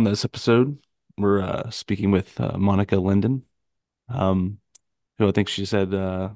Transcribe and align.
on 0.00 0.10
this 0.10 0.24
episode, 0.24 0.78
we're 1.18 1.42
uh, 1.42 1.70
speaking 1.70 2.10
with 2.10 2.40
uh, 2.40 2.56
Monica 2.56 2.96
Linden, 2.96 3.42
um, 4.08 4.58
who 5.18 5.28
I 5.28 5.32
think 5.32 5.48
she 5.48 5.66
said 5.66 5.92
uh, 5.92 6.30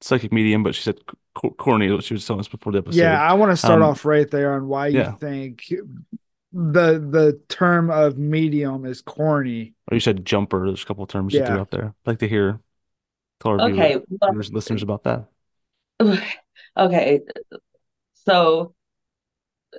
psychic 0.00 0.32
medium, 0.32 0.62
but 0.62 0.74
she 0.74 0.82
said 0.82 0.96
c- 1.40 1.50
corny. 1.58 1.90
What 1.90 2.04
she 2.04 2.14
was 2.14 2.26
telling 2.26 2.40
us 2.40 2.48
before 2.48 2.72
the 2.72 2.78
episode. 2.78 3.00
Yeah, 3.00 3.20
I 3.20 3.34
want 3.34 3.52
to 3.52 3.56
start 3.56 3.82
Um, 3.82 3.88
off 3.88 4.04
right 4.04 4.30
there 4.30 4.54
on 4.54 4.66
why 4.66 4.88
you 4.88 5.16
think 5.20 5.64
the 6.52 6.98
the 6.98 7.40
term 7.48 7.90
of 7.90 8.16
medium 8.16 8.86
is 8.86 9.02
corny. 9.02 9.74
Or 9.90 9.94
you 9.94 10.00
said 10.00 10.24
jumper. 10.24 10.66
There's 10.66 10.82
a 10.82 10.86
couple 10.86 11.04
of 11.04 11.10
terms 11.10 11.34
you 11.34 11.44
threw 11.44 11.58
out 11.60 11.70
there. 11.70 11.86
I'd 11.86 12.06
like 12.10 12.18
to 12.20 12.28
hear, 12.28 12.60
tell 13.40 13.60
our 13.60 13.70
viewer- 13.70 13.84
Okay, 13.84 13.96
well, 14.20 14.32
listeners 14.34 14.82
about 14.82 15.04
that. 15.04 15.26
okay. 16.76 17.20
So 18.26 18.74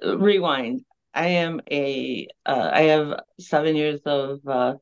rewind. 0.04 0.86
I 1.14 1.28
am 1.28 1.62
a 1.70 2.28
uh, 2.46 2.70
I 2.74 2.82
have 2.84 3.20
seven 3.40 3.76
years 3.76 4.02
of 4.06 4.40
uh, 4.48 4.76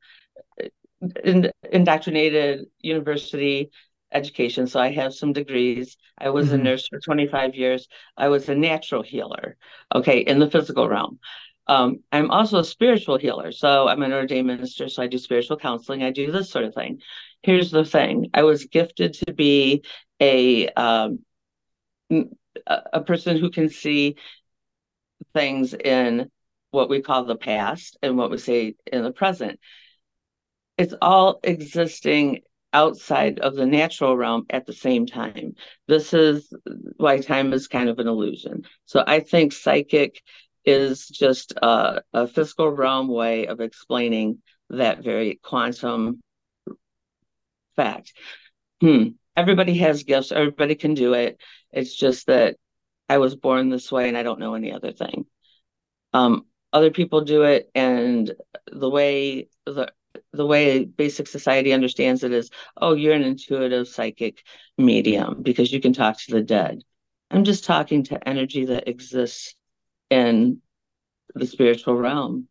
in, 1.23 1.51
indoctrinated 1.71 2.65
university 2.81 3.69
education, 4.11 4.67
so 4.67 4.79
I 4.79 4.91
have 4.91 5.13
some 5.13 5.33
degrees. 5.33 5.97
I 6.17 6.29
was 6.29 6.51
a 6.51 6.57
Mhm. 6.57 6.63
nurse 6.63 6.87
for 6.87 6.99
25 6.99 7.55
years. 7.55 7.87
I 8.17 8.29
was 8.29 8.49
a 8.49 8.55
natural 8.55 9.03
healer, 9.03 9.57
okay, 9.93 10.19
in 10.19 10.39
the 10.39 10.49
physical 10.49 10.89
realm. 10.89 11.19
Um, 11.67 11.99
I'm 12.11 12.31
also 12.31 12.57
a 12.59 12.63
spiritual 12.63 13.17
healer, 13.19 13.51
so 13.51 13.87
I'm 13.87 14.01
an 14.01 14.11
ordained 14.11 14.47
minister, 14.47 14.89
so 14.89 15.03
I 15.03 15.07
do 15.07 15.19
spiritual 15.19 15.57
counseling. 15.57 16.01
I 16.03 16.09
do 16.11 16.31
this 16.31 16.49
sort 16.49 16.65
of 16.65 16.73
thing. 16.73 17.01
Here's 17.43 17.69
the 17.71 17.85
thing: 17.85 18.31
I 18.33 18.43
was 18.43 18.65
gifted 18.65 19.13
to 19.25 19.33
be 19.33 19.83
a 20.19 20.67
um, 20.69 21.19
a 22.11 22.23
a 22.93 23.01
person 23.01 23.37
who 23.37 23.49
can 23.49 23.69
see 23.69 24.15
things 25.33 25.73
in 25.73 26.29
what 26.71 26.89
we 26.89 27.01
call 27.01 27.25
the 27.25 27.35
past 27.35 27.97
and 28.01 28.17
what 28.17 28.31
we 28.31 28.37
say 28.37 28.75
in 28.91 29.03
the 29.03 29.11
present. 29.11 29.59
It's 30.77 30.93
all 31.01 31.39
existing 31.43 32.41
outside 32.71 33.39
of 33.39 33.55
the 33.55 33.65
natural 33.65 34.15
realm 34.15 34.45
at 34.49 34.65
the 34.65 34.73
same 34.73 35.05
time. 35.05 35.55
This 35.87 36.13
is 36.13 36.53
why 36.97 37.19
time 37.19 37.53
is 37.53 37.67
kind 37.67 37.89
of 37.89 37.99
an 37.99 38.07
illusion. 38.07 38.63
So 38.85 39.03
I 39.05 39.21
think 39.21 39.53
psychic 39.53 40.21
is 40.65 41.07
just 41.07 41.53
a, 41.53 42.01
a 42.13 42.27
physical 42.27 42.69
realm 42.69 43.07
way 43.07 43.47
of 43.47 43.59
explaining 43.59 44.39
that 44.69 45.03
very 45.03 45.39
quantum 45.41 46.21
fact. 47.75 48.13
Hmm. 48.81 49.09
Everybody 49.35 49.77
has 49.77 50.03
gifts, 50.03 50.31
everybody 50.31 50.75
can 50.75 50.93
do 50.93 51.13
it. 51.13 51.39
It's 51.71 51.95
just 51.95 52.27
that 52.27 52.57
I 53.09 53.17
was 53.17 53.35
born 53.35 53.69
this 53.69 53.91
way 53.91 54.07
and 54.07 54.17
I 54.17 54.23
don't 54.23 54.39
know 54.39 54.53
any 54.53 54.71
other 54.71 54.91
thing. 54.91 55.25
Um, 56.13 56.45
other 56.71 56.91
people 56.91 57.21
do 57.21 57.43
it, 57.43 57.69
and 57.73 58.31
the 58.71 58.89
way 58.89 59.49
the 59.65 59.91
the 60.33 60.45
way 60.45 60.85
basic 60.85 61.27
society 61.27 61.73
understands 61.73 62.23
it 62.23 62.31
is, 62.31 62.49
oh, 62.77 62.93
you're 62.93 63.13
an 63.13 63.23
intuitive 63.23 63.87
psychic 63.87 64.43
medium 64.77 65.41
because 65.41 65.71
you 65.71 65.79
can 65.79 65.93
talk 65.93 66.17
to 66.19 66.31
the 66.31 66.41
dead. 66.41 66.83
I'm 67.31 67.43
just 67.43 67.65
talking 67.65 68.03
to 68.05 68.27
energy 68.27 68.65
that 68.65 68.87
exists 68.87 69.55
in 70.09 70.61
the 71.35 71.45
spiritual 71.45 71.95
realm 71.95 72.47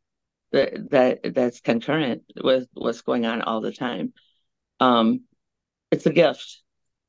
that 0.53 0.91
that 0.91 1.35
that's 1.35 1.61
concurrent 1.61 2.23
with 2.43 2.69
what's 2.75 3.03
going 3.03 3.27
on 3.27 3.43
all 3.43 3.61
the 3.61 3.73
time. 3.73 4.13
Um, 4.81 5.23
it's 5.91 6.07
a 6.07 6.13
gift. 6.13 6.63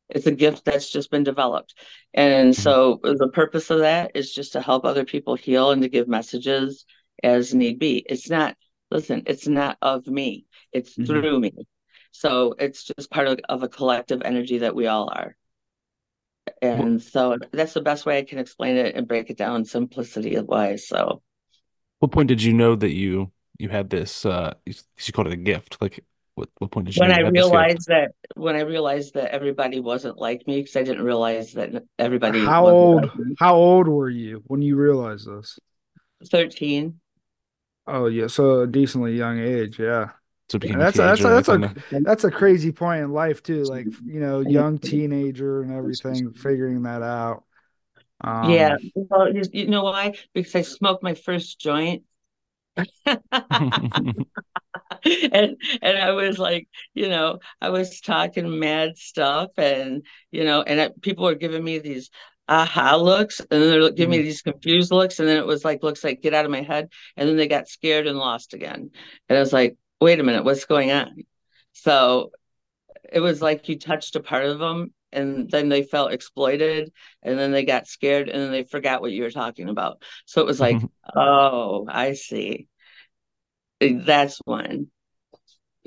It's 0.09 0.27
a 0.27 0.31
gift 0.31 0.65
that's 0.65 0.89
just 0.89 1.11
been 1.11 1.23
developed. 1.23 1.75
And 2.13 2.55
so 2.55 2.99
the 3.03 3.29
purpose 3.31 3.69
of 3.69 3.79
that 3.79 4.11
is 4.15 4.33
just 4.33 4.53
to 4.53 4.61
help 4.61 4.85
other 4.85 5.05
people 5.05 5.35
heal 5.35 5.71
and 5.71 5.81
to 5.83 5.89
give 5.89 6.07
messages 6.07 6.85
as 7.23 7.53
need 7.53 7.79
be. 7.79 7.97
It's 8.09 8.29
not, 8.29 8.57
listen, 8.91 9.23
it's 9.27 9.47
not 9.47 9.77
of 9.81 10.07
me, 10.07 10.45
it's 10.71 10.97
Mhm. 10.97 11.05
through 11.05 11.39
me. 11.39 11.51
So 12.11 12.55
it's 12.57 12.83
just 12.85 13.11
part 13.11 13.27
of, 13.27 13.39
of 13.47 13.63
a 13.63 13.69
collective 13.69 14.21
energy 14.23 14.59
that 14.59 14.75
we 14.75 14.87
all 14.87 15.09
are. 15.13 15.35
And 16.61 17.01
so 17.01 17.37
that's 17.51 17.73
the 17.73 17.81
best 17.81 18.05
way 18.05 18.17
I 18.17 18.23
can 18.23 18.39
explain 18.39 18.77
it 18.77 18.95
and 18.95 19.07
break 19.07 19.29
it 19.29 19.37
down 19.37 19.65
simplicity 19.65 20.39
wise. 20.39 20.87
So 20.87 21.21
What 21.99 22.11
point 22.11 22.27
did 22.27 22.41
you 22.43 22.53
know 22.53 22.75
that 22.75 22.93
you 22.93 23.31
you 23.57 23.69
had 23.69 23.89
this? 23.89 24.25
Uh, 24.25 24.53
you, 24.65 24.73
you 25.05 25.13
called 25.13 25.27
it 25.27 25.33
a 25.33 25.37
gift. 25.37 25.77
Like, 25.81 26.03
what 26.39 26.49
what 26.59 26.71
point 26.71 26.87
did 26.87 26.97
you 26.97 27.03
when 27.03 27.11
I 27.11 27.19
had 27.23 27.35
this 27.35 27.49
gift? 27.49 27.69
realized 27.69 27.87
that 27.87 28.11
when 28.35 28.55
I 28.55 28.61
realized 28.61 29.13
that 29.13 29.31
everybody 29.31 29.79
wasn't 29.79 30.17
like 30.17 30.45
me, 30.47 30.61
because 30.61 30.75
I 30.75 30.83
didn't 30.83 31.03
realize 31.03 31.53
that 31.53 31.83
everybody 31.97 32.47
How 32.47 32.59
wasn't 32.59 32.91
old 32.91 33.01
like 33.01 33.15
me. 33.15 33.35
how 33.37 33.55
old 33.55 33.87
were 33.87 34.09
you 34.09 34.43
when 34.47 34.61
you 34.61 34.75
realized 34.75 35.27
this? 35.27 35.59
13. 36.25 36.99
Oh 37.87 38.05
yeah, 38.05 38.27
so 38.27 38.61
a 38.61 38.67
decently 38.67 39.17
young 39.17 39.39
age, 39.39 39.79
yeah. 39.79 40.11
So 40.49 40.57
it 40.57 40.61
became 40.61 40.81
a 40.81 40.85
that's 40.85 40.99
a, 40.99 41.01
that's 41.03 41.23
a, 41.23 41.29
that's 41.29 41.49
a 41.49 41.75
that's 42.03 42.23
a 42.23 42.31
crazy 42.31 42.71
point 42.71 43.03
in 43.03 43.11
life 43.11 43.41
too. 43.41 43.65
Like 43.67 43.89
you 44.05 44.19
know, 44.19 44.41
young 44.41 44.77
teenager 44.79 45.61
and 45.61 45.71
everything, 45.71 46.33
figuring 46.33 46.83
that 46.83 47.01
out. 47.01 47.43
Um, 48.21 48.41
Yeah, 48.41 48.77
well, 48.95 49.33
you, 49.33 49.43
you 49.51 49.67
know 49.67 49.83
why? 49.83 50.15
Because 50.33 50.55
I 50.55 50.61
smoked 50.61 51.03
my 51.03 51.13
first 51.13 51.59
joint, 51.59 52.03
and 55.31 55.57
and 55.81 55.97
I 55.97 56.11
was 56.11 56.39
like, 56.39 56.67
you 56.93 57.09
know, 57.09 57.39
I 57.61 57.69
was 57.69 58.01
talking 58.01 58.59
mad 58.59 58.97
stuff, 58.97 59.51
and 59.57 60.05
you 60.31 60.43
know, 60.43 60.61
and 60.61 60.81
I, 60.81 60.89
people 61.01 61.25
were 61.25 61.35
giving 61.35 61.63
me 61.63 61.79
these 61.79 62.09
aha 62.47 62.95
looks, 62.95 63.39
and 63.39 63.47
then 63.49 63.69
they're 63.69 63.91
giving 63.91 64.11
me 64.11 64.17
mm-hmm. 64.17 64.25
these 64.25 64.41
confused 64.41 64.91
looks, 64.91 65.19
and 65.19 65.27
then 65.27 65.37
it 65.37 65.45
was 65.45 65.63
like 65.63 65.83
looks 65.83 66.03
like 66.03 66.21
get 66.21 66.33
out 66.33 66.45
of 66.45 66.51
my 66.51 66.61
head, 66.61 66.89
and 67.17 67.29
then 67.29 67.37
they 67.37 67.47
got 67.47 67.67
scared 67.67 68.07
and 68.07 68.17
lost 68.17 68.53
again, 68.53 68.91
and 69.29 69.37
I 69.37 69.41
was 69.41 69.53
like, 69.53 69.77
wait 70.01 70.19
a 70.19 70.23
minute, 70.23 70.43
what's 70.43 70.65
going 70.65 70.91
on? 70.91 71.23
So 71.73 72.31
it 73.11 73.19
was 73.19 73.41
like 73.41 73.69
you 73.69 73.77
touched 73.77 74.15
a 74.15 74.19
part 74.19 74.45
of 74.45 74.59
them 74.59 74.93
and 75.11 75.49
then 75.49 75.69
they 75.69 75.83
felt 75.83 76.13
exploited 76.13 76.91
and 77.23 77.37
then 77.37 77.51
they 77.51 77.65
got 77.65 77.87
scared 77.87 78.29
and 78.29 78.41
then 78.41 78.51
they 78.51 78.63
forgot 78.63 79.01
what 79.01 79.11
you 79.11 79.23
were 79.23 79.31
talking 79.31 79.69
about. 79.69 80.03
So 80.25 80.41
it 80.41 80.47
was 80.47 80.59
like 80.59 80.77
mm-hmm. 80.77 81.19
oh 81.19 81.87
i 81.89 82.13
see 82.13 82.67
that's 83.79 84.39
one. 84.45 84.87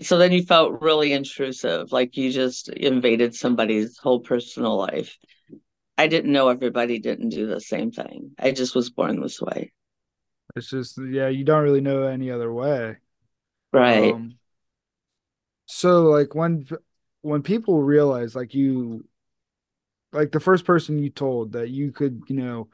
So 0.00 0.18
then 0.18 0.32
you 0.32 0.42
felt 0.42 0.80
really 0.80 1.12
intrusive 1.12 1.92
like 1.92 2.16
you 2.16 2.32
just 2.32 2.68
invaded 2.68 3.34
somebody's 3.34 3.98
whole 3.98 4.20
personal 4.20 4.76
life. 4.76 5.16
I 5.98 6.06
didn't 6.06 6.32
know 6.32 6.48
everybody 6.48 6.98
didn't 6.98 7.28
do 7.28 7.46
the 7.46 7.60
same 7.60 7.92
thing. 7.92 8.32
I 8.38 8.52
just 8.52 8.74
was 8.74 8.90
born 8.90 9.20
this 9.20 9.40
way. 9.40 9.72
It's 10.56 10.70
just 10.70 10.98
yeah, 10.98 11.28
you 11.28 11.44
don't 11.44 11.62
really 11.62 11.80
know 11.80 12.04
any 12.04 12.30
other 12.30 12.52
way. 12.52 12.96
right. 13.72 14.14
Um, 14.14 14.38
so 15.66 16.04
like 16.04 16.34
when 16.34 16.66
when 17.22 17.42
people 17.42 17.82
realize 17.82 18.34
like 18.34 18.54
you 18.54 19.04
like 20.12 20.32
the 20.32 20.40
first 20.40 20.64
person 20.64 20.98
you 20.98 21.10
told 21.10 21.52
that 21.52 21.70
you 21.70 21.90
could, 21.92 22.22
you 22.28 22.36
know, 22.36 22.68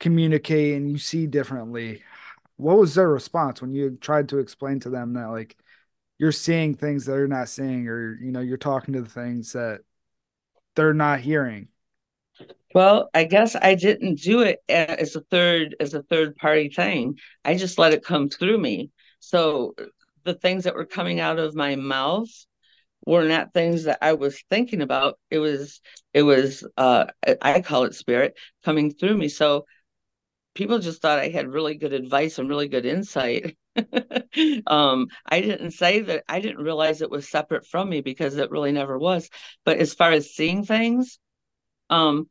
communicate 0.00 0.76
and 0.76 0.90
you 0.90 0.98
see 0.98 1.26
differently, 1.26 2.02
what 2.58 2.76
was 2.76 2.94
their 2.94 3.08
response 3.08 3.62
when 3.62 3.72
you 3.72 3.96
tried 4.00 4.28
to 4.28 4.38
explain 4.38 4.80
to 4.80 4.90
them 4.90 5.14
that 5.14 5.30
like 5.30 5.56
you're 6.18 6.32
seeing 6.32 6.74
things 6.74 7.06
that 7.06 7.12
they're 7.12 7.28
not 7.28 7.48
seeing 7.48 7.88
or 7.88 8.18
you 8.20 8.32
know, 8.32 8.40
you're 8.40 8.58
talking 8.58 8.94
to 8.94 9.00
the 9.00 9.08
things 9.08 9.52
that 9.52 9.80
they're 10.74 10.92
not 10.92 11.20
hearing? 11.20 11.68
Well, 12.74 13.08
I 13.14 13.24
guess 13.24 13.56
I 13.56 13.74
didn't 13.74 14.20
do 14.20 14.42
it 14.42 14.58
as 14.68 15.16
a 15.16 15.20
third 15.22 15.76
as 15.80 15.94
a 15.94 16.02
third 16.02 16.36
party 16.36 16.68
thing. 16.68 17.18
I 17.44 17.56
just 17.56 17.78
let 17.78 17.92
it 17.92 18.04
come 18.04 18.28
through 18.28 18.58
me. 18.58 18.90
So 19.20 19.74
the 20.24 20.34
things 20.34 20.64
that 20.64 20.74
were 20.74 20.84
coming 20.84 21.20
out 21.20 21.38
of 21.38 21.54
my 21.54 21.76
mouth 21.76 22.28
were 23.06 23.24
not 23.26 23.54
things 23.54 23.84
that 23.84 23.98
I 24.02 24.14
was 24.14 24.42
thinking 24.50 24.82
about. 24.82 25.18
It 25.30 25.38
was 25.38 25.80
it 26.12 26.22
was 26.22 26.66
uh 26.76 27.06
I 27.40 27.60
call 27.60 27.84
it 27.84 27.94
spirit 27.94 28.34
coming 28.64 28.92
through 28.92 29.16
me. 29.16 29.28
So 29.28 29.64
people 30.58 30.80
just 30.80 31.02
thought 31.02 31.20
I 31.20 31.30
had 31.30 31.48
really 31.54 31.76
good 31.76 31.94
advice 31.94 32.38
and 32.38 32.50
really 32.50 32.68
good 32.68 32.86
insight. 32.86 33.56
um, 34.68 35.08
I 35.26 35.40
didn't 35.40 35.72
say 35.72 36.02
that 36.02 36.24
I 36.28 36.40
didn't 36.40 36.64
realize 36.64 37.02
it 37.02 37.10
was 37.10 37.30
separate 37.30 37.66
from 37.66 37.88
me 37.90 38.02
because 38.02 38.36
it 38.36 38.50
really 38.50 38.72
never 38.72 38.98
was. 38.98 39.30
But 39.64 39.78
as 39.78 39.94
far 39.94 40.12
as 40.12 40.34
seeing 40.34 40.64
things, 40.66 41.18
um, 41.90 42.28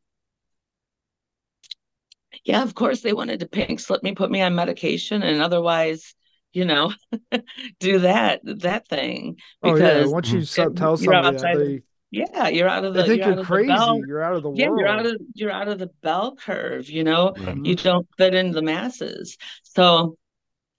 yeah, 2.44 2.62
of 2.62 2.74
course 2.74 3.00
they 3.00 3.12
wanted 3.12 3.40
to 3.40 3.46
pink 3.48 3.80
slip 3.80 4.02
me, 4.02 4.14
put 4.14 4.30
me 4.30 4.42
on 4.42 4.54
medication, 4.54 5.22
and 5.22 5.40
otherwise, 5.42 6.14
you 6.52 6.64
know, 6.64 6.92
do 7.80 8.00
that 8.00 8.40
that 8.44 8.88
thing 8.88 9.36
Oh 9.62 9.76
yeah, 9.76 10.02
because 10.02 10.04
once 10.04 10.32
you 10.32 10.40
Mhm. 10.40 10.46
so- 10.46 10.70
tell 10.70 10.96
you're 10.96 11.14
somebody 11.14 11.34
that 11.36 11.52
they 11.52 11.82
yeah, 12.10 12.48
you're 12.48 12.68
out 12.68 12.84
of 12.84 12.94
the 12.94 13.02
they 13.02 13.08
think 13.08 13.20
you're 13.20 13.30
you're 13.32 13.40
of 13.40 13.46
crazy, 13.46 13.68
bell. 13.68 14.02
you're 14.06 14.22
out 14.22 14.36
of 14.36 14.42
the 14.42 14.48
world. 14.50 14.60
Yeah, 14.60 14.66
you're 14.76 14.88
out 14.88 15.06
of 15.06 15.16
you're 15.34 15.50
out 15.50 15.68
of 15.68 15.78
the 15.78 15.90
bell 16.02 16.36
curve, 16.36 16.88
you 16.88 17.04
know. 17.04 17.34
Right. 17.36 17.56
You 17.56 17.76
don't 17.76 18.06
fit 18.16 18.34
in 18.34 18.52
the 18.52 18.62
masses. 18.62 19.36
So 19.62 20.16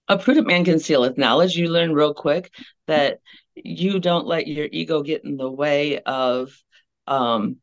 a 0.08 0.18
prudent 0.18 0.46
man 0.46 0.64
concealeth 0.64 1.16
knowledge. 1.16 1.56
You 1.56 1.68
learn 1.68 1.94
real 1.94 2.14
quick 2.14 2.52
that 2.86 3.20
you 3.54 4.00
don't 4.00 4.26
let 4.26 4.48
your 4.48 4.68
ego 4.70 5.02
get 5.02 5.24
in 5.24 5.36
the 5.36 5.50
way 5.50 6.00
of 6.00 6.52
um 7.06 7.56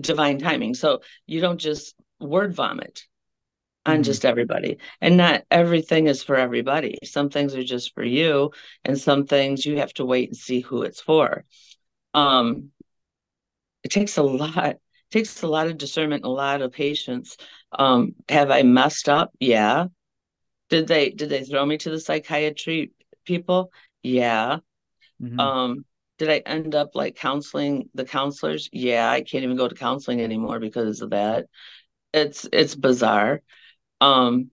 divine 0.00 0.38
timing. 0.38 0.74
So 0.74 1.00
you 1.26 1.40
don't 1.40 1.58
just 1.58 1.94
word 2.20 2.54
vomit. 2.54 3.04
on 3.84 3.98
Mhm. 3.98 4.04
just 4.04 4.24
everybody. 4.24 4.78
And 5.00 5.16
not 5.16 5.42
everything 5.50 6.06
is 6.06 6.22
for 6.22 6.36
everybody. 6.36 6.98
Some 7.02 7.30
things 7.30 7.56
are 7.56 7.64
just 7.64 7.92
for 7.96 8.04
you, 8.04 8.52
and 8.84 8.96
some 8.96 9.26
things 9.26 9.66
you 9.66 9.78
have 9.78 9.92
to 9.94 10.04
wait 10.04 10.28
and 10.28 10.36
see 10.36 10.60
who 10.60 10.82
it's 10.82 11.00
for. 11.00 11.44
Um, 12.14 12.72
it 13.82 13.90
takes 13.90 14.16
a 14.16 14.22
lot, 14.22 14.76
takes 15.10 15.42
a 15.42 15.46
lot 15.48 15.66
of 15.66 15.78
discernment, 15.78 16.24
a 16.24 16.28
lot 16.28 16.62
of 16.62 16.72
patience. 16.72 17.36
Um, 17.76 18.14
have 18.28 18.50
I 18.50 18.62
messed 18.62 19.08
up? 19.08 19.32
Yeah. 19.40 19.86
Did 20.70 20.88
they 20.88 21.10
did 21.10 21.30
they 21.30 21.44
throw 21.44 21.66
me 21.66 21.78
to 21.78 21.90
the 21.90 22.00
psychiatry 22.00 22.92
people? 23.26 23.72
Yeah. 24.02 24.58
Mhm. 25.20 25.38
Um, 25.42 25.86
did 26.18 26.30
I 26.30 26.38
end 26.38 26.74
up 26.74 26.94
like 26.94 27.16
counseling 27.16 27.90
the 27.94 28.04
counselors? 28.04 28.68
Yeah, 28.72 29.10
I 29.10 29.22
can't 29.22 29.44
even 29.44 29.56
go 29.56 29.68
to 29.68 29.74
counseling 29.74 30.20
anymore 30.22 30.60
because 30.60 31.02
of 31.02 31.10
that. 31.10 31.46
It's 32.14 32.48
it's 32.52 32.76
bizarre. 32.76 33.42
Um, 34.00 34.51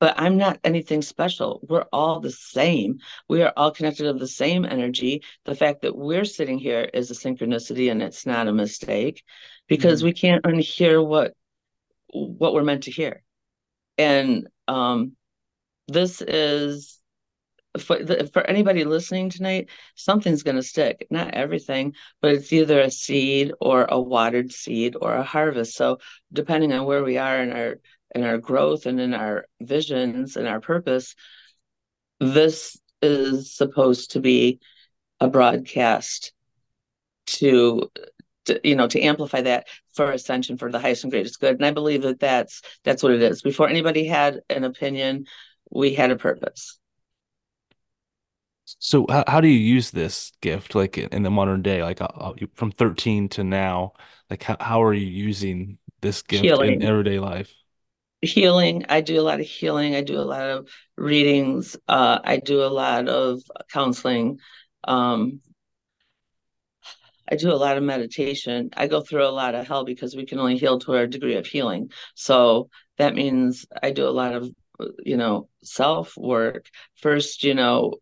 but 0.00 0.14
I'm 0.18 0.38
not 0.38 0.58
anything 0.64 1.02
special. 1.02 1.60
We're 1.68 1.84
all 1.92 2.20
the 2.20 2.32
same. 2.32 2.98
We 3.28 3.42
are 3.42 3.52
all 3.56 3.70
connected 3.70 4.06
of 4.06 4.18
the 4.18 4.26
same 4.26 4.64
energy. 4.64 5.22
The 5.44 5.54
fact 5.54 5.82
that 5.82 5.96
we're 5.96 6.24
sitting 6.24 6.58
here 6.58 6.88
is 6.92 7.10
a 7.10 7.14
synchronicity 7.14 7.90
and 7.90 8.02
it's 8.02 8.26
not 8.26 8.48
a 8.48 8.52
mistake 8.52 9.22
because 9.68 10.00
Mhm. 10.00 10.04
we 10.04 10.12
can't 10.12 10.44
unhear 10.44 11.06
what 11.06 11.34
what 12.12 12.54
we're 12.54 12.64
meant 12.64 12.84
to 12.84 12.90
hear. 12.90 13.22
And 13.98 14.48
um 14.66 15.16
this 15.86 16.22
is 16.22 17.00
for 17.78 18.02
the, 18.02 18.28
for 18.32 18.42
anybody 18.42 18.84
listening 18.84 19.30
tonight, 19.30 19.68
something's 19.94 20.42
going 20.42 20.56
to 20.56 20.62
stick. 20.62 21.06
Not 21.10 21.34
everything, 21.34 21.94
but 22.20 22.32
it's 22.32 22.52
either 22.52 22.80
a 22.80 22.90
seed 22.90 23.52
or 23.60 23.86
a 23.88 24.00
watered 24.00 24.50
seed 24.52 24.96
or 25.00 25.14
a 25.14 25.22
harvest. 25.22 25.76
So 25.76 25.98
depending 26.32 26.72
on 26.72 26.84
where 26.84 27.04
we 27.04 27.16
are 27.16 27.40
in 27.40 27.52
our 27.52 27.76
in 28.14 28.24
our 28.24 28.38
growth 28.38 28.86
and 28.86 29.00
in 29.00 29.14
our 29.14 29.46
visions 29.60 30.36
and 30.36 30.48
our 30.48 30.60
purpose, 30.60 31.14
this 32.18 32.78
is 33.02 33.54
supposed 33.54 34.12
to 34.12 34.20
be 34.20 34.60
a 35.20 35.28
broadcast 35.28 36.32
to, 37.26 37.90
to 38.46 38.60
you 38.64 38.74
know 38.74 38.88
to 38.88 39.00
amplify 39.00 39.42
that 39.42 39.68
for 39.94 40.10
ascension 40.10 40.56
for 40.56 40.70
the 40.70 40.78
highest 40.78 41.04
and 41.04 41.12
greatest 41.12 41.40
good. 41.40 41.56
And 41.56 41.64
I 41.64 41.70
believe 41.70 42.02
that 42.02 42.20
that's 42.20 42.62
that's 42.84 43.02
what 43.02 43.12
it 43.12 43.22
is. 43.22 43.42
Before 43.42 43.68
anybody 43.68 44.06
had 44.06 44.40
an 44.48 44.64
opinion, 44.64 45.26
we 45.70 45.94
had 45.94 46.10
a 46.10 46.16
purpose. 46.16 46.78
So 48.78 49.06
how, 49.08 49.24
how 49.26 49.40
do 49.40 49.48
you 49.48 49.58
use 49.58 49.90
this 49.90 50.32
gift 50.40 50.74
like 50.74 50.96
in 50.96 51.22
the 51.22 51.30
modern 51.30 51.62
day 51.62 51.82
like 51.82 52.00
uh, 52.00 52.08
uh, 52.16 52.32
from 52.54 52.70
13 52.70 53.28
to 53.30 53.44
now 53.44 53.94
like 54.28 54.42
how, 54.44 54.56
how 54.60 54.82
are 54.82 54.94
you 54.94 55.06
using 55.06 55.78
this 56.00 56.22
gift 56.22 56.44
in 56.44 56.82
everyday 56.82 57.18
life? 57.18 57.52
Healing. 58.22 58.86
I 58.88 59.00
do 59.00 59.20
a 59.20 59.22
lot 59.22 59.40
of 59.40 59.46
healing. 59.46 59.94
I 59.94 60.02
do 60.02 60.18
a 60.18 60.22
lot 60.22 60.42
of 60.42 60.68
readings. 60.96 61.76
Uh, 61.88 62.18
i 62.22 62.36
do 62.36 62.62
a 62.62 62.66
lot 62.68 63.08
of 63.08 63.40
counseling. 63.72 64.38
Um, 64.84 65.40
i 67.30 67.36
do 67.36 67.52
a 67.52 67.54
lot 67.54 67.76
of 67.76 67.82
meditation. 67.82 68.70
I 68.76 68.86
go 68.88 69.00
through 69.00 69.26
a 69.26 69.30
lot 69.30 69.54
of 69.54 69.66
hell 69.66 69.84
because 69.84 70.14
we 70.14 70.26
can 70.26 70.38
only 70.38 70.58
heal 70.58 70.78
to 70.80 70.94
our 70.96 71.06
degree 71.06 71.36
of 71.36 71.46
healing. 71.46 71.90
So 72.14 72.68
that 72.98 73.14
means 73.14 73.66
i 73.82 73.90
do 73.90 74.06
a 74.06 74.10
lot 74.10 74.34
of 74.34 74.50
you 75.04 75.16
know 75.16 75.48
self 75.62 76.16
work 76.16 76.66
first 76.96 77.44
you 77.44 77.54
know 77.54 77.94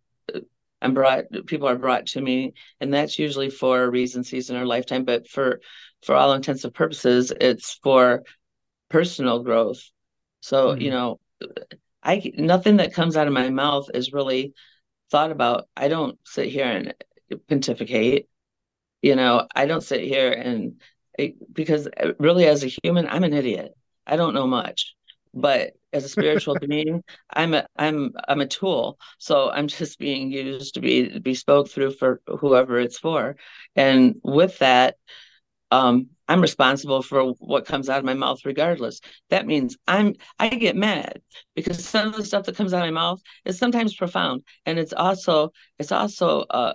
i'm 0.81 0.95
brought 0.95 1.25
people 1.47 1.69
are 1.69 1.77
brought 1.77 2.07
to 2.07 2.21
me 2.21 2.55
and 2.81 2.93
that's 2.93 3.19
usually 3.19 3.51
for 3.51 3.83
a 3.83 3.91
reason 3.91 4.25
season 4.25 4.57
or 4.57 4.67
lifetime. 4.67 5.05
But 5.05 5.29
for 5.29 5.61
for 6.03 6.15
all 6.15 6.33
intents 6.33 6.65
and 6.65 6.75
purposes 6.75 7.33
it's 7.41 7.79
for 7.83 8.25
personal 8.89 9.43
growth 9.43 9.83
so, 10.41 10.77
you 10.79 10.91
Mhm. 10.91 10.91
know, 10.91 11.21
I 12.03 12.33
nothing 12.37 12.79
that 12.79 12.95
comes 12.95 13.17
out 13.17 13.27
of 13.27 13.33
my 13.33 13.51
mouth 13.51 13.89
is 13.95 14.13
really 14.13 14.55
thought 15.11 15.33
about. 15.33 15.69
I 15.77 15.89
don't 15.89 16.19
sit 16.27 16.49
here 16.49 16.67
and 16.67 16.95
pontificate. 17.49 18.29
You 19.03 19.17
know, 19.17 19.47
I 19.55 19.67
don't 19.67 19.83
sit 19.83 20.03
here 20.03 20.33
and 20.33 20.81
because 21.53 21.87
uh, 21.89 22.13
really, 22.19 22.47
as 22.47 22.65
a 22.65 22.71
human, 22.85 23.07
I'm 23.09 23.25
an 23.25 23.35
idiot. 23.35 23.73
I 24.07 24.17
don't 24.17 24.35
know 24.35 24.47
much, 24.47 24.95
but 25.35 25.73
as 25.93 26.05
a 26.05 26.09
spiritual 26.09 26.57
being, 26.59 27.03
I'm 27.33 27.55
a 27.55 27.67
I'm 27.77 28.13
I'm 28.29 28.41
a 28.41 28.47
tool. 28.47 28.99
So 29.19 29.51
I'm 29.51 29.69
just 29.69 29.99
being 29.99 30.31
used 30.33 30.75
to 30.75 30.81
be 30.81 31.11
to 31.11 31.21
be 31.21 31.35
spoke 31.35 31.69
through 31.69 31.93
for 31.93 32.21
whoever 32.27 32.79
it's 32.79 32.99
for. 32.99 33.37
And 33.77 34.17
with 34.25 34.59
that, 34.59 34.97
um, 35.71 36.09
I'm 36.29 36.41
responsible 36.43 37.03
for 37.03 37.33
what 37.39 37.67
comes 37.67 37.89
out 37.89 37.99
of 37.99 38.05
my 38.05 38.15
mouth 38.15 38.41
regardless. 38.45 39.01
That 39.31 39.47
means 39.47 39.77
I'm 39.87 40.15
I 40.39 40.49
get 40.51 40.77
mad 40.77 41.23
because 41.55 41.85
some 41.85 42.09
of 42.09 42.17
the 42.17 42.25
stuff 42.25 42.45
that 42.47 42.57
comes 42.57 42.75
out 42.75 42.87
of 42.87 42.93
my 42.95 43.01
mouth 43.01 43.21
is 43.45 43.59
sometimes 43.59 43.95
profound 43.97 44.43
and 44.67 44.79
it's 44.79 44.93
also 44.93 45.53
it's 45.79 45.93
also 45.93 46.45
a, 46.51 46.75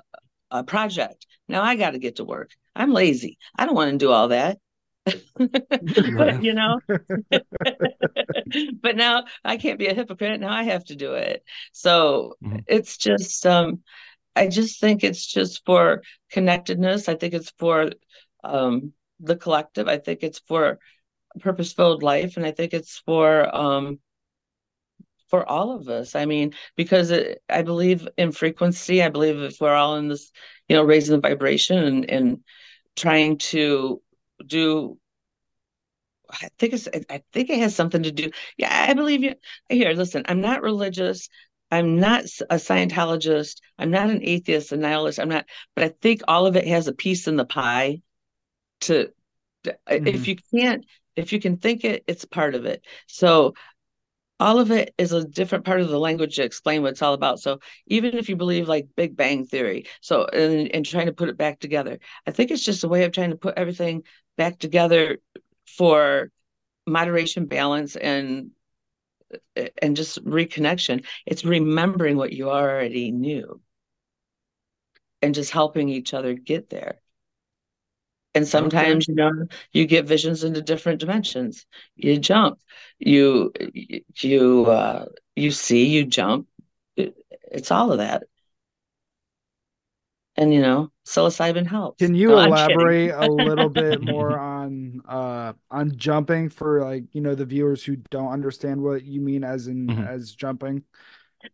a 0.51 0.63
project. 0.63 1.27
Now 1.47 1.61
I 1.63 1.75
got 1.75 1.91
to 1.91 1.99
get 1.99 2.17
to 2.17 2.25
work. 2.25 2.51
I'm 2.75 2.91
lazy. 2.93 3.37
I 3.57 3.65
don't 3.65 3.75
want 3.75 3.91
to 3.91 3.97
do 3.97 4.11
all 4.11 4.29
that. 4.29 4.57
but 6.15 6.41
you 6.41 6.53
know 6.53 6.81
but 8.81 8.95
now 8.95 9.25
I 9.43 9.57
can't 9.57 9.79
be 9.79 9.87
a 9.87 9.93
hypocrite. 9.93 10.39
Now 10.39 10.51
I 10.53 10.63
have 10.63 10.85
to 10.85 10.95
do 10.95 11.13
it. 11.13 11.43
So 11.71 12.37
Mhm. 12.41 12.65
it's 12.65 12.97
just 12.97 13.45
um 13.45 13.81
I 14.35 14.47
just 14.47 14.79
think 14.81 15.03
it's 15.03 15.25
just 15.25 15.65
for 15.65 16.03
connectedness. 16.31 17.09
I 17.09 17.15
think 17.15 17.33
it's 17.33 17.51
for 17.59 17.91
um, 18.43 18.93
the 19.23 19.35
collective. 19.35 19.87
I 19.87 19.97
think 19.97 20.23
it's 20.23 20.39
for 20.39 20.79
purpose-filled 21.39 22.03
life, 22.03 22.37
and 22.37 22.45
I 22.45 22.51
think 22.51 22.73
it's 22.73 22.99
for 22.99 23.53
um, 23.55 23.99
for 25.29 25.47
all 25.49 25.71
of 25.71 25.89
us. 25.89 26.15
I 26.15 26.25
mean, 26.25 26.53
because 26.75 27.09
it, 27.09 27.41
I 27.49 27.63
believe 27.63 28.07
in 28.17 28.31
frequency. 28.31 29.01
I 29.01 29.09
believe 29.09 29.41
if 29.41 29.59
we're 29.59 29.73
all 29.73 29.95
in 29.97 30.07
this, 30.09 30.31
you 30.67 30.75
know, 30.75 30.83
raising 30.83 31.15
the 31.15 31.27
vibration 31.27 31.77
and 31.77 32.09
and 32.09 32.39
trying 32.95 33.37
to 33.39 34.01
do. 34.45 34.97
I 36.29 36.49
think 36.57 36.73
it's. 36.73 36.87
I 37.09 37.23
think 37.31 37.49
it 37.49 37.59
has 37.59 37.75
something 37.75 38.03
to 38.03 38.11
do. 38.11 38.31
Yeah, 38.57 38.85
I 38.89 38.93
believe 38.93 39.23
you. 39.23 39.35
Here, 39.69 39.93
listen. 39.93 40.23
I'm 40.27 40.41
not 40.41 40.61
religious. 40.61 41.29
I'm 41.71 41.99
not 41.99 42.25
a 42.51 42.57
Scientologist. 42.57 43.55
I'm 43.79 43.89
not 43.89 44.11
an 44.11 44.19
atheist, 44.21 44.71
a 44.71 44.77
nihilist. 44.77 45.19
I'm 45.19 45.29
not, 45.29 45.45
but 45.75 45.83
I 45.83 45.89
think 45.89 46.21
all 46.27 46.45
of 46.45 46.55
it 46.55 46.67
has 46.67 46.87
a 46.87 46.93
piece 46.93 47.27
in 47.27 47.35
the 47.35 47.45
pie. 47.45 48.01
To, 48.87 49.11
Mhm. 49.65 50.07
if 50.07 50.27
you 50.27 50.35
can't, 50.53 50.85
if 51.15 51.33
you 51.33 51.39
can 51.39 51.57
think 51.57 51.85
it, 51.85 52.03
it's 52.07 52.25
part 52.25 52.55
of 52.55 52.65
it. 52.65 52.83
So 53.07 53.53
all 54.39 54.59
of 54.59 54.71
it 54.71 54.93
is 54.97 55.13
a 55.13 55.25
different 55.25 55.65
part 55.65 55.81
of 55.81 55.89
the 55.89 55.99
language 55.99 56.35
to 56.35 56.43
explain 56.43 56.81
what 56.81 56.91
it's 56.91 57.01
all 57.01 57.13
about. 57.13 57.39
So 57.39 57.59
even 57.87 58.17
if 58.17 58.29
you 58.29 58.35
believe 58.35 58.67
like 58.67 58.87
Big 58.95 59.15
Bang 59.15 59.45
Theory, 59.45 59.85
so 60.01 60.25
and, 60.25 60.73
and 60.73 60.85
trying 60.85 61.05
to 61.07 61.13
put 61.13 61.29
it 61.29 61.37
back 61.37 61.59
together, 61.59 61.99
I 62.27 62.31
think 62.31 62.51
it's 62.51 62.65
just 62.65 62.83
a 62.83 62.89
way 62.89 63.05
of 63.05 63.11
trying 63.11 63.31
to 63.31 63.37
put 63.37 63.57
everything 63.57 64.03
back 64.37 64.59
together 64.59 65.19
for 65.65 66.31
moderation, 66.85 67.45
balance, 67.45 67.95
and 67.95 68.51
and 69.81 69.95
just 69.95 70.23
reconnection. 70.25 71.05
It's 71.25 71.45
remembering 71.45 72.17
what 72.17 72.33
you 72.33 72.49
already 72.49 73.11
knew 73.11 73.61
and 75.21 75.33
just 75.33 75.51
helping 75.51 75.89
each 75.89 76.13
other 76.13 76.33
get 76.33 76.69
there. 76.69 76.99
And 78.35 78.47
sometimes, 78.47 79.07
you 79.07 79.15
know, 79.15 79.31
you 79.73 79.85
get 79.85 80.05
visions 80.07 80.43
into 80.43 80.61
different 80.61 80.99
dimensions. 80.99 81.65
You 81.95 82.17
jump, 82.19 82.59
you 82.99 83.53
you 84.21 84.65
uh, 84.65 85.05
you 85.35 85.51
see, 85.51 85.85
you 85.87 86.05
jump. 86.05 86.47
It, 86.95 87.15
it's 87.51 87.71
all 87.71 87.91
of 87.91 87.99
that. 87.99 88.23
And 90.35 90.53
you 90.53 90.61
know, 90.61 90.91
psilocybin 91.05 91.67
helps. 91.67 91.99
Can 91.99 92.15
you 92.15 92.35
No, 92.35 92.37
elaborate 92.37 93.11
a 93.11 93.25
little 93.27 93.69
bit 93.69 94.01
more 94.01 94.37
on 94.37 95.01
uh 95.07 95.53
on 95.69 95.95
jumping 95.95 96.49
for 96.49 96.81
like, 96.83 97.03
you 97.13 97.21
know, 97.21 97.35
the 97.35 97.45
viewers 97.45 97.83
who 97.83 97.95
don't 97.97 98.31
understand 98.31 98.81
what 98.81 99.03
you 99.03 99.21
mean 99.21 99.43
as 99.43 99.67
in 99.67 99.99
Mhm. 99.99 100.03
as 100.03 100.33
jumping? 100.33 100.83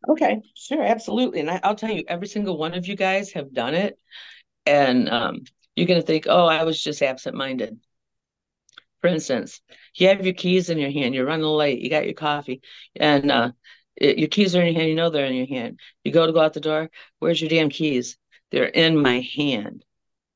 Okay, 0.09 0.41
sure, 0.55 0.83
absolutely. 0.83 1.39
And 1.41 1.50
I, 1.50 1.59
I'll 1.63 1.75
tell 1.75 1.91
you, 1.91 2.03
every 2.07 2.27
single 2.27 2.57
one 2.57 2.74
of 2.74 2.88
you 2.88 2.95
guys 2.95 3.31
have 3.33 3.53
done 3.53 3.74
it. 3.75 4.00
And 4.65 5.09
um, 5.09 5.43
you're 5.79 5.88
going 5.88 6.01
to 6.01 6.05
think, 6.05 6.25
oh, 6.27 6.45
I 6.45 6.63
was 6.63 6.81
just 6.83 7.01
absent-minded. 7.01 7.79
For 9.01 9.07
instance, 9.07 9.62
you 9.95 10.07
have 10.09 10.25
your 10.25 10.33
keys 10.33 10.69
in 10.69 10.77
your 10.77 10.91
hand, 10.91 11.15
you're 11.15 11.25
running 11.25 11.45
late, 11.45 11.79
you 11.79 11.89
got 11.89 12.05
your 12.05 12.13
coffee, 12.13 12.62
and 12.95 13.31
uh, 13.31 13.51
it, 13.95 14.17
your 14.17 14.27
keys 14.27 14.55
are 14.55 14.62
in 14.62 14.67
your 14.67 14.75
hand, 14.75 14.89
you 14.89 14.95
know 14.95 15.09
they're 15.09 15.25
in 15.25 15.36
your 15.36 15.48
hand. 15.48 15.79
You 16.03 16.12
go 16.12 16.25
to 16.25 16.33
go 16.33 16.41
out 16.41 16.53
the 16.53 16.59
door, 16.59 16.89
where's 17.19 17.39
your 17.41 17.50
damn 17.50 17.69
keys? 17.69 18.17
They're 18.51 18.65
in 18.65 18.98
my 18.98 19.21
hand. 19.38 19.86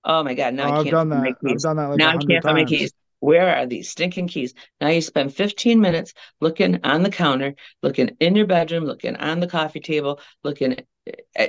Oh 0.05 0.23
my 0.23 0.33
God, 0.35 0.53
now 0.53 0.65
Oh, 0.65 0.67
I 0.67 0.71
I've 0.79 0.89
can't 0.89 0.97
done 0.97 1.09
find 1.09 1.23
my 1.23 1.33
that. 1.33 1.37
I've 1.45 1.61
keys. 1.61 1.61
done 1.61 1.77
that 1.77 1.87
like 1.87 1.99
now 1.99 2.09
I 2.09 2.17
can't 2.17 2.43
find 2.43 2.55
my 2.55 2.65
keys. 2.65 2.93
Where 3.19 3.55
are 3.55 3.65
these 3.65 3.89
stinking 3.89 4.27
keys? 4.27 4.53
Now 4.81 4.89
you 4.89 5.01
spend 5.01 5.33
15 5.35 5.81
minutes 5.81 6.13
looking 6.41 6.79
on 6.83 7.03
the 7.03 7.09
counter, 7.09 7.55
looking 7.81 8.15
in 8.19 8.35
your 8.35 8.47
bedroom, 8.47 8.85
looking 8.85 9.15
on 9.17 9.39
the 9.39 9.47
coffee 9.47 9.79
table, 9.79 10.19
looking 10.43 10.77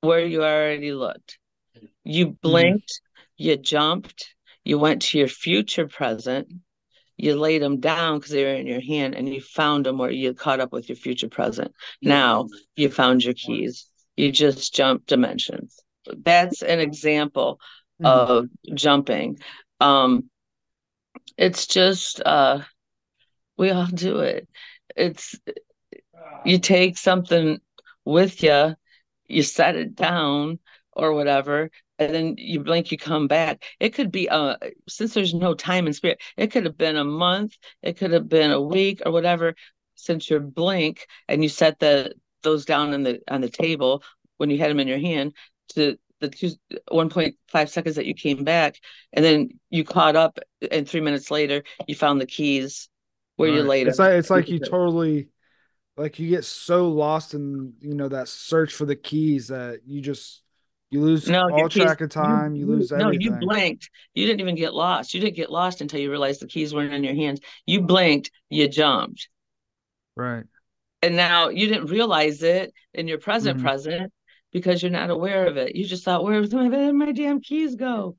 where 0.00 0.24
you 0.24 0.42
already 0.42 0.92
looked. 0.92 1.38
You 2.04 2.28
Mm-hmm. 2.46 2.76
blinked, 2.82 3.00
you 3.36 3.56
jumped, 3.56 4.34
you 4.64 4.78
went 4.78 5.02
to 5.02 5.18
your 5.18 5.28
future 5.28 5.86
present, 5.88 6.48
you 7.16 7.36
laid 7.36 7.62
them 7.62 7.80
down 7.80 8.18
because 8.18 8.32
they 8.32 8.44
were 8.44 8.54
in 8.54 8.66
your 8.66 8.80
hand 8.80 9.14
and 9.14 9.28
you 9.28 9.40
found 9.40 9.86
them 9.86 10.00
or 10.00 10.10
you 10.10 10.34
caught 10.34 10.60
up 10.60 10.72
with 10.72 10.88
your 10.88 10.96
future 10.96 11.28
present. 11.28 11.72
Now 12.02 12.48
you 12.76 12.90
found 12.90 13.22
your 13.24 13.34
keys. 13.34 13.86
You 14.16 14.32
just 14.32 14.74
jumped 14.74 15.06
dimensions. 15.06 15.78
That's 16.06 16.62
an 16.62 16.80
example 16.80 17.60
Mhm. 18.00 18.06
of 18.06 18.48
jumping. 18.74 19.38
Um, 19.80 20.30
it's 21.36 21.66
just 21.66 22.20
uh, 22.24 22.62
we 23.56 23.70
all 23.70 23.86
do 23.86 24.20
it. 24.20 24.48
It's 24.96 25.34
you 26.44 26.58
take 26.58 26.98
something 26.98 27.60
with 28.04 28.42
you, 28.42 28.74
you 29.26 29.42
set 29.42 29.76
it 29.76 29.94
down 29.94 30.58
or 30.92 31.12
whatever, 31.12 31.70
and 31.98 32.14
then 32.14 32.34
you 32.38 32.60
blink, 32.60 32.90
you 32.90 32.98
come 32.98 33.28
back. 33.28 33.62
It 33.80 33.90
could 33.94 34.10
be 34.10 34.28
uh 34.28 34.56
since 34.88 35.14
there's 35.14 35.34
no 35.34 35.54
time 35.54 35.86
and 35.86 35.94
spirit, 35.94 36.20
it 36.36 36.48
could 36.50 36.64
have 36.64 36.76
been 36.76 36.96
a 36.96 37.04
month, 37.04 37.56
it 37.82 37.96
could 37.96 38.12
have 38.12 38.28
been 38.28 38.50
a 38.50 38.60
week 38.60 39.02
or 39.06 39.12
whatever, 39.12 39.54
since 39.94 40.28
your 40.28 40.40
blink 40.40 41.06
and 41.28 41.42
you 41.42 41.48
set 41.48 41.78
the 41.78 42.14
those 42.42 42.64
down 42.64 42.92
on 42.92 43.02
the 43.02 43.20
on 43.28 43.40
the 43.40 43.48
table 43.48 44.02
when 44.38 44.50
you 44.50 44.58
had 44.58 44.70
them 44.70 44.80
in 44.80 44.88
your 44.88 44.98
hand 44.98 45.32
to 45.70 45.96
the 46.20 46.28
two 46.28 46.50
1.5 46.90 47.68
seconds 47.70 47.96
that 47.96 48.06
you 48.06 48.14
came 48.14 48.44
back 48.44 48.76
and 49.12 49.24
then 49.24 49.48
you 49.70 49.84
caught 49.84 50.16
up 50.16 50.38
and 50.70 50.88
three 50.88 51.00
minutes 51.00 51.30
later 51.30 51.62
you 51.86 51.94
found 51.94 52.20
the 52.20 52.26
keys 52.26 52.88
where 53.36 53.48
you 53.48 53.62
Right. 53.62 53.68
laid 53.68 53.86
It's 53.86 53.98
them. 53.98 53.98
like 53.98 54.12
it's 54.12 54.30
like 54.30 54.50
you 54.50 54.60
totally 54.60 55.28
like 55.96 56.18
you 56.20 56.30
get 56.30 56.44
so 56.44 56.88
lost 56.90 57.34
in 57.34 57.74
you 57.80 57.94
know 57.94 58.08
that 58.08 58.28
search 58.28 58.74
for 58.74 58.86
the 58.86 58.96
keys 58.96 59.48
that 59.48 59.82
you 59.86 60.02
just 60.02 60.43
you 60.94 61.00
lose 61.00 61.28
No, 61.28 61.50
all 61.50 61.68
keys- 61.68 61.82
track 61.82 62.00
of 62.02 62.10
time. 62.10 62.54
You, 62.54 62.66
lose 62.66 62.92
everything. 62.92 63.12
no, 63.12 63.18
you 63.18 63.32
blinked. 63.40 63.90
You 64.14 64.26
didn't 64.26 64.40
even 64.40 64.54
get 64.54 64.72
lost. 64.74 65.12
You 65.12 65.20
didn't 65.20 65.34
get 65.34 65.50
lost 65.50 65.80
until 65.80 65.98
you 65.98 66.08
realized 66.08 66.40
the 66.40 66.46
keys 66.46 66.72
weren't 66.72 66.92
in 66.94 67.02
your 67.02 67.16
hands. 67.16 67.40
You 67.66 67.80
blinked, 67.82 68.30
you 68.48 68.68
jumped. 68.68 69.28
Right. 70.16 70.44
And 71.02 71.16
now 71.16 71.48
you 71.48 71.66
didn't 71.66 71.86
realize 71.90 72.42
it 72.44 72.72
in 72.94 73.08
your 73.08 73.18
present 73.18 73.58
Mhm. 73.58 73.62
present 73.62 74.12
because 74.52 74.82
you're 74.82 74.92
not 74.92 75.10
aware 75.10 75.46
of 75.48 75.56
it. 75.56 75.74
You 75.74 75.84
just 75.84 76.04
thought, 76.04 76.22
where 76.22 76.40
did 76.40 76.52
my, 76.52 76.92
my 76.92 77.10
damn 77.12 77.40
keys 77.40 77.74
go? 77.74 78.16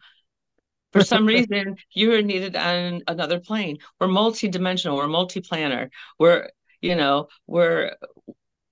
For 0.91 1.01
some 1.01 1.25
reason, 1.33 1.77
you 1.93 2.09
were 2.09 2.21
needed 2.21 2.57
on 2.57 3.03
another 3.07 3.39
plane. 3.39 3.77
We're 4.01 4.07
multi-dimensional, 4.09 4.97
we're 4.97 5.07
multi-planar. 5.07 5.89
We're, 6.19 6.49
you 6.81 6.95
know, 6.95 7.29
we're 7.47 7.95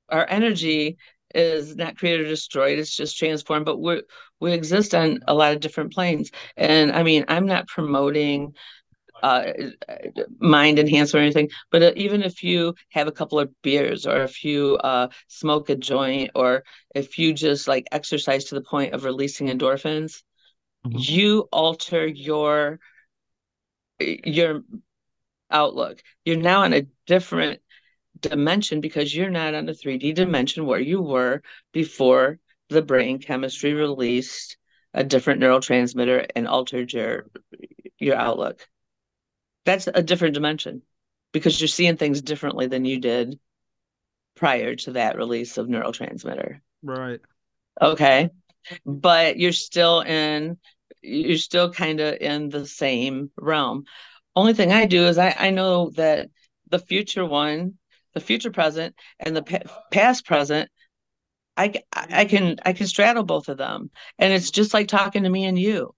our 0.09 0.27
energy 0.29 0.97
is 1.33 1.75
not 1.75 1.97
created 1.97 2.25
or 2.25 2.29
destroyed, 2.29 2.79
it's 2.79 2.95
just 2.95 3.17
transformed, 3.17 3.65
but 3.65 3.79
we 3.79 4.01
we 4.39 4.53
exist 4.53 4.93
on 4.95 5.19
a 5.27 5.33
lot 5.33 5.53
of 5.53 5.59
different 5.61 5.93
planes. 5.93 6.31
And 6.57 6.91
I 6.91 7.03
mean, 7.03 7.25
I'm 7.27 7.45
not 7.45 7.67
promoting 7.67 8.53
uh, 9.21 9.45
mind 10.39 10.79
enhancement 10.79 11.21
or 11.21 11.25
anything, 11.25 11.49
but 11.71 11.81
uh, 11.83 11.91
even 11.95 12.23
if 12.23 12.43
you 12.43 12.75
have 12.89 13.07
a 13.07 13.11
couple 13.11 13.39
of 13.39 13.49
beers 13.61 14.05
or 14.05 14.23
if 14.23 14.43
you 14.43 14.77
uh, 14.77 15.07
smoke 15.27 15.69
a 15.69 15.75
joint 15.75 16.31
or 16.35 16.63
if 16.95 17.17
you 17.17 17.33
just 17.33 17.67
like 17.67 17.85
exercise 17.91 18.45
to 18.45 18.55
the 18.55 18.61
point 18.61 18.93
of 18.93 19.03
releasing 19.05 19.47
endorphins, 19.47 20.21
Mhm. 20.85 20.99
you 20.99 21.47
alter 21.51 22.05
your 22.07 22.79
your 23.99 24.61
outlook. 25.51 26.01
You're 26.25 26.37
now 26.37 26.63
in 26.63 26.73
a 26.73 26.87
different 27.07 27.61
dimension 28.19 28.81
because 28.81 29.15
you're 29.15 29.29
not 29.29 29.53
on 29.53 29.65
the 29.65 29.73
3D 29.73 30.13
dimension 30.13 30.65
where 30.65 30.79
you 30.79 31.01
were 31.01 31.41
before 31.71 32.39
the 32.69 32.81
brain 32.81 33.19
chemistry 33.19 33.73
released 33.73 34.57
a 34.93 35.03
different 35.03 35.41
neurotransmitter 35.41 36.27
and 36.35 36.47
altered 36.47 36.93
your 36.93 37.27
your 37.99 38.15
outlook. 38.15 38.67
That's 39.65 39.87
a 39.87 40.03
different 40.03 40.33
dimension 40.33 40.81
because 41.31 41.59
you're 41.59 41.67
seeing 41.67 41.97
things 41.97 42.21
differently 42.21 42.67
than 42.67 42.85
you 42.85 42.99
did 42.99 43.39
prior 44.35 44.75
to 44.75 44.91
that 44.93 45.17
release 45.17 45.57
of 45.57 45.67
neurotransmitter. 45.67 46.59
Right. 46.83 47.19
Okay. 47.81 48.29
But 48.85 49.37
you're 49.37 49.51
still 49.51 50.01
in 50.01 50.57
you're 51.01 51.37
still 51.37 51.71
kind 51.71 51.99
of 51.99 52.17
in 52.19 52.49
the 52.49 52.65
same 52.65 53.29
realm. 53.35 53.83
Only 54.35 54.53
thing 54.53 54.71
I 54.71 54.85
do 54.85 55.05
is 55.07 55.17
I, 55.17 55.35
I 55.37 55.49
know 55.49 55.89
that 55.91 56.29
the 56.69 56.79
future 56.79 57.25
one, 57.25 57.73
the 58.13 58.21
future 58.21 58.51
present 58.51 58.95
and 59.19 59.35
the 59.35 59.43
pa- 59.43 59.81
past 59.91 60.25
present, 60.25 60.69
I, 61.55 61.73
I 61.93 62.25
can 62.25 62.57
I 62.65 62.73
can 62.73 62.87
straddle 62.87 63.23
both 63.23 63.49
of 63.49 63.57
them. 63.57 63.91
And 64.17 64.33
it's 64.33 64.51
just 64.51 64.73
like 64.73 64.87
talking 64.87 65.23
to 65.23 65.29
me 65.29 65.45
and 65.45 65.57
you. 65.57 65.93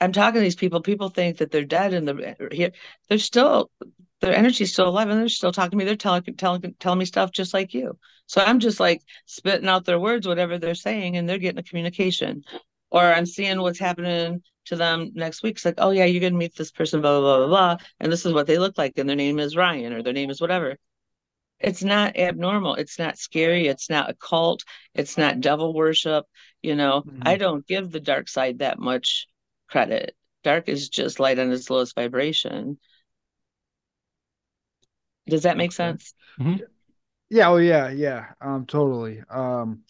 I'm 0.00 0.12
talking 0.12 0.34
to 0.34 0.40
these 0.40 0.56
people. 0.56 0.80
People 0.80 1.08
think 1.08 1.38
that 1.38 1.50
they're 1.50 1.64
dead 1.64 1.92
and 1.92 2.06
they're 2.06 2.36
here. 2.52 2.72
They're 3.08 3.18
still 3.18 3.70
their 4.20 4.34
energy's 4.34 4.72
still 4.72 4.88
alive 4.88 5.08
and 5.08 5.20
they're 5.20 5.28
still 5.28 5.52
talking 5.52 5.72
to 5.72 5.76
me. 5.76 5.84
They're 5.84 5.96
telling 5.96 6.22
telling 6.36 6.74
telling 6.78 6.98
me 6.98 7.04
stuff 7.04 7.32
just 7.32 7.54
like 7.54 7.74
you. 7.74 7.98
So 8.26 8.42
I'm 8.42 8.60
just 8.60 8.78
like 8.80 9.02
spitting 9.26 9.68
out 9.68 9.84
their 9.86 9.98
words, 9.98 10.26
whatever 10.26 10.58
they're 10.58 10.74
saying, 10.74 11.16
and 11.16 11.28
they're 11.28 11.38
getting 11.38 11.58
a 11.58 11.62
communication. 11.62 12.44
Or 12.90 13.02
I'm 13.02 13.26
seeing 13.26 13.60
what's 13.60 13.78
happening 13.78 14.42
to 14.66 14.76
them 14.76 15.12
next 15.14 15.42
week. 15.42 15.56
It's 15.56 15.64
like, 15.64 15.74
oh 15.78 15.90
yeah, 15.90 16.04
you're 16.04 16.20
gonna 16.20 16.36
meet 16.38 16.56
this 16.56 16.70
person, 16.70 17.00
blah 17.00 17.20
blah 17.20 17.38
blah 17.38 17.46
blah, 17.46 17.76
blah, 17.76 17.86
and 18.00 18.12
this 18.12 18.26
is 18.26 18.32
what 18.32 18.46
they 18.46 18.58
look 18.58 18.78
like, 18.78 18.98
and 18.98 19.08
their 19.08 19.16
name 19.16 19.38
is 19.38 19.56
Ryan, 19.56 19.92
or 19.92 20.02
their 20.02 20.12
name 20.12 20.30
is 20.30 20.40
whatever. 20.40 20.76
It's 21.60 21.82
not 21.82 22.16
abnormal. 22.16 22.74
It's 22.76 22.98
not 22.98 23.18
scary. 23.18 23.66
It's 23.66 23.90
not 23.90 24.10
a 24.10 24.14
cult. 24.14 24.64
It's 24.94 25.18
not 25.18 25.40
devil 25.40 25.74
worship. 25.74 26.26
You 26.62 26.76
know, 26.76 27.06
I 27.22 27.36
Mhm. 27.36 27.38
don't 27.38 27.66
give 27.66 27.90
the 27.90 28.00
dark 28.00 28.28
side 28.28 28.58
that 28.60 28.78
much 28.78 29.26
credit. 29.68 30.14
Dark 30.44 30.68
is 30.68 30.88
just 30.88 31.20
light 31.20 31.38
on 31.38 31.50
its 31.52 31.68
lowest 31.68 31.94
vibration. 31.94 32.78
Does 35.28 35.42
that 35.42 35.56
make 35.56 35.72
sense? 35.72 36.14
Yeah, 37.30 37.50
oh 37.50 37.58
yeah, 37.58 37.90
yeah. 37.90 38.32
Um, 38.40 38.64
totally. 38.66 39.22
Um, 39.28 39.82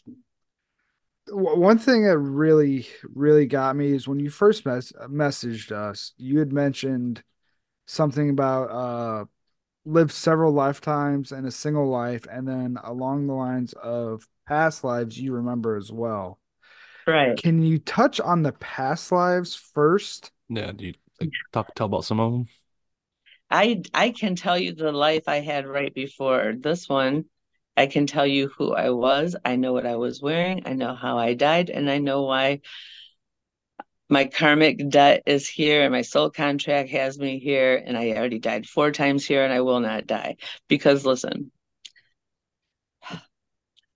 one 1.31 1.79
thing 1.79 2.05
that 2.05 2.19
really, 2.19 2.87
really 3.15 3.47
got 3.47 3.77
me 3.77 3.93
is 3.93 4.09
when 4.09 4.19
you 4.19 4.31
first 4.31 4.65
mes- 4.65 4.93
messaged 5.09 5.71
us, 5.73 6.13
you 6.17 6.39
had 6.39 6.53
mentioned 6.53 7.23
something 7.87 8.31
about 8.31 8.71
uh 8.71 9.25
lived 9.89 10.13
several 10.13 10.53
lifetimes 10.53 11.33
in 11.33 11.47
a 11.47 11.51
single 11.51 11.89
life, 11.89 12.27
and 12.31 12.47
then 12.47 12.79
along 12.83 13.27
the 13.27 13.35
lines 13.35 13.73
of 13.73 14.29
past 14.47 14.85
lives 14.85 15.19
you 15.19 15.33
remember 15.33 15.77
as 15.77 15.91
well. 15.91 16.39
Right. 17.07 17.37
Can 17.37 17.63
you 17.63 17.79
touch 17.79 18.21
on 18.21 18.43
the 18.43 18.53
past 18.53 19.11
lives 19.11 19.55
first? 19.55 20.31
Yeah, 20.49 20.73
do 20.73 20.87
you 20.87 20.95
like 21.21 21.31
talk 21.53 21.75
tell 21.75 21.87
about 21.87 22.05
some 22.05 22.21
of 22.21 22.33
them? 22.33 22.49
I 23.51 23.83
I 23.95 24.11
can 24.11 24.37
tell 24.37 24.59
you 24.59 24.75
the 24.75 24.93
life 24.93 25.25
I 25.27 25.41
had 25.41 25.67
right 25.67 25.93
before 25.93 26.55
this 26.59 26.89
one. 26.89 27.25
I 27.77 27.87
can 27.87 28.07
tell 28.07 28.27
you 28.27 28.51
who 28.59 28.75
I 28.75 28.91
was. 28.91 29.37
I 29.45 29.57
know 29.57 29.73
what 29.73 29.87
I 29.87 29.97
was 29.97 30.21
wearing. 30.21 30.63
I 30.67 30.75
know 30.75 30.95
how 30.95 31.17
I 31.17 31.35
died, 31.35 31.71
and 31.71 31.91
I 31.91 31.99
know 31.99 32.23
why 32.25 32.61
my 34.09 34.25
karmic 34.25 34.89
debt 34.89 35.23
is 35.27 35.49
here 35.49 35.83
and 35.83 35.93
my 35.93 36.03
soul 36.03 36.31
contract 36.31 36.91
has 36.91 37.19
me 37.19 37.39
here. 37.39 37.83
And 37.85 37.97
I 37.97 38.13
already 38.13 38.39
died 38.39 38.67
four 38.67 38.91
times 38.91 39.27
here, 39.27 39.45
and 39.45 39.53
I 39.53 39.61
will 39.61 39.81
not 39.81 40.07
die. 40.07 40.37
Because 40.69 41.05
listen, 41.05 41.53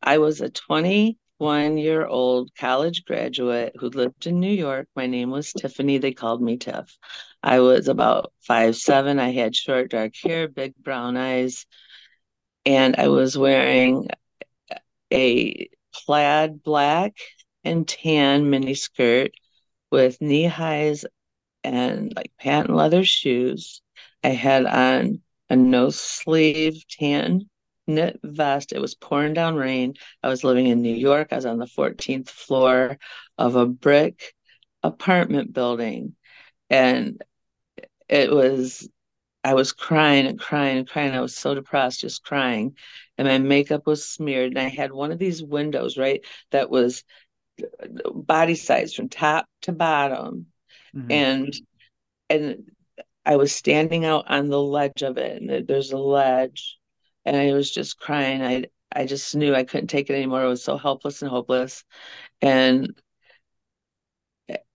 I 0.03 0.19
was 0.19 0.41
a 0.41 0.51
21 0.51 1.79
year 1.79 2.07
old 2.07 2.55
college 2.55 3.05
graduate 3.05 3.75
who 3.79 3.89
lived 3.89 4.27
in 4.27 4.41
New 4.41 4.53
York. 4.53 4.89
My 4.95 5.07
name 5.07 5.31
was 5.31 5.53
Tiffany. 5.53 5.99
They 5.99 6.13
called 6.13 6.43
me 6.43 6.59
Tiff. 6.59 6.97
I 7.43 7.61
was 7.61 7.89
about 7.89 8.33
five 8.41 8.77
seven. 8.77 9.19
I 9.19 9.33
had 9.33 9.57
short 9.57 9.91
dark 9.91 10.13
hair, 10.23 10.47
big 10.47 10.75
brown 10.77 11.17
eyes, 11.17 11.67
and 12.67 12.97
I 12.97 13.09
was 13.09 13.37
wearing 13.39 14.09
a 15.13 15.69
plaid 15.93 16.63
black 16.63 17.17
and 17.65 17.87
tan 17.87 18.51
mini 18.51 18.75
skirt 18.75 19.33
with 19.93 20.21
knee 20.21 20.47
highs 20.47 21.05
and 21.65 22.13
like 22.17 22.33
patent 22.39 22.75
leather 22.75 23.05
shoes. 23.05 23.83
I 24.25 24.31
had 24.31 24.67
on 24.67 25.23
a 25.51 25.57
no 25.57 25.91
sleeve 25.91 26.85
tan 26.89 27.49
knit 27.87 28.21
vest. 28.25 28.73
It 28.73 28.81
was 28.81 28.95
pouring 28.95 29.35
down 29.35 29.57
rain. 29.57 29.95
I 30.23 30.29
was 30.29 30.45
living 30.45 30.67
in 30.69 30.83
New 30.83 30.95
York. 30.95 31.29
I 31.33 31.37
was 31.37 31.47
on 31.47 31.59
the 31.59 31.67
14th 31.67 32.31
floor 32.31 32.99
of 33.39 33.57
a 33.57 33.67
brick 33.67 34.35
apartment 34.83 35.53
building. 35.53 36.17
And 36.71 37.23
it 38.09 38.33
was 38.33 38.89
I 39.45 39.55
was 39.55 39.73
crying 39.73 40.27
and 40.27 40.39
crying 40.39 40.79
and 40.79 40.89
crying. 40.89 41.13
I 41.15 41.21
was 41.21 41.37
so 41.37 41.55
depressed, 41.55 42.01
just 42.01 42.25
crying. 42.25 42.77
And 43.19 43.29
my 43.29 43.39
makeup 43.39 43.87
was 43.87 44.05
smeared. 44.09 44.53
And 44.53 44.59
I 44.59 44.69
had 44.69 44.93
one 44.93 45.13
of 45.13 45.19
these 45.19 45.43
windows, 45.43 45.97
right, 45.99 46.25
that 46.53 46.71
was 46.71 47.05
body 48.15 48.55
size 48.55 48.95
from 48.95 49.09
top 49.09 49.47
to 49.63 49.73
bottom. 49.73 50.47
Mm-hmm. 50.95 51.11
And 51.11 51.55
and 52.31 52.71
I 53.25 53.37
was 53.37 53.55
standing 53.55 54.05
out 54.05 54.31
on 54.31 54.49
the 54.49 54.61
ledge 54.61 55.03
of 55.03 55.19
it, 55.19 55.41
and 55.41 55.67
there's 55.67 55.93
a 55.93 55.99
ledge, 55.99 56.79
and 57.25 57.37
I 57.37 57.53
was 57.53 57.71
just 57.71 57.99
crying. 57.99 58.43
I 58.43 58.65
I 58.95 59.07
just 59.07 59.35
knew 59.35 59.55
I 59.55 59.65
couldn't 59.65 59.89
take 59.89 60.11
it 60.11 60.15
anymore. 60.15 60.41
I 60.41 60.47
was 60.47 60.65
so 60.65 60.77
helpless 60.77 61.23
and 61.23 61.31
hopeless, 61.31 61.85
and 62.41 62.95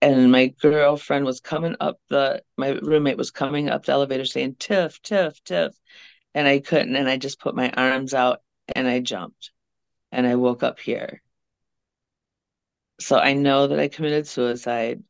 and 0.00 0.32
my 0.32 0.48
girlfriend 0.60 1.24
was 1.24 1.40
coming 1.40 1.76
up 1.80 2.00
the 2.08 2.42
my 2.56 2.70
roommate 2.70 3.16
was 3.16 3.30
coming 3.30 3.68
up 3.68 3.84
the 3.84 3.92
elevator 3.92 4.24
saying 4.24 4.56
tiff 4.58 5.00
tiff 5.02 5.42
tiff 5.44 5.74
and 6.34 6.48
i 6.48 6.58
couldn't 6.58 6.96
and 6.96 7.08
i 7.08 7.16
just 7.16 7.40
put 7.40 7.54
my 7.54 7.70
arms 7.70 8.14
out 8.14 8.40
and 8.74 8.88
i 8.88 9.00
jumped 9.00 9.50
and 10.10 10.26
i 10.26 10.34
woke 10.34 10.62
up 10.62 10.78
here 10.78 11.22
so 13.00 13.18
i 13.18 13.32
know 13.32 13.66
that 13.66 13.78
i 13.78 13.88
committed 13.88 14.26
suicide 14.26 15.02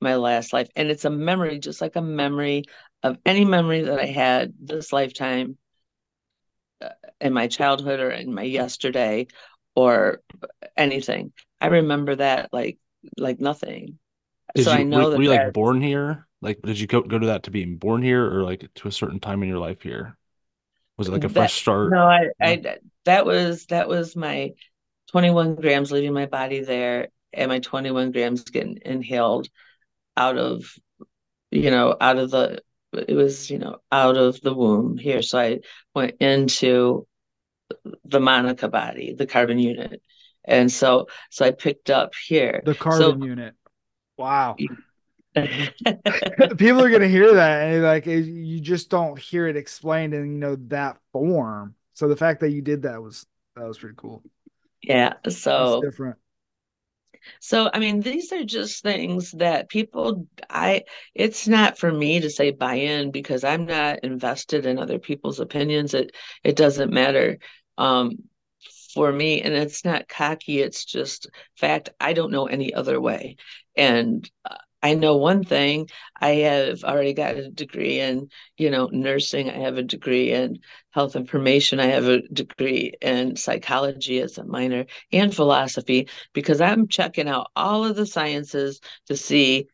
my 0.00 0.16
last 0.16 0.52
life 0.52 0.68
and 0.76 0.90
it's 0.90 1.04
a 1.04 1.10
memory 1.10 1.58
just 1.58 1.80
like 1.80 1.96
a 1.96 2.02
memory 2.02 2.64
of 3.02 3.18
any 3.24 3.44
memory 3.44 3.82
that 3.82 3.98
i 3.98 4.06
had 4.06 4.52
this 4.60 4.92
lifetime 4.92 5.56
uh, 6.80 6.90
in 7.20 7.32
my 7.32 7.46
childhood 7.46 8.00
or 8.00 8.10
in 8.10 8.32
my 8.32 8.42
yesterday 8.42 9.26
or 9.74 10.20
anything 10.76 11.32
i 11.60 11.66
remember 11.66 12.16
that 12.16 12.50
like 12.52 12.78
like 13.16 13.40
nothing 13.40 13.98
did 14.54 14.64
so 14.64 14.72
you, 14.72 14.78
I 14.78 14.82
know 14.84 15.04
were, 15.04 15.10
that 15.10 15.16
were 15.18 15.22
you 15.22 15.30
like 15.30 15.52
born 15.52 15.80
here? 15.82 16.26
Like, 16.40 16.62
did 16.62 16.78
you 16.78 16.86
go, 16.86 17.02
go 17.02 17.18
to 17.18 17.26
that 17.26 17.44
to 17.44 17.50
being 17.50 17.76
born 17.76 18.02
here 18.02 18.24
or 18.24 18.42
like 18.42 18.68
to 18.76 18.88
a 18.88 18.92
certain 18.92 19.20
time 19.20 19.42
in 19.42 19.48
your 19.48 19.58
life 19.58 19.82
here? 19.82 20.16
Was 20.96 21.08
it 21.08 21.12
like 21.12 21.24
a 21.24 21.28
that, 21.28 21.34
fresh 21.34 21.60
start? 21.60 21.90
No, 21.90 22.06
I, 22.06 22.28
I, 22.40 22.78
that 23.04 23.26
was, 23.26 23.66
that 23.66 23.88
was 23.88 24.16
my 24.16 24.52
21 25.08 25.56
grams 25.56 25.92
leaving 25.92 26.14
my 26.14 26.26
body 26.26 26.60
there 26.60 27.08
and 27.32 27.50
my 27.50 27.58
21 27.58 28.12
grams 28.12 28.44
getting 28.44 28.78
inhaled 28.84 29.48
out 30.16 30.38
of, 30.38 30.64
you 31.50 31.70
know, 31.70 31.96
out 32.00 32.18
of 32.18 32.30
the, 32.30 32.62
it 32.92 33.14
was, 33.14 33.50
you 33.50 33.58
know, 33.58 33.78
out 33.92 34.16
of 34.16 34.40
the 34.40 34.54
womb 34.54 34.96
here. 34.96 35.22
So 35.22 35.38
I 35.38 35.60
went 35.94 36.16
into 36.20 37.06
the 38.04 38.20
Monica 38.20 38.68
body, 38.68 39.14
the 39.14 39.26
carbon 39.26 39.58
unit. 39.58 40.02
And 40.44 40.70
so, 40.70 41.08
so 41.30 41.44
I 41.44 41.50
picked 41.50 41.90
up 41.90 42.14
here. 42.14 42.62
The 42.64 42.74
carbon 42.74 43.20
so, 43.20 43.26
unit. 43.26 43.54
Wow. 44.16 44.56
People 45.36 46.82
are 46.82 46.90
gonna 46.90 47.08
hear 47.08 47.34
that 47.34 47.68
and 47.68 47.82
like 47.82 48.06
you 48.06 48.58
just 48.58 48.88
don't 48.88 49.18
hear 49.18 49.46
it 49.46 49.56
explained 49.56 50.14
in 50.14 50.32
you 50.32 50.38
know 50.38 50.56
that 50.68 50.96
form. 51.12 51.74
So 51.92 52.08
the 52.08 52.16
fact 52.16 52.40
that 52.40 52.52
you 52.52 52.62
did 52.62 52.82
that 52.82 53.02
was 53.02 53.26
that 53.54 53.66
was 53.66 53.78
pretty 53.78 53.96
cool. 53.98 54.22
Yeah. 54.82 55.14
So 55.28 55.80
That's 55.82 55.92
different. 55.92 56.16
So 57.40 57.70
I 57.72 57.78
mean, 57.78 58.00
these 58.00 58.32
are 58.32 58.44
just 58.44 58.82
things 58.82 59.32
that 59.32 59.68
people 59.68 60.26
I 60.50 60.84
it's 61.14 61.48
not 61.48 61.78
for 61.78 61.90
me 61.92 62.20
to 62.20 62.30
say 62.30 62.50
buy 62.50 62.74
in 62.74 63.10
because 63.10 63.44
I'm 63.44 63.66
not 63.66 64.00
invested 64.04 64.66
in 64.66 64.78
other 64.78 64.98
people's 64.98 65.40
opinions. 65.40 65.94
It 65.94 66.14
it 66.44 66.56
doesn't 66.56 66.92
matter. 66.92 67.38
Um 67.78 68.12
for 68.94 69.12
me 69.12 69.42
and 69.42 69.54
it's 69.54 69.84
not 69.84 70.08
cocky 70.08 70.60
it's 70.60 70.84
just 70.84 71.28
fact 71.56 71.90
i 72.00 72.12
don't 72.14 72.32
know 72.32 72.46
any 72.46 72.72
other 72.72 73.00
way 73.00 73.36
and 73.76 74.30
uh, 74.48 74.56
I 74.82 74.94
know 74.94 75.16
one 75.16 75.42
thing. 75.42 75.88
I 76.20 76.28
have 76.46 76.84
already 76.84 77.12
got 77.14 77.36
a 77.36 77.50
degree 77.50 77.98
in, 78.00 78.28
you 78.56 78.70
know, 78.70 78.88
nursing. 78.92 79.50
I 79.50 79.58
have 79.58 79.78
a 79.78 79.82
degree 79.82 80.32
in 80.32 80.60
health 80.90 81.16
information. 81.16 81.80
I 81.80 81.86
have 81.86 82.04
a 82.06 82.22
degree 82.28 82.92
in 83.00 83.36
psychology 83.36 84.20
as 84.20 84.38
a 84.38 84.44
minor 84.44 84.86
and 85.12 85.34
philosophy 85.34 86.08
because 86.32 86.60
I'm 86.60 86.88
checking 86.88 87.28
out 87.28 87.50
all 87.56 87.84
of 87.84 87.96
the 87.96 88.06
sciences 88.06 88.80
to 89.06 89.16
see 89.16 89.68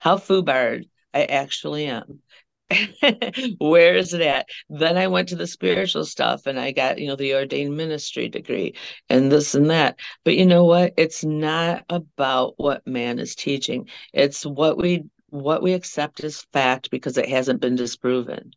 how 0.00 0.16
foobarred 0.16 0.88
I 1.12 1.24
actually 1.24 1.86
am. 1.86 2.20
where 3.58 3.94
is 3.94 4.12
it 4.14 4.20
at? 4.20 4.46
Then 4.68 4.96
i 4.96 5.06
went 5.06 5.28
to 5.30 5.36
the 5.36 5.46
spiritual 5.46 6.04
stuff 6.04 6.46
and 6.46 6.58
i 6.58 6.72
got 6.72 6.98
you 6.98 7.06
know 7.06 7.16
the 7.16 7.34
ordained 7.34 7.76
ministry 7.76 8.28
degree 8.28 8.74
and 9.08 9.30
this 9.30 9.54
and 9.54 9.70
that. 9.70 9.98
But 10.24 10.36
you 10.36 10.46
know 10.46 10.64
what? 10.64 10.94
It's 10.96 11.24
not 11.24 11.84
about 11.88 12.54
what 12.56 12.86
man 12.86 13.18
is 13.18 13.34
teaching. 13.34 13.88
It's 14.12 14.44
what 14.44 14.78
we 14.78 15.04
what 15.30 15.62
we 15.62 15.72
accept 15.72 16.22
as 16.22 16.46
fact 16.52 16.90
because 16.90 17.18
it 17.18 17.28
hasn't 17.28 17.60
been 17.60 17.74
disproven. 17.74 18.52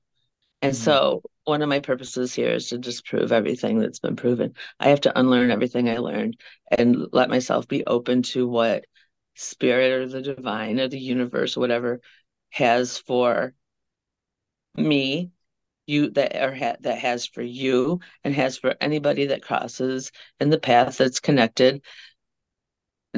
And 0.62 0.74
mm-hmm. 0.74 0.84
so 0.84 1.22
one 1.44 1.62
of 1.62 1.70
my 1.70 1.80
purposes 1.80 2.34
here 2.34 2.52
is 2.52 2.70
to 2.70 2.78
disprove 2.78 3.32
everything 3.32 3.80
that's 3.80 4.00
been 4.00 4.16
proven. 4.16 4.54
I 4.80 4.90
have 4.90 5.02
to 5.02 5.20
unlearn 5.20 5.50
everything 5.50 5.90
i 5.90 5.98
learned 5.98 6.38
and 6.70 7.08
let 7.12 7.30
myself 7.30 7.68
be 7.68 7.86
open 7.86 8.22
to 8.24 8.48
what 8.48 8.86
spirit 9.36 9.92
or 9.92 10.08
the 10.08 10.22
divine 10.22 10.80
or 10.80 10.88
the 10.88 11.00
universe 11.00 11.56
or 11.56 11.62
whatever 11.62 12.02
has 12.50 12.98
for 12.98 13.54
me 14.78 15.32
you 15.86 16.10
that 16.12 16.36
are 16.36 16.54
ha- 16.54 16.76
that 16.82 17.00
has 17.00 17.26
for 17.26 17.42
you 17.42 18.00
and 18.24 18.36
has 18.36 18.58
for 18.58 18.76
anybody 18.82 19.28
that 19.28 19.42
crosses 19.42 20.12
in 20.40 20.50
the 20.50 20.60
path 20.60 20.98
that's 20.98 21.20
connected 21.20 21.82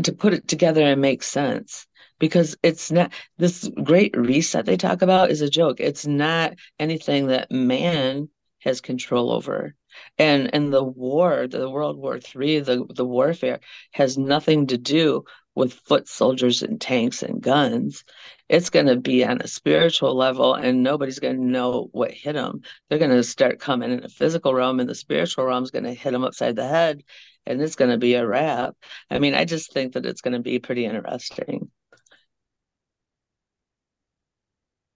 to 0.04 0.14
put 0.14 0.34
it 0.34 0.48
together 0.48 0.84
and 0.84 1.02
make 1.02 1.24
sense. 1.24 1.86
Because 2.20 2.58
it's 2.64 2.92
not 2.92 3.14
this 3.38 3.70
great 3.84 4.16
reset 4.16 4.66
they 4.66 4.78
talk 4.78 5.02
about 5.02 5.32
is 5.32 5.42
a 5.42 5.50
joke. 5.50 5.80
It's 5.80 6.06
not 6.06 6.56
anything 6.78 7.28
that 7.28 7.50
man 7.50 8.30
has 8.60 8.82
control 8.82 9.32
over 9.32 9.74
and 10.18 10.54
and 10.54 10.74
the 10.74 10.84
war 10.84 11.48
the 11.48 11.70
world 11.70 11.98
war 11.98 12.20
three 12.20 12.60
the 12.60 12.86
the 12.96 13.06
warfare 13.06 13.60
has 13.92 14.18
nothing 14.18 14.68
to 14.68 14.78
do 14.78 15.24
with 15.56 15.74
foot 15.74 16.08
soldiers 16.08 16.64
and 16.64 16.80
tanks 16.80 17.22
and 17.22 17.42
guns. 17.42 18.06
It's 18.48 18.70
going 18.70 18.86
to 18.86 18.96
be 18.96 19.26
on 19.26 19.42
a 19.42 19.48
spiritual 19.48 20.16
level, 20.16 20.54
and 20.54 20.84
nobody's 20.84 21.20
going 21.20 21.36
to 21.36 21.44
know 21.44 21.90
what 21.92 22.12
hit 22.12 22.34
them. 22.34 22.62
They're 22.88 22.98
going 22.98 23.12
to 23.12 23.24
start 23.24 23.60
coming 23.60 23.92
in 23.92 24.02
the 24.02 24.10
physical 24.10 24.54
realm, 24.54 24.80
and 24.80 24.90
the 24.90 24.96
spiritual 24.96 25.46
realm 25.46 25.64
is 25.64 25.72
going 25.72 25.84
to 25.84 25.94
hit 25.94 26.12
them 26.12 26.24
upside 26.24 26.56
the 26.56 26.68
head, 26.68 27.04
and 27.46 27.62
it's 27.62 27.76
going 27.76 27.92
to 27.92 27.98
be 27.98 28.14
a 28.14 28.26
wrap. 28.26 28.76
I 29.10 29.20
mean, 29.20 29.36
I 29.36 29.46
just 29.46 29.74
think 29.74 29.94
that 29.94 30.06
it's 30.06 30.22
going 30.22 30.34
to 30.34 30.40
be 30.40 30.60
pretty 30.60 30.86
interesting. 30.86 31.70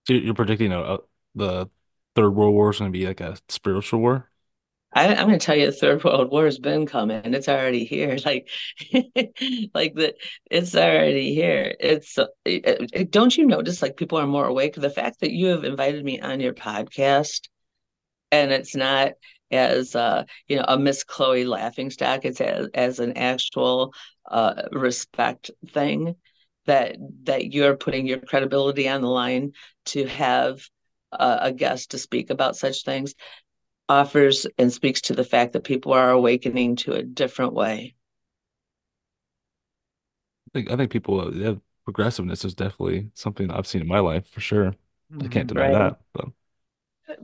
So 0.08 0.14
you're 0.14 0.34
predicting 0.34 0.72
uh, 0.74 0.98
the 1.36 1.70
third 2.16 2.32
world 2.32 2.54
war 2.54 2.72
is 2.72 2.80
going 2.80 2.92
to 2.92 2.98
be 2.98 3.06
like 3.08 3.22
a 3.22 3.38
spiritual 3.50 4.00
war? 4.00 4.30
I, 4.96 5.06
am 5.06 5.28
going 5.28 5.40
to 5.40 5.46
tell 5.46 5.56
you, 5.56 5.66
the 5.66 5.72
third 5.72 6.04
world 6.04 6.32
war 6.32 6.46
has 6.46 6.60
been 6.60 6.86
coming. 6.86 7.34
It's 7.34 7.50
already 7.50 7.86
here. 7.86 8.18
Like, 8.26 8.48
like 9.74 9.96
the 9.96 10.16
it's 10.50 10.76
already 10.76 11.34
here. 11.34 11.76
It's 11.80 12.18
it, 12.46 12.90
it, 12.94 13.12
don't 13.12 13.36
you 13.36 13.46
notice? 13.46 13.82
Like 13.82 13.98
people 13.98 14.18
are 14.20 14.28
more 14.28 14.46
awake. 14.46 14.76
The 14.76 14.90
fact 14.90 15.20
that 15.22 15.32
you 15.32 15.48
have 15.48 15.64
invited 15.64 16.06
me 16.06 16.20
on 16.22 16.40
your 16.40 16.54
podcast, 16.54 17.48
and 18.32 18.52
it's 18.52 18.76
not 18.76 19.14
as 19.52 19.96
uh, 19.96 20.24
you 20.48 20.58
know 20.58 20.66
a 20.68 20.78
Miss 20.78 21.04
Chloe 21.04 21.46
laughing 21.46 21.90
stock. 21.90 22.24
It's 22.24 22.42
as, 22.42 22.70
as 22.74 23.00
an 23.00 23.18
actual 23.18 23.94
uh, 24.30 24.64
respect 24.72 25.52
thing 25.70 26.16
that 26.66 26.96
that 27.24 27.52
you're 27.52 27.76
putting 27.76 28.08
your 28.08 28.20
credibility 28.20 28.88
on 28.88 29.02
the 29.02 29.10
line 29.10 29.54
to 29.86 30.06
have 30.06 30.62
a 31.20 31.52
guest 31.52 31.92
to 31.92 31.98
speak 32.00 32.30
about 32.30 32.56
such 32.56 32.84
things 32.84 33.14
offers 33.90 34.48
and 34.58 34.72
speaks 34.72 35.02
to 35.02 35.14
the 35.14 35.24
fact 35.24 35.54
that 35.54 35.64
people 35.64 35.94
are 35.94 36.12
awakening 36.12 36.76
to 36.78 36.94
a 36.94 37.04
different 37.04 37.54
way. 37.54 37.96
I 40.48 40.52
think 40.54 40.72
I 40.72 40.76
think 40.76 40.92
people 40.92 41.60
progressiveness 41.86 42.46
is 42.46 42.54
definitely 42.54 43.10
something 43.14 43.52
I've 43.52 43.68
seen 43.68 43.82
in 43.82 43.88
my 43.88 44.00
life 44.00 44.28
for 44.28 44.40
sure. 44.40 44.74
I 45.14 45.28
can't 45.28 45.48
mm-hmm, 45.48 45.58
deny 45.58 45.72
right. 45.72 45.96
that. 46.16 46.32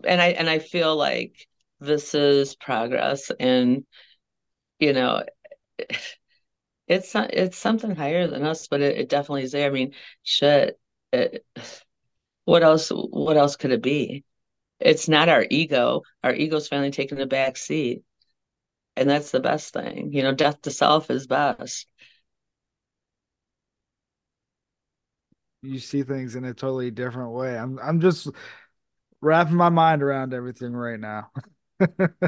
And 0.04 0.22
I 0.22 0.28
and 0.30 0.50
I 0.50 0.60
feel 0.60 0.96
like 0.96 1.48
this 1.80 2.14
is 2.14 2.56
progress, 2.56 3.32
and 3.40 3.86
you 4.80 4.94
know, 4.94 5.24
it's 6.88 7.16
it's 7.16 7.58
something 7.58 7.96
higher 7.96 8.28
than 8.28 8.44
us, 8.44 8.68
but 8.68 8.82
it, 8.82 8.98
it 8.98 9.10
definitely 9.10 9.44
is 9.44 9.52
there. 9.52 9.70
I 9.70 9.74
mean, 9.74 9.94
shit. 10.24 10.80
It, 11.14 11.46
what 12.46 12.64
else? 12.64 12.90
What 12.90 13.38
else 13.38 13.56
could 13.56 13.72
it 13.72 13.82
be? 13.82 14.24
It's 14.80 15.08
not 15.08 15.30
our 15.30 15.46
ego. 15.50 16.04
Our 16.24 16.34
ego's 16.34 16.68
finally 16.68 16.92
taking 16.92 17.20
a 17.20 17.26
back 17.26 17.58
seat. 17.58 18.04
And 18.96 19.10
that's 19.10 19.32
the 19.32 19.40
best 19.40 19.74
thing. 19.74 20.12
You 20.14 20.24
know, 20.24 20.34
death 20.34 20.62
to 20.64 20.72
self 20.72 21.10
is 21.10 21.28
best. 21.28 21.88
You 25.62 25.80
see 25.80 26.04
things 26.04 26.36
in 26.36 26.46
a 26.46 26.54
totally 26.54 26.92
different 26.92 27.32
way. 27.32 27.58
I'm 27.58 27.80
I'm 27.80 28.00
just 28.00 28.30
wrapping 29.22 29.56
my 29.56 29.70
mind 29.70 30.04
around 30.04 30.34
everything 30.34 30.74
right 30.74 31.00
now. 31.00 31.32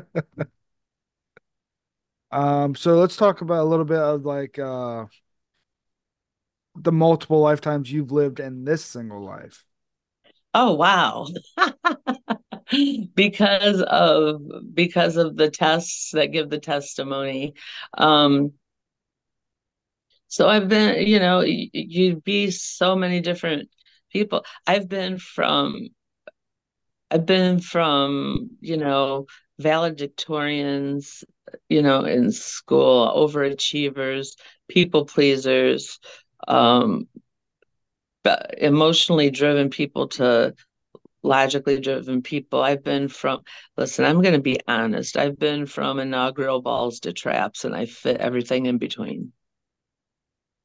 um 2.31 2.75
so 2.75 2.95
let's 2.95 3.17
talk 3.17 3.41
about 3.41 3.63
a 3.63 3.69
little 3.69 3.85
bit 3.85 3.99
of 3.99 4.25
like 4.25 4.57
uh 4.57 5.05
the 6.75 6.91
multiple 6.91 7.39
lifetimes 7.39 7.91
you've 7.91 8.11
lived 8.11 8.39
in 8.39 8.63
this 8.63 8.83
single 8.83 9.23
life. 9.23 9.65
Oh 10.53 10.73
wow. 10.73 11.27
because 13.15 13.81
of 13.81 14.41
because 14.73 15.17
of 15.17 15.35
the 15.35 15.49
tests 15.49 16.11
that 16.11 16.31
give 16.31 16.49
the 16.49 16.59
testimony. 16.59 17.53
Um 17.97 18.53
so 20.27 20.47
I've 20.47 20.69
been, 20.69 21.05
you 21.05 21.19
know, 21.19 21.41
you'd 21.41 22.23
be 22.23 22.51
so 22.51 22.95
many 22.95 23.19
different 23.19 23.69
people. 24.11 24.45
I've 24.65 24.87
been 24.87 25.17
from 25.17 25.89
I've 27.09 27.25
been 27.25 27.59
from, 27.59 28.51
you 28.61 28.77
know, 28.77 29.25
valedictorians, 29.61 31.25
you 31.67 31.81
know, 31.81 32.05
in 32.05 32.31
school, 32.31 33.07
overachievers, 33.13 34.37
people 34.69 35.05
pleasers, 35.05 35.99
um, 36.47 37.09
emotionally 38.57 39.29
driven 39.29 39.69
people 39.69 40.07
to 40.07 40.53
logically 41.23 41.79
driven 41.79 42.21
people. 42.21 42.61
I've 42.61 42.83
been 42.83 43.07
from, 43.07 43.41
listen, 43.77 44.05
I'm 44.05 44.21
going 44.21 44.33
to 44.33 44.41
be 44.41 44.59
honest. 44.67 45.17
I've 45.17 45.37
been 45.37 45.65
from 45.65 45.99
inaugural 45.99 46.61
balls 46.61 47.01
to 47.01 47.13
traps 47.13 47.63
and 47.65 47.75
I 47.75 47.85
fit 47.85 48.17
everything 48.17 48.65
in 48.65 48.77
between. 48.77 49.31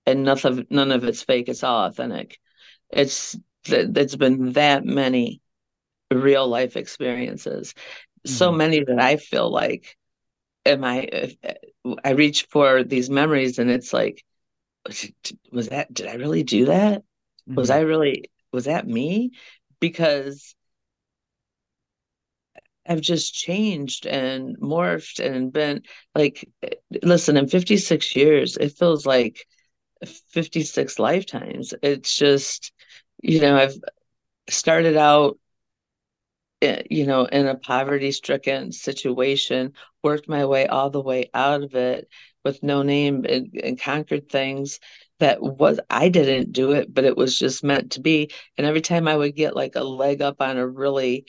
And 0.06 0.24
none 0.24 0.38
of, 0.44 0.70
none 0.70 0.92
of 0.92 1.04
it's 1.04 1.22
fake. 1.22 1.48
It's 1.48 1.64
all 1.64 1.86
authentic. 1.86 2.38
It's, 2.90 3.36
it's 3.64 4.16
been 4.16 4.52
that 4.52 4.84
many 4.84 5.40
real 6.10 6.46
life 6.46 6.76
experiences. 6.76 7.74
Mm-hmm. 7.74 8.32
So 8.32 8.52
many 8.52 8.84
that 8.84 9.00
I 9.00 9.16
feel 9.16 9.50
like, 9.50 9.96
am 10.64 10.84
I, 10.84 11.36
I 12.04 12.10
reach 12.10 12.46
for 12.50 12.82
these 12.82 13.10
memories 13.10 13.58
and 13.58 13.70
it's 13.70 13.92
like, 13.92 14.24
was 15.52 15.68
that, 15.68 15.92
did 15.92 16.06
I 16.06 16.14
really 16.14 16.44
do 16.44 16.66
that? 16.66 17.00
Mm-hmm. 17.00 17.54
Was 17.56 17.70
I 17.70 17.80
really, 17.80 18.30
was 18.52 18.66
that 18.66 18.86
me? 18.86 19.32
Because 19.86 20.54
I've 22.88 23.00
just 23.00 23.34
changed 23.34 24.06
and 24.06 24.58
morphed 24.58 25.24
and 25.24 25.52
been 25.52 25.82
like, 26.14 26.48
listen, 27.02 27.36
in 27.36 27.48
56 27.48 28.16
years, 28.16 28.56
it 28.56 28.72
feels 28.78 29.06
like 29.06 29.46
56 30.32 30.98
lifetimes. 30.98 31.72
It's 31.82 32.16
just, 32.16 32.72
you 33.22 33.40
know, 33.40 33.56
I've 33.56 33.76
started 34.48 34.96
out 34.96 35.38
Eh, 36.62 36.82
you 36.90 37.06
know, 37.06 37.26
in 37.26 37.46
a 37.46 37.54
poverty 37.54 38.10
stricken 38.12 38.72
situation, 38.72 39.74
worked 40.02 40.26
my 40.28 40.46
way 40.46 40.66
all 40.66 40.88
the 40.88 41.02
way 41.02 41.28
out 41.34 41.62
of 41.62 41.74
it 41.74 42.08
with 42.44 42.62
no 42.62 42.82
name 42.82 43.26
and, 43.28 43.54
and, 43.62 43.78
conquered 43.78 44.30
things 44.30 44.80
that 45.18 45.42
was, 45.42 45.80
I 45.88 46.08
didn't 46.08 46.52
do 46.52 46.72
it, 46.72 46.92
but 46.92 47.04
it 47.04 47.16
was 47.16 47.38
just 47.38 47.64
meant 47.64 47.92
to 47.92 48.00
be. 48.00 48.30
And 48.56 48.66
every 48.66 48.80
time 48.80 49.08
I 49.08 49.16
would 49.16 49.34
get 49.34 49.56
like 49.56 49.76
a 49.76 49.84
leg 49.84 50.22
up 50.22 50.40
on 50.40 50.56
a 50.56 50.66
really 50.66 51.26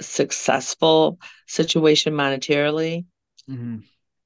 successful 0.00 1.18
situation 1.46 2.14
monetarily, 2.14 3.04
mm-hmm. 3.48 3.78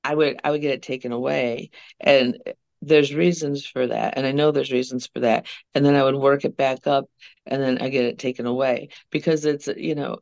I 0.05 0.15
would, 0.15 0.41
I 0.45 0.51
would 0.51 0.61
get 0.61 0.75
it 0.75 0.83
taken 0.83 1.13
away. 1.13 1.71
And 2.01 2.39
there's 2.83 3.15
reasons 3.15 3.65
for 3.65 3.87
that 3.87 4.15
and 4.17 4.27
i 4.27 4.33
know 4.33 4.51
there's 4.51 4.73
reasons 4.73 5.07
for 5.07 5.21
that 5.21 5.47
and 5.73 5.85
then 5.85 5.95
i 5.95 6.03
would 6.03 6.17
work 6.17 6.45
it 6.45 6.57
back 6.57 6.87
up 6.89 7.09
and 7.47 7.63
then 7.63 7.79
i 7.79 7.89
get 7.89 8.05
it 8.05 8.19
taken 8.19 8.45
away 8.45 8.89
because 9.11 9.45
it's 9.45 9.69
you 9.77 9.95
know 9.95 10.19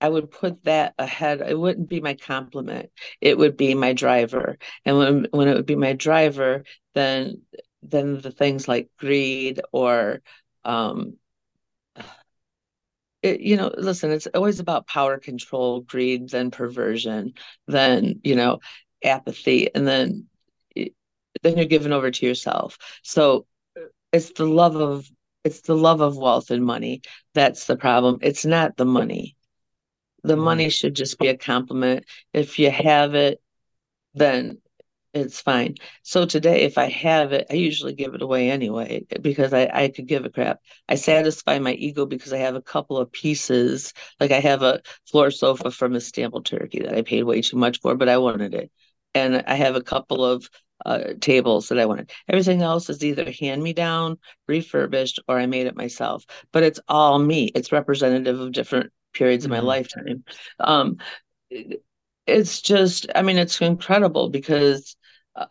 I 0.00 0.08
would 0.08 0.30
put 0.30 0.64
that 0.64 0.94
ahead. 0.98 1.40
It 1.40 1.58
wouldn't 1.58 1.88
be 1.88 2.00
my 2.00 2.14
compliment. 2.14 2.90
It 3.20 3.36
would 3.38 3.56
be 3.56 3.74
my 3.74 3.92
driver. 3.92 4.58
And 4.84 4.98
when 4.98 5.26
when 5.30 5.48
it 5.48 5.54
would 5.54 5.66
be 5.66 5.76
my 5.76 5.92
driver, 5.94 6.64
then 6.94 7.42
then 7.82 8.20
the 8.20 8.30
things 8.30 8.68
like 8.68 8.90
greed 8.98 9.60
or 9.72 10.22
um 10.64 11.18
it, 13.22 13.40
you 13.40 13.56
know, 13.56 13.72
listen, 13.76 14.10
it's 14.10 14.28
always 14.34 14.60
about 14.60 14.86
power 14.86 15.18
control, 15.18 15.80
greed, 15.80 16.28
then 16.30 16.50
perversion, 16.50 17.34
then, 17.66 18.20
you 18.22 18.36
know, 18.36 18.60
apathy, 19.04 19.72
and 19.74 19.86
then 19.86 20.28
then 21.42 21.56
you're 21.56 21.66
given 21.66 21.92
over 21.92 22.10
to 22.10 22.26
yourself. 22.26 22.78
So 23.02 23.46
it's 24.12 24.32
the 24.32 24.46
love 24.46 24.76
of 24.76 25.08
it's 25.44 25.62
the 25.62 25.76
love 25.76 26.02
of 26.02 26.18
wealth 26.18 26.50
and 26.52 26.64
money 26.66 27.02
that's 27.34 27.66
the 27.66 27.76
problem. 27.78 28.18
It's 28.22 28.46
not 28.46 28.76
the 28.78 28.86
money 28.86 29.36
the 30.22 30.34
mm-hmm. 30.34 30.42
money 30.42 30.68
should 30.70 30.94
just 30.94 31.18
be 31.18 31.28
a 31.28 31.36
compliment. 31.36 32.04
If 32.32 32.58
you 32.58 32.70
have 32.70 33.14
it, 33.14 33.40
then 34.14 34.58
it's 35.14 35.40
fine. 35.40 35.76
So 36.02 36.26
today, 36.26 36.62
if 36.62 36.76
I 36.78 36.88
have 36.90 37.32
it, 37.32 37.46
I 37.50 37.54
usually 37.54 37.94
give 37.94 38.14
it 38.14 38.22
away 38.22 38.50
anyway 38.50 39.06
because 39.20 39.52
I, 39.52 39.70
I 39.72 39.88
could 39.88 40.06
give 40.06 40.24
a 40.24 40.30
crap. 40.30 40.60
I 40.88 40.96
satisfy 40.96 41.58
my 41.58 41.72
ego 41.72 42.06
because 42.06 42.32
I 42.32 42.38
have 42.38 42.54
a 42.54 42.62
couple 42.62 42.98
of 42.98 43.10
pieces. 43.10 43.94
Like 44.20 44.32
I 44.32 44.40
have 44.40 44.62
a 44.62 44.80
floor 45.10 45.30
sofa 45.30 45.70
from 45.70 45.94
a 45.94 45.96
Istanbul, 45.96 46.42
Turkey 46.42 46.80
that 46.80 46.94
I 46.94 47.02
paid 47.02 47.24
way 47.24 47.40
too 47.40 47.56
much 47.56 47.80
for, 47.80 47.94
but 47.94 48.08
I 48.08 48.18
wanted 48.18 48.54
it. 48.54 48.70
And 49.14 49.42
I 49.46 49.54
have 49.54 49.76
a 49.76 49.82
couple 49.82 50.24
of 50.24 50.48
uh, 50.84 51.14
tables 51.20 51.68
that 51.68 51.78
I 51.78 51.86
wanted. 51.86 52.10
Everything 52.28 52.62
else 52.62 52.88
is 52.88 53.02
either 53.02 53.32
hand 53.32 53.62
me 53.62 53.72
down, 53.72 54.18
refurbished, 54.46 55.20
or 55.26 55.38
I 55.38 55.46
made 55.46 55.66
it 55.66 55.76
myself. 55.76 56.24
But 56.52 56.62
it's 56.62 56.80
all 56.88 57.18
me. 57.18 57.50
It's 57.54 57.72
representative 57.72 58.38
of 58.38 58.52
different 58.52 58.92
periods 59.18 59.44
mm-hmm. 59.44 59.52
of 59.52 59.56
my 59.56 59.58
mm-hmm. 59.58 59.66
lifetime. 59.66 60.24
Um, 60.60 60.96
it's 62.26 62.60
just, 62.60 63.06
I 63.14 63.22
mean, 63.22 63.38
it's 63.38 63.60
incredible 63.60 64.28
because 64.28 64.96
uh, 65.34 65.46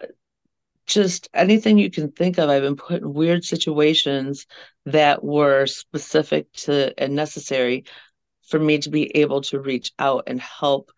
just 0.85 1.27
anything 1.33 1.77
you 1.77 1.91
can 1.91 2.11
think 2.11 2.37
of, 2.37 2.49
I've 2.49 2.61
been 2.61 2.75
put 2.75 3.01
in 3.01 3.13
weird 3.13 3.43
situations 3.43 4.47
that 4.85 5.23
were 5.23 5.65
specific 5.65 6.51
to 6.53 6.93
and 6.97 7.15
necessary 7.15 7.85
for 8.47 8.59
me 8.59 8.77
to 8.79 8.89
be 8.89 9.15
able 9.17 9.41
to 9.41 9.59
reach 9.59 9.91
out 9.99 10.23
and 10.27 10.39
help 10.39 10.91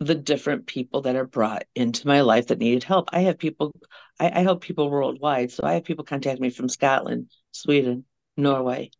the 0.00 0.14
different 0.14 0.66
people 0.66 1.02
that 1.02 1.16
are 1.16 1.26
brought 1.26 1.64
into 1.74 2.06
my 2.06 2.20
life 2.20 2.46
that 2.46 2.58
needed 2.58 2.84
help. 2.84 3.10
I 3.12 3.20
have 3.22 3.36
people, 3.36 3.74
I, 4.18 4.30
I 4.40 4.40
help 4.42 4.62
people 4.62 4.88
worldwide. 4.88 5.50
So 5.50 5.64
I 5.64 5.74
have 5.74 5.84
people 5.84 6.04
contact 6.04 6.40
me 6.40 6.50
from 6.50 6.68
Scotland, 6.68 7.30
Sweden, 7.50 8.04
Norway, 8.36 8.90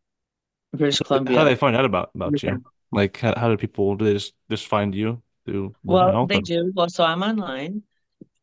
British 0.72 0.98
Columbia. 1.00 1.38
How 1.38 1.44
do 1.44 1.50
they 1.50 1.57
find 1.57 1.76
out 1.76 1.85
about 1.85 2.11
about 2.14 2.42
you? 2.42 2.62
Like, 2.90 3.18
how, 3.18 3.35
how 3.37 3.48
do 3.48 3.57
people 3.57 3.96
do 3.96 4.04
they 4.04 4.14
just 4.14 4.35
just 4.50 4.66
find 4.66 4.94
you 4.94 5.22
through? 5.44 5.74
Well, 5.85 6.26
they 6.26 6.40
do. 6.40 6.72
Well, 6.74 6.88
so 6.88 7.04
I'm 7.04 7.22
online. 7.22 7.83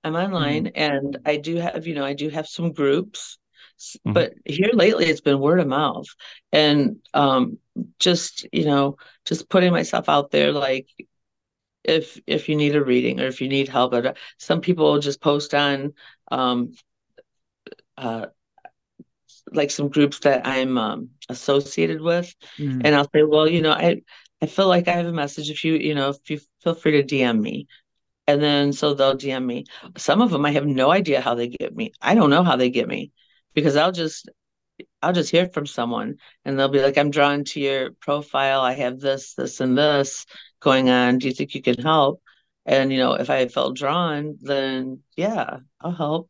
I'm 0.03 0.15
online, 0.15 0.65
mm-hmm. 0.65 0.81
and 0.81 1.17
I 1.25 1.37
do 1.37 1.55
have 1.57 1.87
you 1.87 1.95
know 1.95 2.05
I 2.05 2.13
do 2.13 2.29
have 2.29 2.47
some 2.47 2.71
groups, 2.71 3.37
mm-hmm. 3.79 4.13
but 4.13 4.33
here 4.45 4.69
lately 4.73 5.05
it's 5.05 5.21
been 5.21 5.39
word 5.39 5.59
of 5.59 5.67
mouth, 5.67 6.07
and 6.51 6.97
um, 7.13 7.57
just 7.99 8.47
you 8.51 8.65
know 8.65 8.97
just 9.25 9.49
putting 9.49 9.71
myself 9.71 10.09
out 10.09 10.31
there 10.31 10.51
like 10.51 10.87
if 11.83 12.19
if 12.27 12.49
you 12.49 12.55
need 12.55 12.75
a 12.75 12.83
reading 12.83 13.19
or 13.19 13.27
if 13.27 13.41
you 13.41 13.47
need 13.47 13.67
help. 13.67 13.93
Some 14.37 14.61
people 14.61 14.99
just 14.99 15.21
post 15.21 15.53
on 15.53 15.93
um, 16.31 16.73
uh, 17.97 18.27
like 19.51 19.71
some 19.71 19.89
groups 19.89 20.19
that 20.19 20.45
I'm 20.45 20.77
um, 20.77 21.09
associated 21.29 22.01
with, 22.01 22.33
mm. 22.57 22.81
and 22.83 22.95
I'll 22.95 23.09
say, 23.13 23.23
well, 23.23 23.47
you 23.47 23.61
know, 23.61 23.71
I 23.71 24.01
I 24.41 24.47
feel 24.47 24.67
like 24.67 24.87
I 24.87 24.93
have 24.93 25.05
a 25.05 25.13
message. 25.13 25.49
If 25.49 25.63
you 25.63 25.73
you 25.75 25.95
know, 25.95 26.09
if 26.09 26.29
you 26.29 26.39
feel 26.63 26.75
free 26.75 27.01
to 27.01 27.03
DM 27.03 27.41
me, 27.41 27.67
and 28.27 28.41
then 28.41 28.73
so 28.73 28.93
they'll 28.93 29.17
DM 29.17 29.45
me. 29.45 29.65
Some 29.97 30.21
of 30.21 30.31
them 30.31 30.45
I 30.45 30.51
have 30.51 30.65
no 30.65 30.91
idea 30.91 31.21
how 31.21 31.35
they 31.35 31.47
get 31.47 31.75
me. 31.75 31.93
I 32.01 32.15
don't 32.15 32.29
know 32.29 32.43
how 32.43 32.55
they 32.55 32.69
get 32.69 32.87
me 32.87 33.11
because 33.53 33.75
I'll 33.75 33.91
just 33.91 34.29
I'll 35.01 35.13
just 35.13 35.31
hear 35.31 35.47
from 35.47 35.65
someone 35.65 36.17
and 36.43 36.59
they'll 36.59 36.67
be 36.67 36.81
like, 36.81 36.97
I'm 36.97 37.11
drawn 37.11 37.43
to 37.45 37.59
your 37.59 37.91
profile. 37.91 38.61
I 38.61 38.73
have 38.73 38.99
this, 38.99 39.33
this, 39.35 39.61
and 39.61 39.77
this 39.77 40.25
going 40.59 40.89
on. 40.89 41.19
Do 41.19 41.27
you 41.27 41.33
think 41.33 41.55
you 41.55 41.61
can 41.61 41.81
help? 41.81 42.21
And 42.65 42.91
you 42.91 42.97
know, 42.97 43.13
if 43.13 43.29
I 43.29 43.47
felt 43.47 43.77
drawn, 43.77 44.37
then 44.41 45.01
yeah, 45.15 45.57
I'll 45.79 45.91
help. 45.91 46.29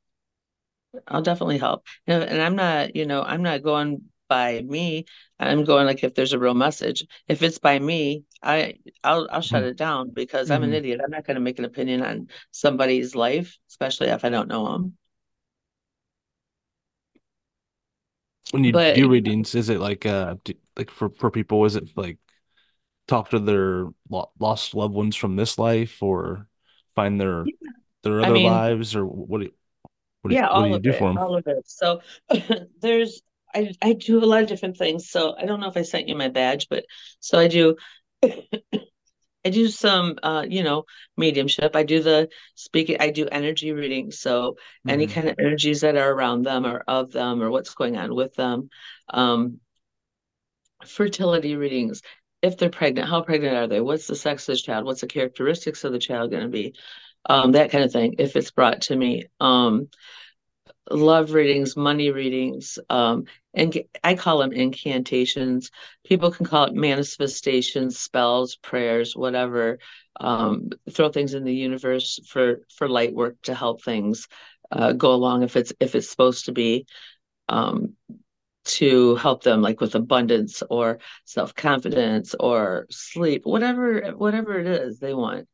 I'll 1.08 1.22
definitely 1.22 1.58
help. 1.58 1.86
And 2.08 2.42
I'm 2.42 2.56
not, 2.56 2.96
you 2.96 3.06
know, 3.06 3.22
I'm 3.22 3.44
not 3.44 3.64
going 3.64 4.04
by 4.28 4.62
me. 4.62 5.06
I'm 5.40 5.64
going 5.64 5.86
like 5.86 6.04
if 6.04 6.16
there's 6.16 6.34
a 6.34 6.40
real 6.40 6.54
message. 6.54 7.06
If 7.28 7.44
it's 7.44 7.60
by 7.60 7.78
me, 7.80 8.24
I 8.42 8.76
I'll 9.04 9.28
I'll 9.32 9.42
shut 9.42 9.62
mm-hmm. 9.62 9.70
it 9.70 9.78
down 9.78 10.12
because 10.12 10.48
mm-hmm. 10.48 10.56
I'm 10.56 10.64
an 10.64 10.70
mm-hmm. 10.70 10.78
idiot. 10.78 11.02
I'm 11.04 11.12
not 11.12 11.26
going 11.26 11.36
to 11.36 11.42
make 11.42 11.60
an 11.60 11.66
opinion 11.66 12.02
on 12.02 12.28
somebody's 12.52 13.16
life, 13.16 13.58
especially 13.70 14.08
if 14.08 14.26
I 14.26 14.30
don't 14.30 14.48
know 14.48 14.72
them. 14.72 14.98
When 18.52 18.64
you 18.64 18.72
but, 18.72 18.96
do 18.96 19.10
readings, 19.10 19.56
is 19.56 19.70
it 19.70 19.80
like 19.80 20.06
uh 20.06 20.36
like 20.78 20.92
for 20.92 21.10
for 21.10 21.32
people? 21.32 21.66
Is 21.66 21.76
it 21.76 21.90
like 21.96 22.20
talk 23.08 23.30
to 23.32 23.40
their 23.40 23.88
lost 24.10 24.74
loved 24.74 24.94
ones 24.94 25.16
from 25.16 25.36
this 25.36 25.58
life, 25.58 26.02
or 26.02 26.48
find 26.96 27.20
their 27.20 27.46
yeah. 27.46 27.54
their 28.04 28.22
other 28.22 28.30
I 28.30 28.34
mean, 28.34 28.46
lives, 28.46 28.96
or 28.96 29.06
what? 29.06 29.52
What 30.26 30.30
do, 30.30 30.36
yeah, 30.38 30.52
what 30.52 30.66
do 30.66 30.72
you 30.72 30.80
do 30.80 30.90
it, 30.90 30.98
for 30.98 31.10
them? 31.10 31.20
All 31.20 31.38
of 31.38 31.46
it. 31.46 31.70
So 31.70 32.02
there's 32.82 33.22
I 33.54 33.76
I 33.80 33.94
do 33.94 34.18
a 34.18 34.26
lot 34.26 34.42
of 34.42 34.50
different 34.50 34.76
things. 34.76 35.08
So 35.08 35.36
I 35.38 35.46
don't 35.46 35.60
know 35.60 35.68
if 35.68 35.78
I 35.78 35.84
sent 35.84 36.08
you 36.08 36.16
my 36.16 36.30
badge, 36.30 36.68
but 36.68 36.84
so 37.20 37.38
I 37.38 37.48
do 37.48 37.76
I 38.24 39.50
do 39.52 39.68
some 39.68 40.18
uh, 40.24 40.48
you 40.50 40.64
know, 40.64 40.86
mediumship. 41.16 41.76
I 41.76 41.84
do 41.84 42.02
the 42.02 42.30
speaking, 42.56 42.98
I 43.00 43.12
do 43.12 43.28
energy 43.28 43.72
reading. 43.72 44.10
So 44.10 44.54
mm-hmm. 44.54 44.90
any 44.90 45.06
kind 45.06 45.30
of 45.30 45.36
energies 45.38 45.82
that 45.82 45.96
are 45.96 46.12
around 46.12 46.42
them 46.42 46.66
or 46.66 46.84
of 46.88 47.12
them 47.12 47.44
or 47.44 47.52
what's 47.52 47.76
going 47.76 47.96
on 47.96 48.16
with 48.16 48.34
them. 48.34 48.70
Um 49.14 49.60
fertility 50.88 51.56
readings. 51.56 52.02
If 52.42 52.58
they're 52.58 52.72
pregnant, 52.72 53.10
how 53.10 53.22
pregnant 53.22 53.56
are 53.56 53.68
they? 53.68 53.80
What's 53.80 54.08
the 54.08 54.16
sex 54.16 54.50
of 54.50 54.56
the 54.56 54.62
child? 54.64 54.86
What's 54.86 55.02
the 55.02 55.08
characteristics 55.08 55.84
of 55.84 55.92
the 55.92 56.00
child 56.00 56.32
going 56.32 56.44
to 56.44 56.50
be? 56.50 56.74
Um, 57.28 57.54
that 57.54 57.72
kind 57.72 57.84
of 57.84 57.92
thing. 57.92 58.16
If 58.20 58.36
it's 58.36 58.52
brought 58.52 58.82
to 58.82 58.96
me, 58.96 59.26
um, 59.40 59.90
love 60.90 61.32
readings, 61.34 61.76
money 61.76 62.12
readings, 62.12 62.78
um, 62.90 63.26
and 63.54 63.78
I 64.04 64.16
call 64.16 64.40
them 64.40 64.52
incantations. 64.52 65.72
People 66.06 66.32
can 66.32 66.46
call 66.46 66.66
it 66.66 66.74
manifestations, 66.74 67.98
spells, 67.98 68.56
prayers, 68.58 69.16
whatever. 69.16 69.80
Um, 70.20 70.70
throw 70.92 71.10
things 71.10 71.34
in 71.34 71.44
the 71.44 71.54
universe 71.54 72.20
for 72.28 72.62
for 72.78 72.88
light 72.88 73.14
work 73.14 73.36
to 73.44 73.54
help 73.54 73.84
things 73.84 74.28
uh, 74.72 74.94
go 74.94 75.14
along 75.14 75.44
if 75.44 75.56
it's 75.56 75.74
if 75.80 75.96
it's 75.96 76.10
supposed 76.10 76.46
to 76.46 76.52
be 76.52 76.86
um, 77.50 77.96
to 78.66 79.16
help 79.16 79.44
them 79.44 79.62
like 79.62 79.82
with 79.82 79.96
abundance 79.96 80.64
or 80.70 81.00
self-confidence 81.26 82.36
or 82.40 82.88
sleep 82.90 83.46
whatever 83.46 84.12
whatever 84.16 84.58
it 84.58 84.68
is 84.68 85.00
they 85.00 85.14
want 85.14 85.48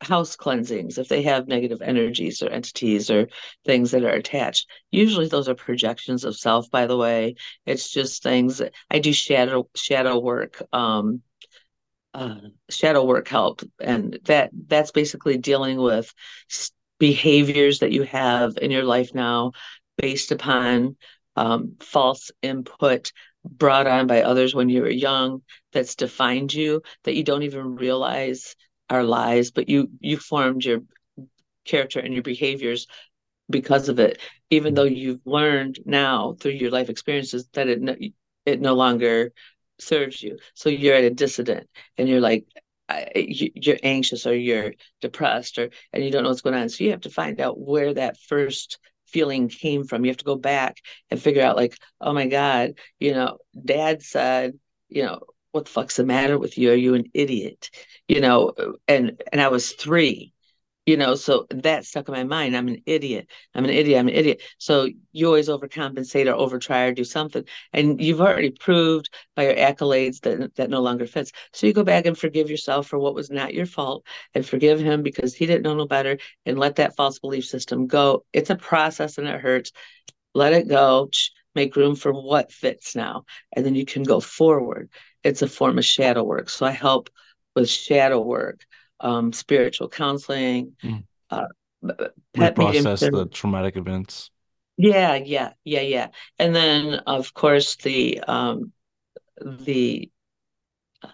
house 0.00 0.36
cleansings 0.36 0.98
if 0.98 1.08
they 1.08 1.22
have 1.22 1.48
negative 1.48 1.82
energies 1.82 2.42
or 2.42 2.48
entities 2.48 3.10
or 3.10 3.28
things 3.64 3.90
that 3.90 4.04
are 4.04 4.10
attached. 4.10 4.68
Usually 4.90 5.28
those 5.28 5.48
are 5.48 5.54
projections 5.54 6.24
of 6.24 6.36
self 6.36 6.70
by 6.70 6.86
the 6.86 6.96
way. 6.96 7.34
It's 7.64 7.90
just 7.90 8.22
things 8.22 8.62
i 8.90 8.98
do 8.98 9.12
shadow 9.12 9.68
shadow 9.74 10.18
work 10.18 10.62
um 10.72 11.22
uh, 12.16 12.36
shadow 12.70 13.04
work 13.04 13.28
help. 13.28 13.62
And 13.78 14.18
that 14.24 14.50
that's 14.66 14.90
basically 14.90 15.36
dealing 15.36 15.76
with 15.76 16.12
behaviors 16.98 17.80
that 17.80 17.92
you 17.92 18.04
have 18.04 18.56
in 18.56 18.70
your 18.70 18.84
life 18.84 19.10
now 19.14 19.52
based 19.98 20.32
upon 20.32 20.96
um, 21.36 21.76
false 21.80 22.30
input 22.40 23.12
brought 23.44 23.86
on 23.86 24.06
by 24.06 24.22
others 24.22 24.54
when 24.54 24.70
you 24.70 24.80
were 24.80 24.88
young 24.88 25.42
that's 25.72 25.94
defined 25.94 26.52
you 26.52 26.82
that 27.04 27.14
you 27.14 27.22
don't 27.22 27.42
even 27.42 27.76
realize 27.76 28.56
are 28.88 29.04
lies, 29.04 29.50
but 29.50 29.68
you 29.68 29.90
you 30.00 30.16
formed 30.16 30.64
your 30.64 30.80
character 31.64 32.00
and 32.00 32.14
your 32.14 32.22
behaviors 32.22 32.86
because 33.48 33.88
of 33.88 33.98
it, 33.98 34.20
even 34.50 34.74
though 34.74 34.86
mm-hmm. 34.86 34.94
you've 34.94 35.26
learned 35.26 35.78
now 35.84 36.36
through 36.40 36.52
your 36.52 36.70
life 36.70 36.88
experiences 36.88 37.48
that 37.52 37.68
it 37.68 37.80
no, 37.80 37.96
it 38.44 38.60
no 38.60 38.74
longer 38.74 39.32
serves 39.78 40.22
you. 40.22 40.38
So 40.54 40.68
you're 40.68 40.94
at 40.94 41.04
a 41.04 41.10
dissident, 41.10 41.68
and 41.98 42.08
you're 42.08 42.20
like 42.20 42.46
you're 43.14 43.78
anxious 43.82 44.26
or 44.26 44.34
you're 44.34 44.72
depressed 45.00 45.58
or 45.58 45.70
and 45.92 46.04
you 46.04 46.10
don't 46.10 46.22
know 46.22 46.28
what's 46.28 46.42
going 46.42 46.54
on. 46.54 46.68
So 46.68 46.84
you 46.84 46.90
have 46.90 47.00
to 47.02 47.10
find 47.10 47.40
out 47.40 47.58
where 47.58 47.92
that 47.94 48.16
first 48.18 48.78
feeling 49.06 49.48
came 49.48 49.84
from. 49.84 50.04
You 50.04 50.10
have 50.10 50.18
to 50.18 50.24
go 50.24 50.36
back 50.36 50.78
and 51.10 51.20
figure 51.20 51.42
out 51.42 51.56
like, 51.56 51.76
oh 52.00 52.12
my 52.12 52.26
God, 52.26 52.74
you 52.98 53.12
know, 53.12 53.38
dad 53.64 54.02
said, 54.02 54.58
you 54.88 55.02
know, 55.02 55.20
what 55.56 55.64
the 55.64 55.70
fuck's 55.70 55.96
the 55.96 56.04
matter 56.04 56.38
with 56.38 56.58
you? 56.58 56.70
Are 56.70 56.74
you 56.74 56.94
an 56.94 57.10
idiot? 57.14 57.70
You 58.08 58.20
know, 58.20 58.52
and 58.86 59.22
and 59.32 59.40
I 59.40 59.48
was 59.48 59.72
three, 59.72 60.34
you 60.84 60.98
know, 60.98 61.14
so 61.14 61.46
that 61.50 61.86
stuck 61.86 62.08
in 62.08 62.14
my 62.14 62.24
mind. 62.24 62.54
I'm 62.54 62.68
an 62.68 62.82
idiot. 62.84 63.28
I'm 63.54 63.64
an 63.64 63.70
idiot. 63.70 63.98
I'm 63.98 64.08
an 64.08 64.14
idiot. 64.14 64.42
So 64.58 64.86
you 65.12 65.26
always 65.26 65.48
overcompensate 65.48 66.26
or 66.30 66.36
overtry 66.36 66.90
or 66.90 66.92
do 66.92 67.04
something. 67.04 67.44
And 67.72 68.00
you've 68.02 68.20
already 68.20 68.50
proved 68.50 69.08
by 69.34 69.44
your 69.44 69.54
accolades 69.54 70.20
that 70.20 70.54
that 70.56 70.68
no 70.68 70.82
longer 70.82 71.06
fits. 71.06 71.32
So 71.54 71.66
you 71.66 71.72
go 71.72 71.84
back 71.84 72.04
and 72.04 72.16
forgive 72.18 72.50
yourself 72.50 72.86
for 72.86 72.98
what 72.98 73.14
was 73.14 73.30
not 73.30 73.54
your 73.54 73.66
fault 73.66 74.04
and 74.34 74.46
forgive 74.46 74.78
him 74.78 75.02
because 75.02 75.34
he 75.34 75.46
didn't 75.46 75.62
know 75.62 75.74
no 75.74 75.86
better 75.86 76.18
and 76.44 76.58
let 76.58 76.76
that 76.76 76.96
false 76.96 77.18
belief 77.18 77.46
system 77.46 77.86
go. 77.86 78.26
It's 78.34 78.50
a 78.50 78.56
process 78.56 79.16
and 79.16 79.26
it 79.26 79.40
hurts. 79.40 79.72
Let 80.34 80.52
it 80.52 80.68
go. 80.68 81.08
Make 81.54 81.76
room 81.76 81.96
for 81.96 82.12
what 82.12 82.52
fits 82.52 82.94
now. 82.94 83.24
And 83.54 83.64
then 83.64 83.74
you 83.74 83.86
can 83.86 84.02
go 84.02 84.20
forward 84.20 84.90
it's 85.26 85.42
a 85.42 85.48
form 85.48 85.78
of 85.78 85.84
shadow 85.84 86.22
work. 86.22 86.48
So 86.48 86.66
I 86.66 86.70
help 86.70 87.10
with 87.54 87.68
shadow 87.68 88.20
work, 88.20 88.64
um, 89.00 89.32
spiritual 89.32 89.88
counseling, 89.88 90.76
mm. 90.82 91.02
uh, 91.30 91.46
process 92.54 93.00
the 93.00 93.28
traumatic 93.32 93.76
events. 93.76 94.30
Yeah, 94.76 95.14
yeah, 95.14 95.52
yeah, 95.64 95.80
yeah. 95.80 96.08
And 96.38 96.54
then 96.54 96.94
of 97.06 97.34
course 97.34 97.76
the 97.76 98.20
um, 98.20 98.72
the 99.40 100.10
uh, 101.02 101.08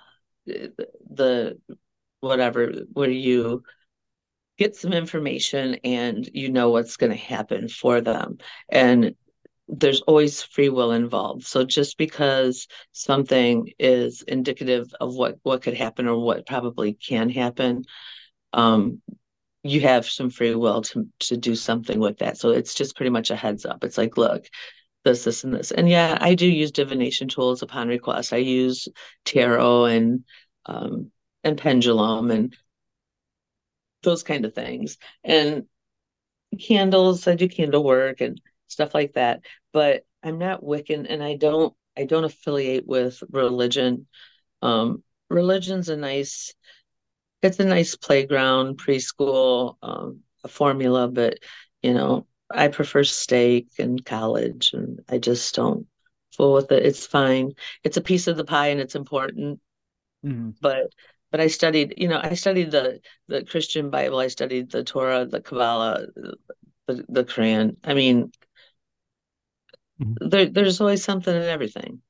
the 1.10 1.58
whatever 2.20 2.72
where 2.92 3.10
you 3.10 3.62
get 4.58 4.76
some 4.76 4.92
information 4.92 5.76
and 5.84 6.28
you 6.34 6.50
know 6.50 6.70
what's 6.70 6.96
going 6.96 7.10
to 7.10 7.18
happen 7.18 7.68
for 7.68 8.00
them 8.00 8.38
and 8.68 9.14
there's 9.68 10.00
always 10.02 10.42
free 10.42 10.68
will 10.68 10.92
involved. 10.92 11.44
So 11.46 11.64
just 11.64 11.96
because 11.98 12.66
something 12.92 13.72
is 13.78 14.22
indicative 14.22 14.92
of 15.00 15.14
what 15.14 15.38
what 15.42 15.62
could 15.62 15.74
happen 15.74 16.06
or 16.06 16.18
what 16.18 16.46
probably 16.46 16.94
can 16.94 17.30
happen, 17.30 17.84
um, 18.52 19.00
you 19.62 19.80
have 19.82 20.06
some 20.06 20.30
free 20.30 20.54
will 20.54 20.82
to 20.82 21.08
to 21.20 21.36
do 21.36 21.54
something 21.54 22.00
with 22.00 22.18
that. 22.18 22.38
So 22.38 22.50
it's 22.50 22.74
just 22.74 22.96
pretty 22.96 23.10
much 23.10 23.30
a 23.30 23.36
heads 23.36 23.64
up. 23.64 23.84
It's 23.84 23.98
like, 23.98 24.16
look, 24.16 24.46
this, 25.04 25.24
this, 25.24 25.44
and 25.44 25.54
this. 25.54 25.70
And 25.70 25.88
yeah, 25.88 26.18
I 26.20 26.34
do 26.34 26.46
use 26.46 26.72
divination 26.72 27.28
tools 27.28 27.62
upon 27.62 27.88
request. 27.88 28.32
I 28.32 28.38
use 28.38 28.88
tarot 29.24 29.86
and 29.86 30.24
um, 30.66 31.10
and 31.44 31.58
pendulum 31.58 32.30
and 32.30 32.56
those 34.02 34.22
kind 34.22 34.44
of 34.44 34.54
things. 34.54 34.98
And 35.24 35.64
candles, 36.60 37.26
I 37.26 37.34
do 37.34 37.48
candle 37.48 37.84
work 37.84 38.20
and 38.20 38.40
stuff 38.72 38.94
like 38.94 39.14
that. 39.14 39.44
But 39.72 40.04
I'm 40.22 40.38
not 40.38 40.64
Wiccan, 40.64 41.06
and 41.08 41.22
I 41.22 41.36
don't 41.36 41.74
I 41.96 42.04
don't 42.04 42.24
affiliate 42.24 42.86
with 42.86 43.22
religion. 43.30 44.06
Um, 44.62 45.02
religion's 45.28 45.88
a 45.88 45.96
nice 45.96 46.54
it's 47.42 47.58
a 47.58 47.64
nice 47.64 47.96
playground 47.96 48.78
preschool 48.78 49.76
um, 49.82 50.20
a 50.44 50.48
formula, 50.48 51.08
but 51.08 51.38
you 51.82 51.94
know 51.94 52.26
I 52.50 52.68
prefer 52.68 53.04
steak 53.04 53.68
and 53.78 54.04
college, 54.04 54.72
and 54.72 55.00
I 55.08 55.18
just 55.18 55.54
don't 55.54 55.86
fool 56.36 56.54
with 56.54 56.70
it. 56.72 56.84
It's 56.84 57.06
fine. 57.06 57.52
It's 57.84 57.96
a 57.96 58.02
piece 58.02 58.26
of 58.26 58.36
the 58.36 58.44
pie, 58.44 58.68
and 58.68 58.80
it's 58.80 58.94
important. 58.94 59.60
Mm-hmm. 60.24 60.50
But 60.60 60.92
but 61.30 61.40
I 61.40 61.46
studied, 61.46 61.94
you 61.96 62.08
know, 62.08 62.20
I 62.22 62.34
studied 62.34 62.70
the 62.70 63.00
the 63.28 63.44
Christian 63.44 63.90
Bible. 63.90 64.18
I 64.18 64.28
studied 64.28 64.70
the 64.70 64.84
Torah, 64.84 65.26
the 65.26 65.40
Kabbalah, 65.40 66.06
the 66.86 67.04
the 67.08 67.24
Quran. 67.24 67.76
I 67.84 67.94
mean, 67.94 68.32
Mm-hmm. 70.02 70.28
There, 70.28 70.46
there's 70.46 70.80
always 70.80 71.04
something 71.04 71.34
in 71.34 71.42
everything. 71.42 72.02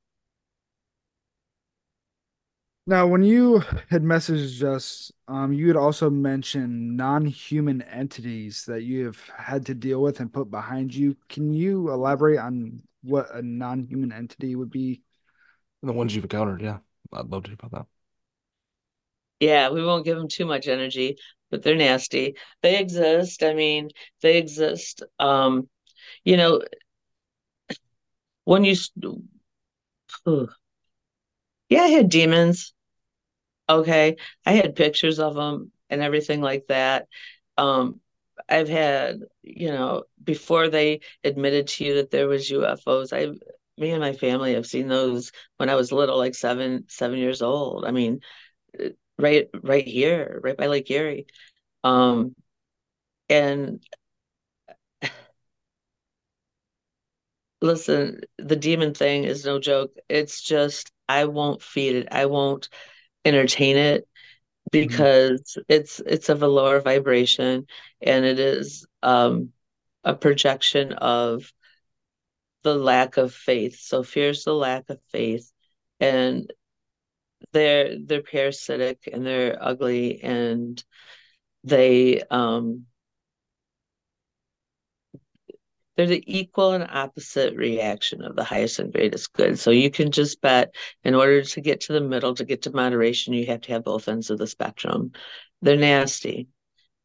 Now, 2.85 3.07
when 3.07 3.23
you 3.23 3.63
had 3.89 4.03
messaged 4.03 4.61
us, 4.61 5.09
um, 5.29 5.53
you 5.53 5.67
had 5.67 5.77
also 5.77 6.09
mentioned 6.09 6.97
non-human 6.97 7.81
entities 7.81 8.65
that 8.65 8.83
you 8.83 9.05
have 9.05 9.19
had 9.37 9.65
to 9.67 9.73
deal 9.73 10.01
with 10.01 10.19
and 10.19 10.33
put 10.33 10.51
behind 10.51 10.93
you. 10.93 11.15
Can 11.29 11.53
you 11.53 11.89
elaborate 11.89 12.39
on 12.39 12.81
what 13.01 13.33
a 13.33 13.41
non-human 13.41 14.11
entity 14.11 14.55
would 14.55 14.69
be? 14.69 15.01
The 15.81 15.93
ones 15.93 16.13
you've 16.13 16.25
encountered, 16.25 16.61
yeah. 16.61 16.79
I'd 17.13 17.27
love 17.27 17.43
to 17.43 17.51
hear 17.51 17.57
about 17.61 17.71
that. 17.71 17.85
Yeah, 19.39 19.69
we 19.69 19.83
won't 19.83 20.05
give 20.05 20.17
them 20.17 20.27
too 20.27 20.45
much 20.45 20.67
energy, 20.67 21.17
but 21.51 21.63
they're 21.63 21.75
nasty. 21.75 22.35
They 22.61 22.79
exist. 22.79 23.43
I 23.43 23.53
mean, 23.53 23.89
they 24.21 24.37
exist. 24.37 25.03
Um, 25.19 25.69
you 26.25 26.35
know, 26.35 26.61
when 28.45 28.63
you 28.63 28.75
yeah 31.69 31.81
i 31.81 31.87
had 31.87 32.09
demons. 32.09 32.73
Okay. 33.69 34.17
I 34.45 34.53
had 34.53 34.75
pictures 34.75 35.19
of 35.19 35.35
them 35.35 35.71
and 35.89 36.01
everything 36.01 36.41
like 36.41 36.67
that. 36.67 37.07
Um 37.57 37.99
i've 38.49 38.69
had 38.69 39.21
you 39.43 39.69
know 39.69 40.03
before 40.23 40.67
they 40.67 40.99
admitted 41.23 41.67
to 41.67 41.85
you 41.85 41.95
that 41.95 42.11
there 42.11 42.27
was 42.27 42.49
ufos 42.49 43.13
i 43.13 43.27
me 43.81 43.91
and 43.91 44.01
my 44.01 44.11
family 44.13 44.55
have 44.55 44.65
seen 44.65 44.87
those 44.87 45.31
when 45.57 45.69
i 45.69 45.75
was 45.75 45.91
little 45.91 46.17
like 46.17 46.35
seven 46.35 46.85
seven 46.89 47.19
years 47.19 47.41
old. 47.43 47.85
I 47.85 47.91
mean 47.91 48.21
right 49.17 49.47
right 49.63 49.87
here 49.87 50.39
right 50.43 50.57
by 50.57 50.67
lake 50.67 50.89
erie. 50.91 51.25
Um 51.83 52.35
and 53.29 53.81
listen, 57.63 58.19
the 58.37 58.57
demon 58.57 58.93
thing 58.93 59.23
is 59.23 59.45
no 59.45 59.57
joke. 59.57 59.95
It's 60.09 60.41
just 60.41 60.91
I 61.07 61.25
won't 61.25 61.63
feed 61.63 61.95
it. 61.95 62.07
I 62.11 62.25
won't 62.25 62.69
entertain 63.25 63.77
it 63.77 64.03
mm-hmm. 64.03 64.07
because 64.71 65.41
mm-hmm. 65.57 65.61
it's 65.69 66.01
it's 66.05 66.29
of 66.29 66.43
a 66.43 66.47
lower 66.47 66.81
vibration 66.81 67.65
and 68.01 68.25
it 68.25 68.37
is 68.39 68.85
um 69.01 69.49
a 70.03 70.13
projection 70.13 70.91
of 70.93 71.51
the 72.63 72.75
lack 72.75 73.17
of 73.17 73.33
faith. 73.33 73.79
So 73.79 74.03
fear's 74.03 74.43
the 74.43 74.53
lack 74.53 74.89
of 74.89 74.99
faith 75.11 75.49
and 75.99 76.51
they're 77.53 77.97
they're 77.97 78.21
parasitic 78.23 79.07
and 79.11 79.25
they're 79.25 79.57
ugly 79.61 80.21
and 80.21 80.83
they 81.63 82.21
um 82.29 82.87
they're 85.95 86.07
the 86.07 86.23
equal 86.25 86.71
and 86.71 86.87
opposite 86.89 87.55
reaction 87.55 88.23
of 88.23 88.35
the 88.35 88.43
highest 88.43 88.79
and 88.79 88.91
greatest 88.91 89.33
good. 89.33 89.59
So 89.59 89.71
you 89.71 89.91
can 89.91 90.11
just 90.11 90.41
bet 90.41 90.73
in 91.03 91.13
order 91.13 91.43
to 91.43 91.61
get 91.61 91.81
to 91.81 91.93
the 91.93 92.01
middle, 92.01 92.33
to 92.35 92.45
get 92.45 92.63
to 92.63 92.71
moderation, 92.71 93.33
you 93.33 93.45
have 93.47 93.61
to 93.61 93.73
have 93.73 93.83
both 93.83 94.07
ends 94.07 94.29
of 94.29 94.39
the 94.39 94.47
spectrum. 94.47 95.11
They're 95.61 95.77
nasty. 95.77 96.47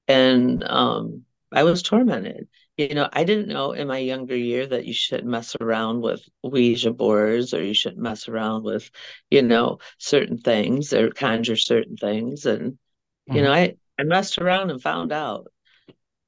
And 0.06 0.64
um, 0.64 1.24
I 1.52 1.64
was 1.64 1.82
tormented. 1.82 2.48
You 2.78 2.94
know, 2.94 3.08
I 3.12 3.24
didn't 3.24 3.48
know 3.48 3.72
in 3.72 3.88
my 3.88 3.98
younger 3.98 4.36
year 4.36 4.64
that 4.66 4.86
you 4.86 4.94
shouldn't 4.94 5.28
mess 5.28 5.56
around 5.60 6.00
with 6.00 6.22
Ouija 6.44 6.92
boards 6.92 7.52
or 7.52 7.62
you 7.62 7.74
shouldn't 7.74 8.00
mess 8.00 8.28
around 8.28 8.62
with, 8.62 8.90
you 9.30 9.42
know, 9.42 9.78
certain 9.98 10.38
things 10.38 10.92
or 10.92 11.10
conjure 11.10 11.56
certain 11.56 11.96
things. 11.96 12.46
And, 12.46 12.72
mm-hmm. 12.72 13.36
you 13.36 13.42
know, 13.42 13.52
I, 13.52 13.74
I 13.98 14.04
messed 14.04 14.38
around 14.38 14.70
and 14.70 14.80
found 14.80 15.12
out 15.12 15.48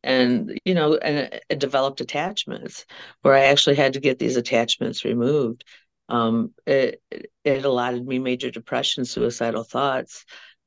and 0.03 0.59
you 0.65 0.75
know 0.75 0.97
and 0.97 1.41
it 1.49 1.59
developed 1.59 2.01
attachments 2.01 2.87
where 3.23 3.35
i 3.35 3.45
actually 3.45 3.77
had 3.77 3.93
to 3.95 4.01
get 4.01 4.19
these 4.19 4.37
attachments 4.37 5.05
removed. 5.05 5.65
Um, 6.09 6.53
it 6.67 7.03
it 7.45 7.65
allotted 7.65 8.05
me 8.07 8.19
major 8.19 8.51
depression 8.51 9.05
suicidal 9.05 9.63
thoughts 9.63 10.25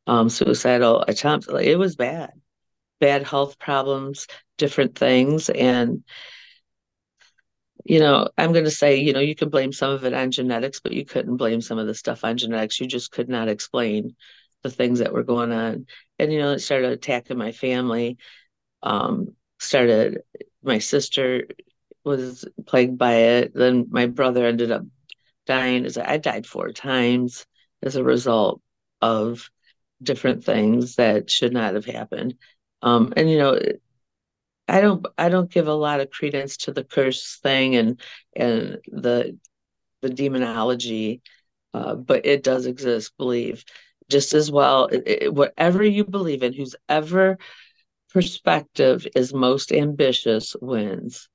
um, 0.08 0.30
suicidal 0.30 1.04
attempts. 1.08 1.48
It 1.48 1.78
was 1.78 1.96
bad. 1.96 2.32
Bad 3.00 3.24
health 3.24 3.60
problems 3.60 4.28
different 4.58 4.96
things 4.98 5.50
and 5.50 6.04
you 7.84 8.00
know 8.00 8.30
i'm 8.38 8.54
going 8.54 8.64
to 8.66 8.72
say 8.72 8.96
you 8.96 9.14
know 9.14 9.20
you 9.20 9.36
can 9.36 9.50
blame 9.50 9.74
some 9.74 9.92
of 9.92 10.06
it 10.06 10.14
on 10.14 10.32
genetics 10.32 10.80
but 10.80 10.94
you 10.94 11.04
couldn't 11.06 11.38
blame 11.38 11.60
some 11.62 11.78
of 11.80 11.88
the 11.88 11.94
stuff 11.94 12.24
on 12.24 12.38
genetics. 12.38 12.80
You 12.80 12.88
just 12.88 13.12
could 13.12 13.30
not 13.30 13.50
explain 13.50 14.16
the 14.62 14.70
things 14.70 15.00
that 15.00 15.12
were 15.12 15.24
going 15.24 15.52
on. 15.52 15.86
And 16.20 16.32
you 16.32 16.40
know 16.40 16.52
it 16.52 16.60
started 16.60 16.92
attacking 16.92 17.38
my 17.38 17.52
family 17.52 18.18
um, 18.84 19.36
started 19.60 20.22
my 20.64 20.80
sister 20.80 21.46
was 22.06 22.46
plagued 22.68 22.98
by 22.98 23.16
it. 23.16 23.54
Then 23.56 23.88
my 23.90 24.08
brother 24.08 24.46
ended 24.46 24.72
up 24.72 24.84
dying. 25.48 25.86
As 25.86 25.98
i 25.98 26.18
died 26.18 26.46
four 26.48 26.72
times 26.72 27.46
as 27.84 27.96
a 27.98 28.04
result 28.04 28.62
of 29.02 29.50
different 30.02 30.44
things 30.46 30.96
that 30.96 31.32
should 31.32 31.54
not 31.54 31.76
have 31.76 31.86
happened. 31.86 32.36
Um, 32.84 33.14
and 33.18 33.30
you 33.30 33.40
know 33.40 33.60
i 34.68 34.82
don't 34.82 35.06
i 35.18 35.30
don't 35.30 35.52
give 35.52 35.68
a 35.68 35.74
lot 35.74 36.00
of 36.00 36.10
credence 36.10 36.58
to 36.58 36.72
the 36.72 36.84
curse 36.84 37.40
thing 37.44 37.76
and 37.76 38.02
and 38.36 38.78
the 38.88 39.38
the 40.02 40.10
demonology 40.10 41.22
uh, 41.74 41.96
but 41.96 42.26
it 42.26 42.44
does 42.44 42.68
exist 42.68 43.14
believe. 43.18 43.66
Just 44.10 44.34
as 44.34 44.52
well 44.52 44.88
it, 44.88 45.04
it, 45.08 45.34
whatever 45.34 45.84
you 45.84 46.04
believe 46.06 46.44
in 46.44 46.54
who's 46.54 46.76
ever 46.90 47.40
perspective 48.14 49.08
is 49.16 49.34
most 49.34 49.72
ambitious 49.72 50.56
wins. 50.62 51.28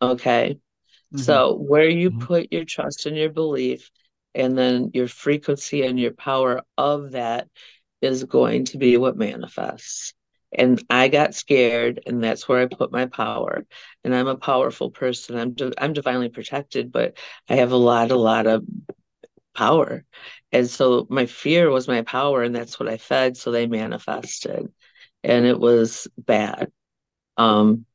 Okay. 0.00 0.58
Mm-hmm. 1.12 1.18
So 1.18 1.54
where 1.56 1.88
you 1.88 2.10
mm-hmm. 2.10 2.26
put 2.26 2.52
your 2.52 2.64
trust 2.64 3.06
and 3.06 3.16
your 3.16 3.30
belief, 3.30 3.90
and 4.34 4.56
then 4.56 4.90
your 4.92 5.08
frequency 5.08 5.82
and 5.82 5.98
your 5.98 6.12
power 6.12 6.62
of 6.76 7.12
that 7.12 7.48
is 8.02 8.24
going 8.24 8.66
to 8.66 8.78
be 8.78 8.96
what 8.98 9.16
manifests. 9.16 10.12
And 10.52 10.82
I 10.88 11.08
got 11.08 11.34
scared, 11.34 12.02
and 12.06 12.22
that's 12.22 12.48
where 12.48 12.60
I 12.60 12.66
put 12.66 12.92
my 12.92 13.06
power. 13.06 13.66
And 14.04 14.14
I'm 14.14 14.28
a 14.28 14.36
powerful 14.36 14.90
person. 14.90 15.38
I'm 15.38 15.52
di- 15.54 15.72
I'm 15.78 15.92
divinely 15.92 16.28
protected, 16.28 16.92
but 16.92 17.16
I 17.48 17.56
have 17.56 17.72
a 17.72 17.76
lot, 17.76 18.10
a 18.10 18.16
lot 18.16 18.46
of 18.46 18.64
power. 19.54 20.04
And 20.52 20.68
so 20.68 21.06
my 21.10 21.26
fear 21.26 21.70
was 21.70 21.88
my 21.88 22.02
power, 22.02 22.42
and 22.42 22.54
that's 22.54 22.78
what 22.78 22.88
I 22.88 22.98
fed. 22.98 23.36
So 23.36 23.50
they 23.50 23.66
manifested 23.66 24.70
and 25.26 25.44
it 25.44 25.58
was 25.58 26.08
bad. 26.16 26.70
Um, 27.36 27.86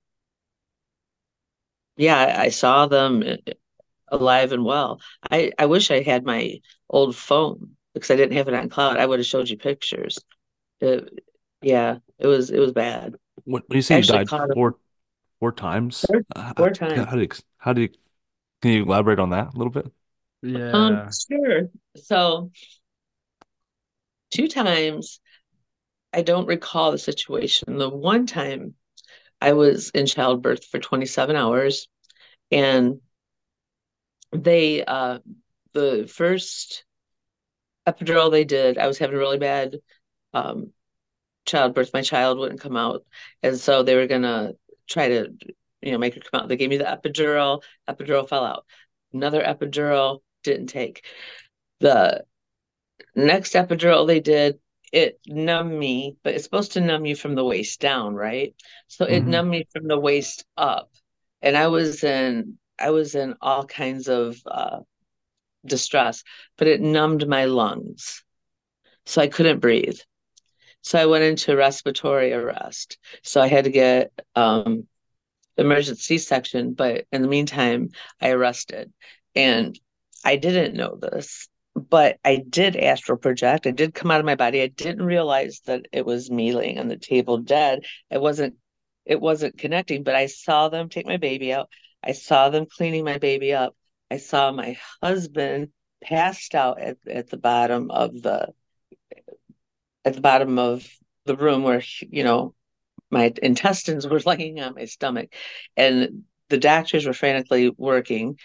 yeah, 1.97 2.17
I, 2.17 2.41
I 2.43 2.49
saw 2.49 2.87
them 2.87 3.23
alive 4.09 4.51
and 4.51 4.65
well. 4.65 5.01
I, 5.31 5.51
I 5.57 5.65
wish 5.67 5.91
I 5.91 6.01
had 6.01 6.25
my 6.25 6.59
old 6.89 7.15
phone 7.15 7.71
because 7.93 8.11
I 8.11 8.15
didn't 8.17 8.37
have 8.37 8.47
it 8.47 8.53
on 8.53 8.69
cloud. 8.69 8.97
I 8.97 9.05
would 9.05 9.19
have 9.19 9.25
showed 9.25 9.49
you 9.49 9.57
pictures. 9.57 10.19
It, 10.81 11.23
yeah, 11.61 11.97
it 12.19 12.27
was 12.27 12.51
it 12.51 12.59
was 12.59 12.73
bad. 12.73 13.15
When 13.45 13.63
you 13.71 13.81
say 13.81 13.97
you 13.97 14.03
died 14.03 14.29
four 14.29 14.77
four 15.39 15.51
times, 15.51 16.05
four, 16.07 16.23
uh, 16.35 16.53
times. 16.73 16.97
How, 16.97 17.05
how 17.05 17.15
do 17.15 17.21
you 17.21 17.29
how 17.57 17.73
do 17.73 17.81
you 17.81 17.89
can 18.61 18.71
you 18.71 18.83
elaborate 18.83 19.19
on 19.19 19.29
that 19.29 19.53
a 19.53 19.57
little 19.57 19.71
bit? 19.71 19.91
Yeah, 20.41 20.73
um, 20.73 21.09
sure. 21.29 21.69
So 21.95 22.51
two 24.31 24.47
times 24.47 25.20
I 26.13 26.21
don't 26.21 26.47
recall 26.47 26.91
the 26.91 26.97
situation. 26.97 27.77
The 27.77 27.89
one 27.89 28.25
time 28.25 28.75
I 29.39 29.53
was 29.53 29.89
in 29.91 30.05
childbirth 30.05 30.65
for 30.65 30.79
27 30.79 31.35
hours 31.35 31.87
and 32.51 33.01
they 34.31 34.83
uh 34.83 35.19
the 35.73 36.07
first 36.07 36.85
epidural 37.87 38.31
they 38.31 38.43
did, 38.43 38.77
I 38.77 38.87
was 38.87 38.97
having 38.97 39.15
a 39.15 39.19
really 39.19 39.37
bad 39.37 39.77
um 40.33 40.71
childbirth. 41.45 41.93
My 41.93 42.01
child 42.01 42.39
wouldn't 42.39 42.61
come 42.61 42.77
out. 42.77 43.05
And 43.43 43.57
so 43.57 43.83
they 43.83 43.95
were 43.95 44.07
gonna 44.07 44.53
try 44.87 45.09
to, 45.09 45.33
you 45.81 45.91
know, 45.91 45.97
make 45.97 46.15
her 46.15 46.21
come 46.21 46.41
out. 46.41 46.47
They 46.49 46.57
gave 46.57 46.69
me 46.69 46.77
the 46.77 46.85
epidural, 46.85 47.63
epidural 47.89 48.27
fell 48.27 48.45
out. 48.45 48.65
Another 49.13 49.41
epidural 49.43 50.21
didn't 50.43 50.67
take. 50.67 51.05
The 51.79 52.25
next 53.15 53.53
epidural 53.53 54.07
they 54.07 54.19
did 54.19 54.59
it 54.91 55.19
numbed 55.25 55.77
me, 55.77 56.17
but 56.23 56.33
it's 56.33 56.43
supposed 56.43 56.73
to 56.73 56.81
numb 56.81 57.05
you 57.05 57.15
from 57.15 57.35
the 57.35 57.45
waist 57.45 57.79
down, 57.79 58.13
right? 58.13 58.53
So 58.87 59.05
it 59.05 59.21
mm-hmm. 59.21 59.29
numbed 59.29 59.51
me 59.51 59.67
from 59.71 59.87
the 59.87 59.99
waist 59.99 60.45
up. 60.57 60.91
And 61.41 61.55
I 61.57 61.67
was 61.67 62.03
in 62.03 62.57
I 62.77 62.89
was 62.89 63.15
in 63.15 63.35
all 63.41 63.65
kinds 63.65 64.07
of 64.07 64.37
uh, 64.45 64.79
distress, 65.65 66.23
but 66.57 66.67
it 66.67 66.81
numbed 66.81 67.27
my 67.27 67.45
lungs. 67.45 68.23
So 69.05 69.21
I 69.21 69.27
couldn't 69.27 69.59
breathe. 69.59 69.99
So 70.81 70.99
I 70.99 71.05
went 71.05 71.23
into 71.23 71.55
respiratory 71.55 72.33
arrest. 72.33 72.97
So 73.23 73.39
I 73.39 73.47
had 73.47 73.65
to 73.65 73.69
get 73.69 74.11
um, 74.35 74.87
emergency 75.57 76.17
section, 76.17 76.73
but 76.73 77.05
in 77.11 77.21
the 77.21 77.27
meantime, 77.27 77.89
I 78.19 78.31
arrested. 78.31 78.91
And 79.35 79.79
I 80.25 80.37
didn't 80.37 80.75
know 80.75 80.97
this 80.99 81.47
but 81.75 82.17
I 82.23 82.37
did 82.37 82.75
astral 82.75 83.17
project. 83.17 83.67
I 83.67 83.71
did 83.71 83.93
come 83.93 84.11
out 84.11 84.19
of 84.19 84.25
my 84.25 84.35
body. 84.35 84.61
I 84.61 84.67
didn't 84.67 85.05
realize 85.05 85.61
that 85.65 85.85
it 85.91 86.05
was 86.05 86.29
me 86.29 86.53
laying 86.53 86.79
on 86.79 86.87
the 86.87 86.97
table 86.97 87.37
dead. 87.37 87.85
It 88.09 88.21
wasn't 88.21 88.55
it 89.05 89.19
wasn't 89.19 89.57
connecting, 89.57 90.03
but 90.03 90.15
I 90.15 90.27
saw 90.27 90.69
them 90.69 90.89
take 90.89 91.07
my 91.07 91.17
baby 91.17 91.53
out. 91.53 91.69
I 92.03 92.11
saw 92.11 92.49
them 92.49 92.65
cleaning 92.65 93.03
my 93.03 93.17
baby 93.17 93.53
up. 93.53 93.75
I 94.09 94.17
saw 94.17 94.51
my 94.51 94.77
husband 95.01 95.69
passed 96.03 96.55
out 96.55 96.79
at, 96.79 96.97
at 97.07 97.29
the 97.29 97.37
bottom 97.37 97.89
of 97.91 98.21
the 98.21 98.49
at 100.03 100.15
the 100.15 100.21
bottom 100.21 100.59
of 100.59 100.87
the 101.25 101.35
room 101.35 101.63
where 101.63 101.83
you 102.09 102.23
know 102.23 102.53
my 103.09 103.33
intestines 103.41 104.07
were 104.07 104.19
laying 104.25 104.59
on 104.59 104.75
my 104.75 104.85
stomach 104.85 105.33
and 105.77 106.23
the 106.49 106.57
doctors 106.57 107.05
were 107.05 107.13
frantically 107.13 107.69
working 107.77 108.37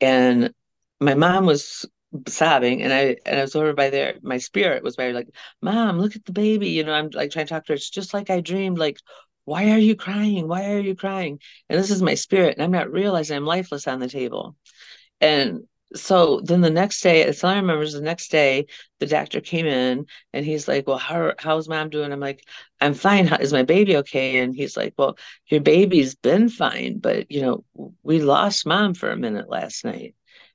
and 0.00 0.52
my 1.00 1.14
mom 1.14 1.46
was 1.46 1.86
sobbing 2.26 2.82
and 2.82 2.92
I 2.92 3.16
and 3.26 3.38
I 3.38 3.42
was 3.42 3.54
over 3.54 3.74
by 3.74 3.90
there 3.90 4.14
my 4.22 4.38
spirit 4.38 4.82
was 4.82 4.96
very 4.96 5.12
like 5.12 5.28
mom 5.60 5.98
look 5.98 6.16
at 6.16 6.24
the 6.24 6.32
baby 6.32 6.68
you 6.70 6.84
know 6.84 6.92
I'm 6.92 7.10
like 7.12 7.30
trying 7.30 7.46
to 7.46 7.50
talk 7.54 7.66
to 7.66 7.72
her 7.72 7.74
it's 7.74 7.90
just 7.90 8.14
like 8.14 8.30
I 8.30 8.40
dreamed 8.40 8.78
like 8.78 8.98
why 9.48 9.70
are 9.70 9.78
you 9.78 9.96
crying? 9.96 10.46
Why 10.46 10.72
are 10.74 10.78
you 10.78 10.94
crying? 10.94 11.40
And 11.70 11.78
this 11.78 11.90
is 11.90 12.02
my 12.02 12.14
spirit 12.14 12.56
and 12.56 12.62
I'm 12.62 12.70
not 12.70 12.92
realizing 12.92 13.34
I'm 13.34 13.46
lifeless 13.46 13.88
on 13.88 13.98
the 13.98 14.08
table. 14.08 14.56
And 15.22 15.62
so 15.94 16.40
then 16.44 16.60
the 16.60 16.68
next 16.68 17.00
day 17.00 17.24
as 17.24 17.42
I 17.42 17.56
remember 17.56 17.88
the 17.88 18.02
next 18.02 18.30
day 18.30 18.66
the 19.00 19.06
doctor 19.06 19.40
came 19.40 19.64
in 19.64 20.04
and 20.34 20.44
he's 20.44 20.68
like 20.68 20.86
well 20.86 20.98
how 20.98 21.32
how's 21.38 21.66
mom 21.68 21.88
doing? 21.88 22.12
I'm 22.12 22.20
like 22.20 22.44
I'm 22.80 22.92
fine. 22.92 23.26
How, 23.26 23.36
is 23.36 23.52
my 23.54 23.62
baby 23.62 23.96
okay? 23.98 24.40
And 24.40 24.54
he's 24.54 24.76
like 24.76 24.92
well 24.98 25.16
your 25.46 25.62
baby's 25.62 26.14
been 26.14 26.50
fine 26.50 26.98
but 26.98 27.30
you 27.30 27.40
know 27.40 27.64
we 28.02 28.20
lost 28.20 28.66
mom 28.66 28.92
for 28.94 29.10
a 29.10 29.16
minute 29.16 29.48
last 29.48 29.84
night. 29.84 30.14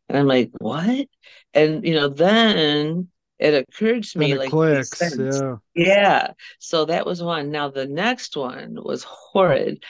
And 0.10 0.18
I'm 0.18 0.28
like, 0.28 0.52
what? 0.60 1.08
And 1.54 1.86
you 1.86 1.94
know, 1.96 2.10
then 2.10 3.10
it 3.40 3.54
occurred 3.54 4.04
to 4.04 4.20
me 4.20 4.36
like 4.36 4.50
clicks, 4.50 5.02
yeah. 5.18 5.56
Yeah. 5.76 6.32
So 6.60 6.86
that 6.86 7.06
was 7.06 7.22
one. 7.22 7.52
Now 7.52 7.70
the 7.70 7.88
next 7.88 8.38
one 8.38 8.78
was 8.82 9.04
horrid. 9.04 9.84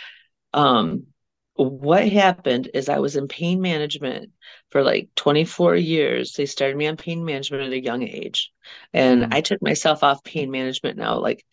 Um 0.53 1.07
what 1.55 2.09
happened 2.09 2.72
is 2.74 2.89
I 2.89 2.97
was 2.99 3.16
in 3.16 3.28
pain 3.28 3.61
management 3.61 4.32
for 4.72 4.82
like 4.82 5.09
24 5.16 5.76
years. 5.76 6.34
They 6.34 6.47
started 6.47 6.76
me 6.76 6.88
on 6.88 6.97
pain 6.97 7.24
management 7.24 7.64
at 7.64 7.74
a 7.74 7.84
young 7.84 8.01
age. 8.01 8.51
And 8.91 9.22
mm-hmm. 9.22 9.34
I 9.34 9.41
took 9.41 9.61
myself 9.61 10.03
off 10.03 10.24
pain 10.24 10.49
management 10.49 10.97
now 10.97 11.20
like 11.20 11.45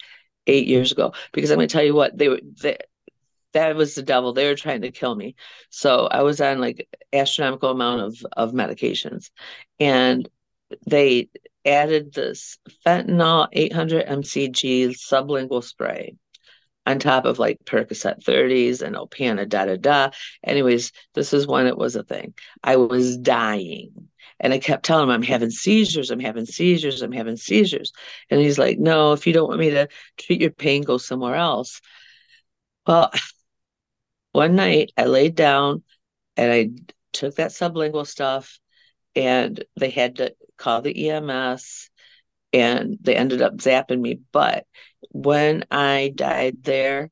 eight 0.47 0.67
years 0.67 0.91
ago 0.91 1.13
because 1.33 1.51
I'm 1.51 1.59
going 1.59 1.69
to 1.69 1.73
tell 1.73 1.85
you 1.85 1.95
what 1.95 2.17
they 2.17 2.29
were 2.29 2.41
they, 2.63 2.79
that 3.53 3.75
was 3.77 3.95
the 3.95 4.03
devil. 4.03 4.33
They 4.33 4.47
were 4.47 4.55
trying 4.57 4.83
to 4.83 4.91
kill 4.93 5.15
me. 5.15 5.35
So 5.71 6.07
I 6.07 6.23
was 6.23 6.41
on 6.41 6.61
like 6.61 6.89
astronomical 7.13 7.71
amount 7.71 8.03
of 8.03 8.17
of 8.37 8.53
medications, 8.53 9.31
and 9.79 10.29
they 10.87 11.29
added 11.67 12.15
this 12.15 12.59
fentanyl 12.87 13.49
800 13.53 14.07
mcg 14.07 14.91
sublingual 14.91 15.65
spray. 15.65 16.17
on 16.87 16.99
top 16.99 17.25
of 17.25 17.39
like 17.39 17.59
Percocet 17.67 18.23
30s 18.25 18.83
and 18.83 18.97
Opana, 18.97 19.49
da 19.49 19.67
da 19.67 19.77
da. 19.77 20.11
Anyways, 20.45 20.93
this 21.15 21.33
is 21.33 21.47
when 21.47 21.67
it 21.67 21.77
was 21.77 21.97
a 21.97 22.03
thing. 22.03 22.35
I 22.63 22.77
was 22.77 23.17
dying. 23.19 23.93
And 24.43 24.55
I 24.55 24.59
kept 24.59 24.85
telling 24.87 25.05
him, 25.05 25.11
I'm 25.11 25.23
having 25.23 25.51
seizures, 25.51 26.11
I'm 26.11 26.21
having 26.21 26.47
seizures, 26.47 27.03
I'm 27.03 27.13
having 27.13 27.37
seizures. 27.37 27.93
And 28.31 28.41
he's 28.41 28.59
like, 28.59 28.79
No, 28.79 29.13
if 29.13 29.27
you 29.27 29.35
don't 29.35 29.49
want 29.49 29.61
me 29.61 29.71
to 29.71 29.89
treat 30.19 30.41
your 30.41 30.51
pain, 30.51 30.83
go 30.83 30.97
somewhere 30.99 31.35
else. 31.35 31.81
Well, 32.87 33.11
one 34.33 34.57
night 34.57 34.93
I 34.97 35.05
laid 35.05 35.35
down 35.35 35.83
and 36.37 36.53
I 36.53 36.71
took 37.13 37.37
that 37.37 37.51
sublingual 37.51 38.07
stuff 38.07 38.59
and 39.17 39.63
they 39.77 39.91
had 39.91 40.17
to 40.17 40.35
call 40.57 40.83
the 40.83 41.11
EMS 41.11 41.91
and 42.53 42.99
they 43.01 43.17
ended 43.17 43.43
up 43.43 43.57
zapping 43.57 44.01
me. 44.01 44.21
But 44.33 44.67
when 45.11 45.65
I 45.71 46.13
died 46.15 46.63
there, 46.63 47.11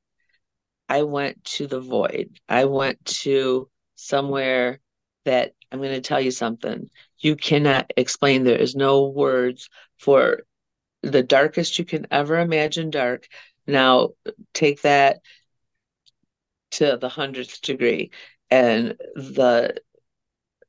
I 0.89 1.03
went 1.03 1.45
to 1.45 1.67
the 1.67 1.81
void. 1.81 2.39
I 2.49 2.65
went 2.65 3.05
to 3.05 3.69
somewhere 3.95 4.81
that 5.25 5.53
I'm 5.71 5.81
going 5.81 5.93
to 5.93 6.01
tell 6.01 6.21
you 6.21 6.31
something. 6.31 6.89
You 7.19 7.37
cannot 7.37 7.93
explain. 7.97 8.45
There 8.45 8.57
is 8.57 8.75
no 8.75 9.09
words 9.09 9.69
for 9.99 10.43
the 11.03 11.23
darkest 11.23 11.79
you 11.79 11.85
can 11.85 12.07
ever 12.11 12.39
imagine 12.39 12.91
dark. 12.91 13.29
Now 13.67 14.11
take 14.55 14.83
that 14.83 15.19
to 16.73 16.97
the 17.01 17.09
hundredth 17.09 17.61
degree, 17.63 18.11
and 18.51 18.97
the 19.15 19.77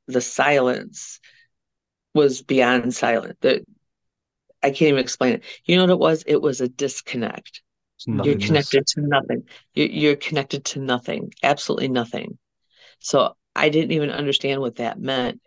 the 0.08 0.22
silence 0.22 1.20
was 2.14 2.42
beyond 2.42 2.94
silent. 2.94 3.38
The 3.42 3.66
I 4.62 4.70
can't 4.70 4.90
even 4.90 5.00
explain 5.00 5.36
it. 5.36 5.44
You 5.66 5.78
know 5.78 5.84
what 5.84 5.92
it 5.92 6.00
was? 6.00 6.24
It 6.28 6.42
was 6.42 6.62
a 6.62 6.68
disconnect. 6.68 7.62
You're 8.22 8.36
connected 8.36 8.86
to 8.88 9.02
nothing. 9.02 9.44
You're 9.74 10.16
connected 10.16 10.66
to 10.66 10.80
nothing. 10.80 11.34
Absolutely 11.44 11.90
nothing. 11.90 12.38
So 13.00 13.36
I 13.56 13.70
didn't 13.70 13.92
even 13.92 14.12
understand 14.12 14.62
what 14.62 14.78
that 14.78 15.00
meant, 15.00 15.42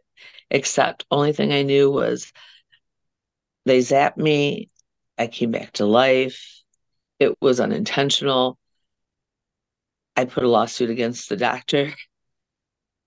except 0.51 1.05
only 1.11 1.33
thing 1.33 1.53
I 1.53 1.63
knew 1.63 1.91
was 1.91 2.33
they 3.65 3.79
zapped 3.79 4.17
me. 4.17 4.71
I 5.19 5.27
came 5.27 5.51
back 5.51 5.73
to 5.75 5.87
life. 5.87 6.63
It 7.19 7.37
was 7.41 7.61
unintentional. 7.61 8.59
I 10.17 10.25
put 10.25 10.45
a 10.45 10.49
lawsuit 10.49 10.91
against 10.91 11.29
the 11.29 11.37
doctor 11.37 11.93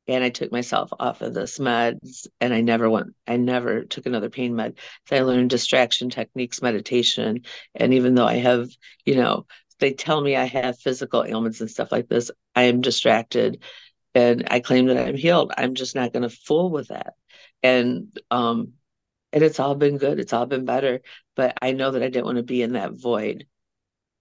and 0.07 0.23
I 0.23 0.29
took 0.29 0.51
myself 0.51 0.91
off 0.99 1.21
of 1.21 1.33
this 1.33 1.57
meds 1.59 2.27
and 2.39 2.53
I 2.53 2.61
never 2.61 2.89
went 2.89 3.15
I 3.27 3.37
never 3.37 3.83
took 3.85 4.05
another 4.05 4.29
pain 4.29 4.55
med. 4.55 4.77
So 5.07 5.17
I 5.17 5.21
learned 5.21 5.49
distraction 5.49 6.09
techniques, 6.09 6.61
meditation. 6.61 7.41
And 7.73 7.93
even 7.93 8.15
though 8.15 8.27
I 8.27 8.35
have, 8.35 8.69
you 9.05 9.15
know, 9.15 9.45
they 9.79 9.93
tell 9.93 10.21
me 10.21 10.35
I 10.35 10.45
have 10.45 10.79
physical 10.79 11.23
ailments 11.23 11.61
and 11.61 11.69
stuff 11.69 11.91
like 11.91 12.07
this, 12.07 12.31
I 12.55 12.63
am 12.63 12.81
distracted 12.81 13.63
and 14.13 14.47
I 14.49 14.59
claim 14.59 14.87
that 14.87 14.97
I'm 14.97 15.15
healed. 15.17 15.53
I'm 15.57 15.75
just 15.75 15.95
not 15.95 16.13
gonna 16.13 16.29
fool 16.29 16.69
with 16.69 16.89
that. 16.89 17.13
And 17.63 18.17
um 18.31 18.73
and 19.33 19.43
it's 19.43 19.59
all 19.59 19.75
been 19.75 19.97
good. 19.97 20.19
It's 20.19 20.33
all 20.33 20.45
been 20.45 20.65
better. 20.65 21.01
But 21.35 21.57
I 21.61 21.73
know 21.73 21.91
that 21.91 22.03
I 22.03 22.09
didn't 22.09 22.25
want 22.25 22.37
to 22.37 22.43
be 22.43 22.61
in 22.61 22.73
that 22.73 22.93
void. 22.93 23.47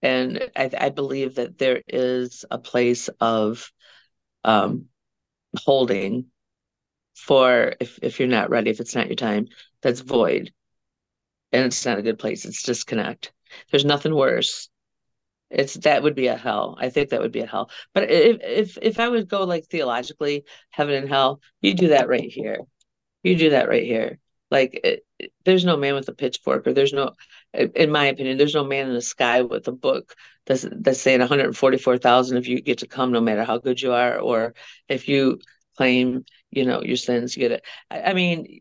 And 0.04 0.50
I, 0.54 0.70
I 0.78 0.88
believe 0.90 1.36
that 1.36 1.58
there 1.58 1.82
is 1.88 2.44
a 2.50 2.58
place 2.58 3.08
of 3.20 3.72
um 4.44 4.86
holding 5.56 6.26
for 7.14 7.74
if 7.80 7.98
if 8.02 8.18
you're 8.20 8.28
not 8.28 8.50
ready, 8.50 8.70
if 8.70 8.80
it's 8.80 8.94
not 8.94 9.08
your 9.08 9.16
time, 9.16 9.48
that's 9.82 10.00
void. 10.00 10.52
And 11.52 11.64
it's 11.66 11.86
not 11.86 11.98
a 11.98 12.02
good 12.02 12.18
place. 12.18 12.44
It's 12.44 12.62
disconnect. 12.62 13.32
There's 13.70 13.84
nothing 13.84 14.14
worse. 14.14 14.68
It's 15.50 15.74
that 15.74 16.02
would 16.02 16.14
be 16.14 16.26
a 16.26 16.36
hell. 16.36 16.76
I 16.78 16.90
think 16.90 17.10
that 17.10 17.20
would 17.22 17.32
be 17.32 17.40
a 17.40 17.46
hell. 17.46 17.70
But 17.94 18.10
if 18.10 18.38
if 18.42 18.78
if 18.82 19.00
I 19.00 19.08
would 19.08 19.28
go 19.28 19.44
like 19.44 19.66
theologically, 19.66 20.44
heaven 20.70 20.94
and 20.96 21.08
hell, 21.08 21.40
you 21.62 21.74
do 21.74 21.88
that 21.88 22.08
right 22.08 22.30
here. 22.30 22.58
You 23.22 23.36
do 23.36 23.50
that 23.50 23.68
right 23.68 23.84
here. 23.84 24.18
Like 24.54 24.80
it, 24.84 25.32
there's 25.44 25.64
no 25.64 25.76
man 25.76 25.96
with 25.96 26.08
a 26.08 26.12
pitchfork, 26.12 26.68
or 26.68 26.72
there's 26.72 26.92
no, 26.92 27.10
eh, 27.54 27.66
in 27.74 27.90
my 27.90 28.06
opinion, 28.06 28.38
there's 28.38 28.54
no 28.54 28.62
man 28.62 28.86
in 28.86 28.94
the 28.94 29.02
sky 29.02 29.42
with 29.42 29.66
a 29.66 29.72
book 29.72 30.14
that's 30.46 30.64
that's 30.70 31.00
saying 31.00 31.18
144,000 31.18 32.36
if 32.36 32.46
you 32.46 32.60
get 32.60 32.78
to 32.78 32.86
come, 32.86 33.10
no 33.10 33.20
matter 33.20 33.42
how 33.42 33.58
good 33.58 33.82
you 33.82 33.92
are, 33.92 34.16
or 34.16 34.54
if 34.88 35.08
you 35.08 35.40
claim, 35.76 36.24
you 36.52 36.64
know, 36.64 36.82
your 36.84 36.96
sins, 36.96 37.36
you 37.36 37.40
get 37.40 37.50
it. 37.50 37.64
I, 37.90 38.02
I 38.02 38.14
mean, 38.14 38.60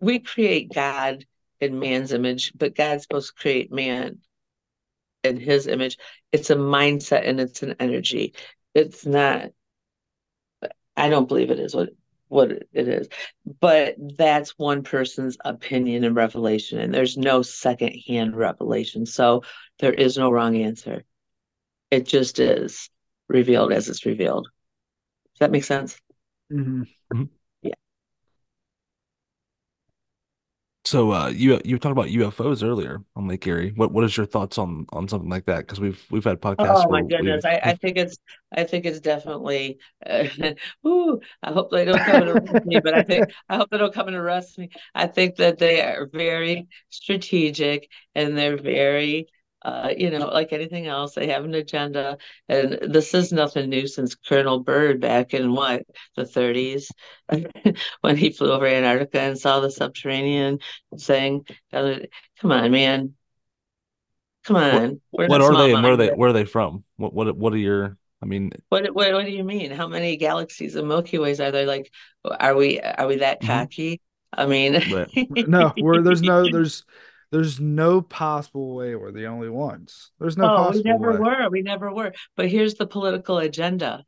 we 0.00 0.20
create 0.20 0.72
God 0.72 1.26
in 1.60 1.78
man's 1.78 2.12
image, 2.14 2.54
but 2.56 2.74
God's 2.74 3.02
supposed 3.02 3.36
to 3.36 3.42
create 3.42 3.70
man 3.70 4.20
in 5.22 5.38
His 5.38 5.66
image. 5.66 5.98
It's 6.32 6.48
a 6.48 6.56
mindset 6.56 7.28
and 7.28 7.38
it's 7.38 7.62
an 7.62 7.74
energy. 7.78 8.32
It's 8.74 9.04
not. 9.04 9.50
I 10.96 11.10
don't 11.10 11.28
believe 11.28 11.50
it 11.50 11.60
is 11.60 11.74
what 11.74 11.90
what 12.30 12.52
it 12.52 12.68
is. 12.74 13.08
But 13.60 13.96
that's 14.16 14.58
one 14.58 14.82
person's 14.84 15.36
opinion 15.44 16.04
and 16.04 16.16
revelation, 16.16 16.78
and 16.80 16.94
there's 16.94 17.18
no 17.18 17.42
secondhand 17.42 18.36
revelation. 18.36 19.06
So 19.06 19.42
there 19.80 19.92
is 19.94 20.16
no 20.18 20.30
wrong 20.30 20.56
answer. 20.56 21.04
It 21.90 22.06
just 22.06 22.40
is 22.40 22.90
revealed 23.28 23.72
as 23.72 23.88
it's 23.88 24.06
revealed. 24.06 24.46
Does 25.34 25.40
that 25.40 25.52
make 25.52 25.64
sense? 25.64 25.98
Mm-hmm. 26.52 26.82
Mhm. 27.12 27.28
Yeah. 27.62 27.74
So 30.90 31.12
uh, 31.12 31.28
you 31.28 31.60
you 31.64 31.78
talked 31.78 31.92
about 31.92 32.08
UFOs 32.08 32.64
earlier 32.64 33.00
on 33.14 33.28
Lake 33.28 33.46
Erie. 33.46 33.72
What 33.76 33.92
what 33.92 34.02
is 34.02 34.16
your 34.16 34.26
thoughts 34.26 34.58
on 34.58 34.86
on 34.92 35.06
something 35.06 35.30
like 35.30 35.44
that? 35.44 35.58
Because 35.58 35.78
we've 35.78 36.04
we've 36.10 36.24
had 36.24 36.40
podcasts 36.40 36.84
Oh 36.84 36.90
my 36.90 37.02
goodness. 37.02 37.44
I, 37.44 37.60
I 37.62 37.74
think 37.76 37.96
it's 37.96 38.18
I 38.56 38.64
think 38.64 38.86
it's 38.86 38.98
definitely 38.98 39.78
uh, 40.04 40.26
ooh, 40.84 41.20
I 41.44 41.52
hope 41.52 41.70
they 41.70 41.84
don't 41.84 41.96
come 42.00 42.22
and 42.22 42.30
arrest 42.30 42.66
me, 42.66 42.80
but 42.82 42.92
I 42.92 43.04
think 43.04 43.30
I 43.48 43.58
hope 43.58 43.70
they 43.70 43.78
don't 43.78 43.94
come 43.94 44.08
and 44.08 44.16
arrest 44.16 44.58
me. 44.58 44.70
I 44.92 45.06
think 45.06 45.36
that 45.36 45.58
they 45.58 45.80
are 45.80 46.08
very 46.12 46.66
strategic 46.88 47.88
and 48.16 48.36
they're 48.36 48.60
very 48.60 49.28
uh, 49.62 49.90
you 49.96 50.10
know, 50.10 50.26
like 50.28 50.52
anything 50.52 50.86
else, 50.86 51.14
they 51.14 51.28
have 51.28 51.44
an 51.44 51.54
agenda. 51.54 52.18
And 52.48 52.78
this 52.82 53.14
is 53.14 53.32
nothing 53.32 53.68
new 53.68 53.86
since 53.86 54.14
Colonel 54.14 54.60
Byrd 54.60 55.00
back 55.00 55.34
in 55.34 55.52
what, 55.52 55.82
the 56.16 56.24
30s, 56.24 56.90
when 58.00 58.16
he 58.16 58.30
flew 58.32 58.52
over 58.52 58.66
Antarctica 58.66 59.20
and 59.20 59.38
saw 59.38 59.60
the 59.60 59.70
subterranean 59.70 60.58
thing. 60.98 61.44
Come 61.72 62.52
on, 62.52 62.70
man. 62.70 63.14
Come 64.44 64.56
on. 64.56 65.00
We're 65.12 65.28
what 65.28 65.42
are 65.42 65.54
they 65.56 65.72
and 65.74 65.82
where 65.82 65.92
are 65.92 65.96
they 65.96 66.10
where 66.10 66.30
are 66.30 66.32
they 66.32 66.44
from? 66.44 66.84
What 66.96 67.12
what 67.12 67.36
what 67.36 67.52
are 67.52 67.58
your 67.58 67.96
I 68.22 68.26
mean, 68.26 68.52
What, 68.68 68.94
what 68.94 69.12
what 69.12 69.24
do 69.24 69.32
you 69.32 69.44
mean? 69.44 69.70
How 69.70 69.88
many 69.88 70.16
galaxies 70.16 70.76
and 70.76 70.88
Milky 70.88 71.18
Ways 71.18 71.40
are 71.40 71.50
there? 71.50 71.66
Like, 71.66 71.90
are 72.24 72.54
we 72.54 72.80
are 72.80 73.06
we 73.06 73.16
that 73.16 73.42
mhm, 73.42 73.46
cocky? 73.46 74.00
I 74.32 74.46
mean, 74.46 74.74
right. 74.92 75.08
No, 75.48 75.72
where 75.78 76.02
there's 76.02 76.22
no 76.22 76.48
there's 76.48 76.84
there's 77.30 77.60
no 77.60 78.02
possible 78.02 78.74
way 78.74 78.94
we're 78.94 79.12
the 79.12 79.26
only 79.26 79.48
ones. 79.48 80.10
There's 80.18 80.36
no 80.36 80.56
oh, 80.56 80.70
we 80.72 80.82
never 80.82 81.12
way. 81.12 81.18
were. 81.18 81.50
We 81.50 81.62
never 81.62 81.92
were. 81.92 82.12
But 82.36 82.48
here's 82.48 82.74
the 82.74 82.86
political 82.86 83.38
agenda. 83.38 84.04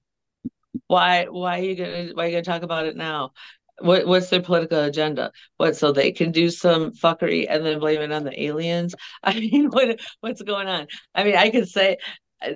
Why 0.89 1.27
why 1.27 1.61
are 1.61 1.63
you 1.63 1.77
gonna 1.77 2.11
why 2.15 2.25
are 2.25 2.29
you 2.29 2.33
gonna 2.33 2.45
talk 2.45 2.63
about 2.63 2.87
it 2.87 2.97
now? 2.97 3.33
What 3.79 4.07
what's 4.07 4.29
their 4.29 4.43
political 4.43 4.81
agenda? 4.81 5.31
What 5.57 5.77
so 5.77 5.93
they 5.93 6.13
can 6.13 6.33
do 6.33 6.51
some 6.51 6.93
fuckery 6.93 7.47
and 7.49 7.65
then 7.65 7.79
blame 7.79 8.01
it 8.01 8.13
on 8.13 8.25
the 8.25 8.43
aliens? 8.43 8.95
I 9.23 9.39
mean, 9.39 9.69
what 9.71 10.01
what's 10.21 10.43
going 10.43 10.69
on? 10.69 10.89
I 11.15 11.25
mean, 11.25 11.37
I 11.37 11.51
could 11.51 11.69
say, 11.69 11.99
uh, 12.45 12.51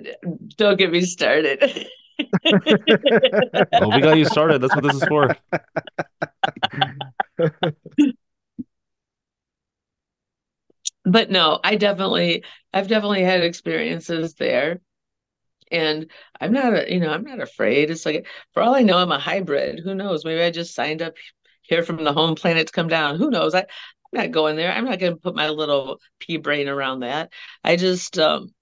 don't 0.57 0.77
get 0.77 0.91
me 0.91 1.01
started. 1.01 1.87
Well, 3.79 3.91
we 3.91 4.01
got 4.01 4.17
you 4.17 4.25
started. 4.25 4.61
That's 4.61 4.75
what 4.75 4.83
this 4.83 4.95
is 4.95 5.03
for. 5.05 5.35
But 11.07 11.31
no, 11.31 11.59
I 11.63 11.75
definitely 11.75 12.43
I've 12.73 12.87
definitely 12.87 13.23
had 13.23 13.41
experiences 13.43 14.35
there. 14.35 14.81
And 15.71 16.11
I'm 16.41 16.53
not 16.53 16.73
a, 16.73 16.93
you 16.93 16.99
know, 16.99 17.11
I'm 17.11 17.23
not 17.23 17.41
afraid. 17.41 17.91
It's 17.91 18.05
like 18.05 18.27
for 18.53 18.63
all 18.63 18.75
I 18.75 18.83
know, 18.83 18.97
I'm 18.99 19.11
a 19.11 19.19
hybrid. 19.19 19.81
Who 19.83 19.95
knows? 19.95 20.25
Maybe 20.25 20.41
I 20.41 20.51
just 20.51 20.75
signed 20.75 21.01
up 21.01 21.15
here 21.63 21.83
from 21.83 22.03
the 22.03 22.13
home 22.13 22.35
planet 22.35 22.67
to 22.67 22.73
come 22.73 22.87
down. 22.89 23.17
Who 23.17 23.29
knows? 23.31 23.55
I, 23.55 23.61
I'm 23.61 23.67
not 24.13 24.31
going 24.31 24.55
there. 24.57 24.71
I'm 24.71 24.85
not 24.85 24.99
going 24.99 25.13
to 25.13 25.19
put 25.21 25.35
my 25.35 25.49
little 25.49 25.99
pea 26.19 26.37
brain 26.37 26.69
around 26.69 27.01
that. 27.01 27.31
I 27.63 27.75
just 27.77 28.19
um 28.19 28.53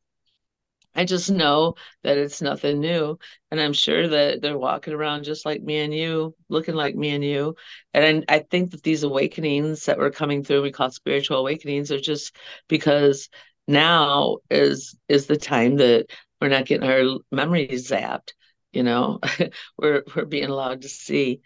I 0.96 1.06
just 1.06 1.30
know 1.32 1.76
that 2.04 2.18
it's 2.18 2.42
nothing 2.42 2.80
new. 2.80 3.18
And 3.52 3.60
I'm 3.60 3.74
sure 3.74 4.08
that 4.08 4.42
they're 4.42 4.58
walking 4.58 4.94
around 4.94 5.24
just 5.24 5.46
like 5.46 5.62
me 5.62 5.80
and 5.80 5.94
you, 5.94 6.36
looking 6.50 6.76
like 6.76 6.96
me 6.96 7.10
and 7.10 7.24
you. 7.24 7.56
And 7.94 8.26
I, 8.30 8.36
I 8.36 8.40
think 8.40 8.72
that 8.72 8.84
these 8.84 9.04
awakenings 9.04 9.86
that 9.86 9.98
were 9.98 10.12
coming 10.12 10.44
through, 10.44 10.62
we 10.64 10.72
call 10.72 10.92
spiritual 10.92 11.40
awakenings, 11.40 11.92
are 11.92 12.00
just 12.00 12.36
because 12.68 13.30
now 13.68 14.38
is 14.50 14.96
is 15.08 15.26
the 15.28 15.38
time 15.38 15.78
that 15.78 16.08
we're 16.42 16.50
not 16.50 16.66
getting 16.66 16.88
our 16.90 17.20
memories 17.32 17.90
zapped. 17.90 18.34
You 18.74 18.84
know, 18.84 19.20
we're 19.78 20.04
we're 20.16 20.26
being 20.26 20.50
allowed 20.50 20.82
to 20.84 20.90
see. 20.90 21.42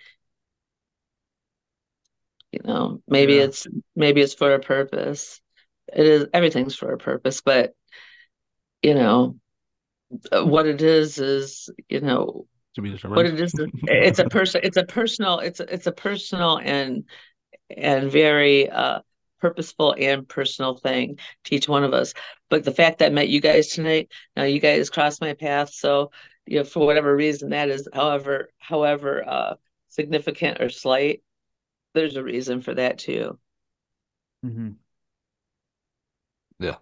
You 2.52 2.60
know, 2.64 3.02
maybe 3.08 3.38
Yeah. 3.38 3.44
it's 3.46 3.68
maybe 3.96 4.22
it's 4.22 4.34
for 4.34 4.54
a 4.54 4.60
purpose. 4.60 5.42
It 5.94 6.06
is 6.06 6.28
everything's 6.34 6.76
for 6.76 6.92
a 6.94 6.98
purpose, 6.98 7.42
but 7.42 7.74
you 8.84 8.94
know. 8.94 9.36
uh, 10.32 10.44
what 10.44 10.66
it 10.66 10.82
is 10.82 11.20
is 11.20 11.70
you 11.90 12.02
know 12.02 12.48
to 12.76 12.82
be 12.82 12.90
determined. 12.92 13.18
what 13.18 13.26
it 13.26 13.40
is 13.40 13.54
it's 13.84 14.20
a 14.20 14.26
person 14.26 14.62
it's 14.64 14.78
a 14.78 14.86
personal 14.86 15.40
it's 15.40 15.60
a, 15.60 15.74
it's 15.74 15.88
a 15.88 15.92
personal 15.92 16.58
and 16.60 17.04
and 17.76 18.12
very 18.12 18.70
uh 18.70 19.00
purposeful 19.40 19.96
and 19.98 20.28
personal 20.28 20.76
thing 20.76 21.18
to 21.44 21.56
each 21.56 21.68
one 21.70 21.84
of 21.84 21.94
us 21.94 22.14
but 22.50 22.64
the 22.64 22.72
fact 22.72 23.00
that 23.00 23.08
i 23.08 23.14
met 23.14 23.30
you 23.30 23.40
guys 23.40 23.68
tonight 23.70 24.12
now 24.36 24.44
you 24.44 24.60
guys 24.60 24.90
crossed 24.90 25.22
my 25.22 25.34
path 25.34 25.70
so 25.70 26.12
you 26.46 26.58
know 26.58 26.64
for 26.64 26.86
whatever 26.86 27.16
reason 27.16 27.50
that 27.50 27.70
is 27.70 27.88
however 27.94 28.50
however 28.58 29.24
uh 29.28 29.56
significant 29.88 30.62
or 30.62 30.70
slight 30.70 31.22
there's 31.94 32.18
a 32.18 32.24
reason 32.24 32.62
for 32.62 32.74
that 32.74 32.98
too 32.98 33.38
Mm-hmm. 34.46 34.70
Yeah. 36.60 36.78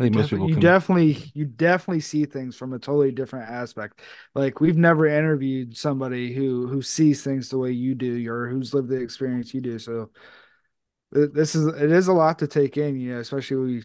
I 0.00 0.04
think 0.04 0.14
most 0.14 0.30
Defi- 0.30 0.32
people 0.32 0.48
you 0.48 0.56
can. 0.56 0.74
definitely 0.74 1.30
you 1.34 1.44
definitely 1.44 2.00
see 2.00 2.24
things 2.24 2.56
from 2.56 2.72
a 2.72 2.78
totally 2.78 3.12
different 3.12 3.50
aspect. 3.50 4.00
Like 4.34 4.58
we've 4.60 4.76
never 4.76 5.06
interviewed 5.06 5.76
somebody 5.76 6.32
who 6.32 6.66
who 6.68 6.82
sees 6.82 7.22
things 7.22 7.48
the 7.50 7.58
way 7.58 7.70
you 7.72 7.94
do 7.94 8.28
or 8.32 8.48
who's 8.48 8.74
lived 8.74 8.88
the 8.88 8.96
experience 8.96 9.52
you 9.54 9.60
do. 9.60 9.78
So 9.78 10.10
this 11.12 11.54
is 11.54 11.66
it 11.66 11.90
is 11.90 12.08
a 12.08 12.12
lot 12.12 12.38
to 12.38 12.46
take 12.46 12.76
in, 12.76 12.98
you 13.00 13.14
know, 13.14 13.20
especially 13.20 13.82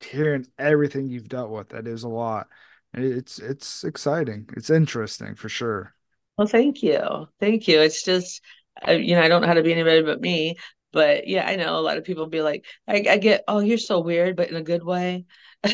hearing 0.00 0.46
everything 0.58 1.08
you've 1.08 1.28
dealt 1.30 1.50
with. 1.50 1.70
That 1.70 1.86
is 1.88 2.04
a 2.04 2.08
lot. 2.08 2.48
And 2.94 3.04
It's 3.04 3.38
it's 3.38 3.84
exciting. 3.84 4.48
It's 4.56 4.70
interesting 4.70 5.34
for 5.36 5.48
sure. 5.50 5.94
well 6.36 6.46
thank 6.46 6.82
you 6.82 7.28
thank 7.40 7.68
you 7.68 7.80
it's 7.80 8.02
just 8.02 8.42
uh, 8.86 8.92
you 8.92 9.14
know 9.14 9.22
i 9.22 9.28
don't 9.28 9.40
know 9.42 9.46
how 9.48 9.54
to 9.54 9.62
be 9.62 9.72
anybody 9.72 10.02
but 10.02 10.20
me 10.20 10.56
but 10.96 11.28
yeah 11.28 11.46
i 11.46 11.56
know 11.56 11.78
a 11.78 11.84
lot 11.84 11.98
of 11.98 12.04
people 12.04 12.26
be 12.26 12.40
like 12.40 12.64
i, 12.88 13.04
I 13.08 13.18
get 13.18 13.44
oh 13.46 13.60
you're 13.60 13.76
so 13.76 14.00
weird 14.00 14.34
but 14.34 14.48
in 14.48 14.56
a 14.56 14.62
good 14.62 14.82
way 14.82 15.26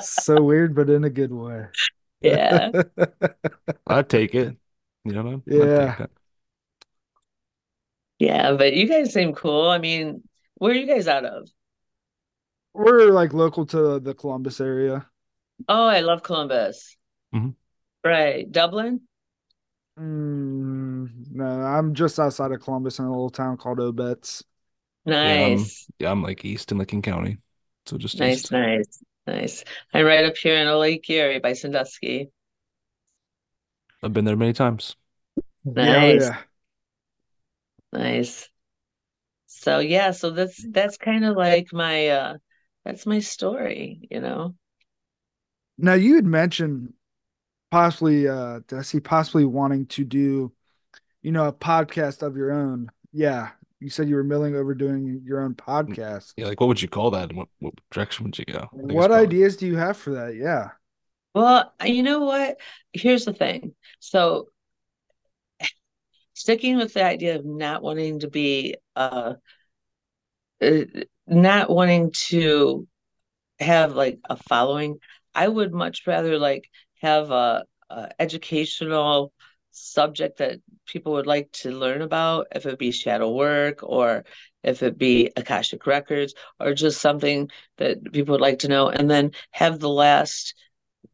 so 0.00 0.42
weird, 0.42 0.74
but 0.74 0.90
in 0.90 1.04
a 1.04 1.10
good 1.10 1.32
way. 1.32 1.66
yeah 2.20 2.70
I'd 3.86 4.08
take 4.08 4.34
it. 4.34 4.56
You 5.04 5.12
know, 5.12 5.28
I'd 5.32 5.42
Yeah. 5.46 6.06
Yeah, 8.18 8.52
but 8.52 8.72
you 8.74 8.88
guys 8.88 9.12
seem 9.12 9.34
cool. 9.34 9.68
I 9.68 9.78
mean, 9.78 10.22
where 10.54 10.70
are 10.70 10.76
you 10.76 10.86
guys 10.86 11.08
out 11.08 11.24
of? 11.24 11.48
We're 12.72 13.10
like 13.10 13.32
local 13.32 13.66
to 13.66 13.98
the 13.98 14.14
Columbus 14.14 14.60
area. 14.60 15.06
Oh, 15.68 15.86
I 15.86 16.00
love 16.00 16.22
Columbus. 16.22 16.96
Mhm. 17.34 17.54
Right. 18.04 18.50
Dublin? 18.50 19.02
Mm, 19.98 21.30
no, 21.32 21.44
I'm 21.44 21.94
just 21.94 22.18
outside 22.18 22.52
of 22.52 22.60
Columbus 22.62 22.98
in 22.98 23.04
a 23.04 23.10
little 23.10 23.30
town 23.30 23.56
called 23.58 23.78
Obetz. 23.78 24.42
Yeah, 25.22 25.44
I'm, 25.46 25.72
Nice. 25.72 25.88
yeah, 25.98 26.10
I'm 26.10 26.22
like 26.22 26.44
east 26.44 26.72
in 26.72 26.78
Licking 26.78 27.02
County. 27.02 27.38
So 27.86 27.98
just 27.98 28.20
Nice, 28.20 28.50
east. 28.50 28.50
nice, 28.50 29.02
nice. 29.26 29.64
I'm 29.92 30.04
right 30.06 30.24
up 30.24 30.36
here 30.36 30.56
in 30.56 30.68
Lake 30.78 31.08
Erie 31.10 31.40
by 31.40 31.52
Sandusky. 31.54 32.30
I've 34.02 34.12
been 34.12 34.24
there 34.24 34.36
many 34.36 34.52
times. 34.52 34.96
Yeah, 35.64 36.04
Nice, 36.04 36.30
yeah. 36.30 36.42
nice. 37.92 38.48
So 39.46 39.78
yeah, 39.80 40.12
so 40.12 40.30
that's 40.30 40.64
that's 40.72 40.96
kind 40.96 41.24
of 41.24 41.36
like 41.36 41.72
my 41.72 42.08
uh 42.08 42.38
that's 42.84 43.06
my 43.06 43.20
story, 43.20 44.08
you 44.10 44.20
know. 44.20 44.54
Now 45.78 45.94
you 45.94 46.14
had 46.16 46.24
mentioned 46.24 46.94
possibly 47.72 48.28
uh 48.28 48.60
did 48.68 48.78
I 48.78 48.82
see 48.82 49.00
possibly 49.00 49.46
wanting 49.46 49.86
to 49.86 50.04
do, 50.04 50.52
you 51.22 51.32
know, 51.32 51.46
a 51.46 51.52
podcast 51.52 52.22
of 52.22 52.36
your 52.36 52.52
own. 52.52 52.90
Yeah. 53.12 53.50
You 53.80 53.88
said 53.90 54.08
you 54.08 54.14
were 54.14 54.22
milling 54.22 54.54
over 54.54 54.74
doing 54.74 55.22
your 55.24 55.40
own 55.40 55.54
podcast. 55.54 56.34
Yeah, 56.36 56.46
like 56.46 56.60
what 56.60 56.68
would 56.68 56.80
you 56.80 56.86
call 56.88 57.10
that? 57.12 57.30
And 57.30 57.38
what, 57.38 57.48
what 57.58 57.74
direction 57.90 58.24
would 58.26 58.38
you 58.38 58.44
go? 58.44 58.58
I 58.58 58.76
think 58.76 58.84
it's 58.84 58.94
What 58.94 59.08
probably 59.08 59.26
ideas 59.26 59.56
do 59.56 59.66
you 59.66 59.76
have 59.76 59.96
for 59.96 60.10
that? 60.10 60.36
Yeah. 60.36 60.68
Well, 61.34 61.72
you 61.82 62.02
know 62.02 62.20
what? 62.20 62.58
Here's 62.92 63.24
the 63.24 63.32
thing. 63.32 63.74
So 63.98 64.48
sticking 66.34 66.76
with 66.76 66.92
the 66.92 67.04
idea 67.04 67.36
of 67.36 67.44
not 67.44 67.82
wanting 67.82 68.20
to 68.20 68.28
be 68.28 68.76
uh 68.94 69.34
uh, 70.60 70.84
not 71.26 71.70
wanting 71.70 72.12
to 72.28 72.86
have 73.58 73.94
like 73.94 74.20
a 74.28 74.36
following. 74.36 74.98
I 75.34 75.48
would 75.48 75.72
much 75.72 76.02
rather 76.06 76.38
like 76.38 76.68
have 77.02 77.30
a, 77.30 77.64
a 77.90 78.10
educational 78.20 79.32
subject 79.72 80.38
that 80.38 80.60
people 80.86 81.12
would 81.14 81.26
like 81.26 81.50
to 81.52 81.70
learn 81.70 82.02
about, 82.02 82.48
if 82.54 82.66
it 82.66 82.78
be 82.78 82.90
shadow 82.92 83.30
work 83.30 83.80
or 83.82 84.24
if 84.62 84.82
it 84.82 84.98
be 84.98 85.30
Akashic 85.36 85.86
Records 85.86 86.34
or 86.60 86.74
just 86.74 87.00
something 87.00 87.50
that 87.78 88.12
people 88.12 88.32
would 88.32 88.40
like 88.40 88.60
to 88.60 88.68
know, 88.68 88.88
and 88.90 89.10
then 89.10 89.32
have 89.50 89.80
the 89.80 89.88
last 89.88 90.54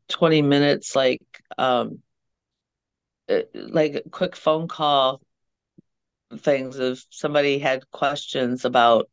20 0.08 0.42
minutes 0.42 0.96
like 0.96 1.22
um 1.58 2.02
uh, 3.28 3.42
like 3.54 4.02
quick 4.10 4.36
phone 4.36 4.68
call 4.68 5.20
things 6.40 6.78
if 6.78 7.04
somebody 7.10 7.58
had 7.58 7.90
questions 7.90 8.64
about 8.64 9.08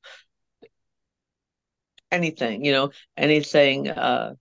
anything, 2.12 2.64
you 2.66 2.72
know, 2.72 2.92
anything 3.18 3.90
uh 3.90 4.34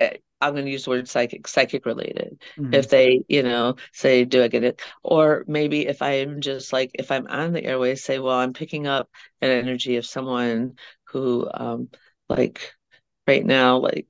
eh, 0.00 0.18
I'm 0.40 0.52
going 0.54 0.66
to 0.66 0.70
use 0.70 0.84
the 0.84 0.90
word 0.90 1.08
psychic, 1.08 1.48
psychic 1.48 1.86
related. 1.86 2.40
Mhm. 2.56 2.72
If 2.72 2.88
they, 2.88 3.24
you 3.28 3.42
know, 3.42 3.76
say, 3.92 4.24
do 4.24 4.42
I 4.42 4.48
get 4.48 4.64
it? 4.64 4.80
Or 5.02 5.44
maybe 5.46 5.86
if 5.86 6.02
I'm 6.02 6.40
just 6.40 6.72
like, 6.72 6.90
if 6.94 7.10
I'm 7.10 7.26
on 7.28 7.52
the 7.52 7.64
airways, 7.64 8.04
say, 8.04 8.18
well, 8.18 8.36
I'm 8.36 8.52
picking 8.52 8.86
up 8.86 9.10
an 9.40 9.50
energy 9.50 9.96
of 9.96 10.06
someone 10.06 10.76
who, 11.04 11.48
um, 11.54 11.88
like 12.28 12.74
right 13.26 13.44
now, 13.44 13.78
like 13.78 14.06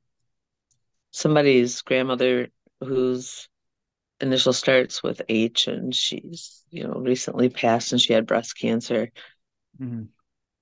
somebody's 1.11 1.83
grandmother 1.83 2.49
whose 2.81 3.49
initial 4.21 4.53
starts 4.53 5.03
with 5.03 5.23
H 5.29 5.69
and 5.69 5.95
she's, 5.95 6.65
you 6.71 6.85
know, 6.85 6.95
recently 6.95 7.49
passed 7.49 7.93
and 7.93 8.01
she 8.01 8.13
had 8.13 8.27
breast 8.27 8.59
cancer, 8.59 9.11
Mhm. 9.79 10.09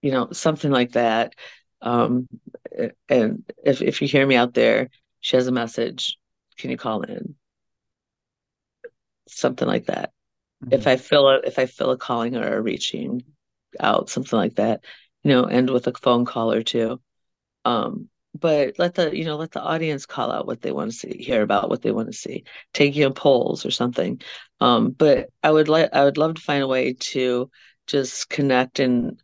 you 0.02 0.10
know, 0.12 0.28
something 0.32 0.70
like 0.70 0.92
that. 0.92 1.34
Um, 1.80 2.28
and 3.08 3.44
if 3.64 3.82
if 3.82 4.02
you 4.02 4.08
hear 4.08 4.26
me 4.26 4.36
out 4.36 4.54
there, 4.54 4.90
she 5.24 5.36
has 5.36 5.48
a 5.48 5.52
message. 5.52 6.18
Can 6.58 6.70
you 6.70 6.78
call 6.78 7.02
in? 7.02 7.36
Something 9.28 9.68
like 9.68 9.86
that. 9.86 10.12
If 10.70 10.82
Mhm. 10.82 10.88
I 10.88 10.96
feel 10.96 11.28
a 11.28 11.38
if 11.40 11.58
I 11.58 11.66
feel 11.66 11.90
a 11.92 11.98
calling 11.98 12.36
or 12.36 12.56
a 12.56 12.62
reaching 12.62 13.24
out, 13.80 14.10
something 14.10 14.38
like 14.38 14.56
that, 14.56 14.84
you 15.24 15.30
know, 15.30 15.44
end 15.44 15.70
with 15.70 15.86
a 15.88 15.92
phone 15.94 16.24
call 16.26 16.52
or 16.52 16.62
two. 16.62 17.00
Um, 17.64 18.10
but 18.38 18.78
let 18.78 18.94
the 18.96 19.16
you 19.16 19.24
know 19.26 19.36
let 19.36 19.52
the 19.52 19.62
audience 19.62 20.06
call 20.06 20.32
out 20.32 20.46
what 20.46 20.62
they 20.62 20.72
want 20.72 20.92
to 20.92 20.96
see, 20.98 21.18
hear 21.22 21.42
about 21.42 21.70
what 21.70 21.82
they 21.82 21.92
want 21.92 22.08
to 22.08 22.14
see, 22.18 22.44
take 22.74 22.96
you 22.96 23.06
on 23.06 23.14
polls 23.14 23.66
or 23.66 23.70
something. 23.72 24.20
Um, 24.60 24.90
but 24.92 25.30
I 25.42 25.50
would 25.52 25.68
like 25.68 25.90
I 25.94 26.04
would 26.04 26.18
love 26.18 26.36
to 26.36 26.42
find 26.42 26.62
a 26.64 26.68
way 26.68 26.94
to 26.94 27.50
just 27.88 28.30
connect 28.30 28.80
and 28.80 29.22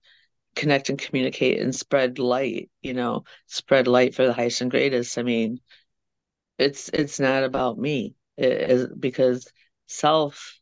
connect 0.57 0.90
and 0.90 0.98
communicate 0.98 1.61
and 1.61 1.74
spread 1.74 2.18
light, 2.18 2.70
you 2.82 2.94
know, 2.94 3.24
spread 3.46 3.86
light 3.88 4.14
for 4.14 4.26
the 4.26 4.32
highest 4.32 4.61
and 4.61 4.70
greatest. 4.70 5.18
I 5.18 5.22
mean, 5.22 5.61
it's 6.61 6.88
it's 6.90 7.20
not 7.20 7.44
about 7.44 7.78
me. 7.78 8.14
It 8.36 8.70
is 8.70 8.86
because 8.98 9.52
self 9.86 10.61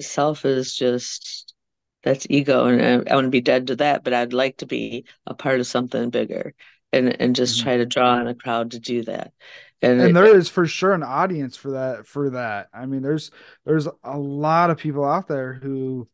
self 0.00 0.44
is 0.44 0.74
just 0.76 1.54
that's 2.02 2.26
ego 2.30 2.66
and 2.66 2.82
I, 3.08 3.12
I 3.12 3.14
want 3.14 3.26
to 3.26 3.30
be 3.30 3.40
dead 3.42 3.68
to 3.68 3.76
that, 3.76 4.04
but 4.04 4.14
I'd 4.14 4.32
like 4.32 4.58
to 4.58 4.66
be 4.66 5.04
a 5.26 5.34
part 5.34 5.60
of 5.60 5.66
something 5.66 6.10
bigger 6.10 6.54
and 6.92 7.20
and 7.20 7.36
just 7.36 7.58
Mhm. 7.58 7.60
try 7.60 7.76
to 7.76 7.86
draw 7.86 8.20
in 8.20 8.26
a 8.26 8.34
crowd 8.34 8.72
to 8.72 8.80
do 8.80 9.02
that. 9.04 9.32
And 9.82 10.00
and 10.00 10.16
it, 10.16 10.16
there 10.16 10.34
is 10.36 10.48
for 10.48 10.66
sure 10.66 10.92
an 10.92 11.02
audience 11.02 11.56
for 11.56 11.72
that 11.72 12.06
for 12.06 12.30
that 12.30 12.68
i 12.72 12.86
mean 12.86 13.02
there's 13.02 13.30
there's 13.64 13.88
a 14.04 14.18
lot 14.18 14.70
of 14.70 14.78
people 14.78 15.04
out 15.04 15.28
there 15.28 15.54
who 15.54 16.08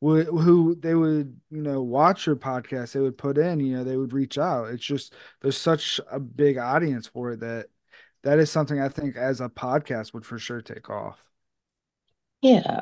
would 0.00 0.26
who 0.28 0.74
they 0.76 0.94
would 0.94 1.40
you 1.50 1.62
know 1.62 1.82
watch 1.82 2.26
your 2.26 2.36
podcast 2.36 2.92
they 2.92 3.00
would 3.00 3.18
put 3.18 3.38
in 3.38 3.60
you 3.60 3.76
know 3.76 3.84
they 3.84 3.96
would 3.96 4.12
reach 4.12 4.38
out 4.38 4.68
it's 4.70 4.84
just 4.84 5.14
there's 5.40 5.56
such 5.58 6.00
a 6.10 6.20
big 6.20 6.56
audience 6.58 7.06
for 7.06 7.32
it 7.32 7.40
that 7.40 7.66
that 8.22 8.38
is 8.38 8.50
something 8.50 8.80
i 8.80 8.88
think 8.88 9.16
as 9.16 9.40
a 9.40 9.48
podcast 9.48 10.14
would 10.14 10.24
for 10.26 10.38
sure 10.38 10.60
take 10.62 10.88
off 10.90 11.30
yeah, 12.42 12.80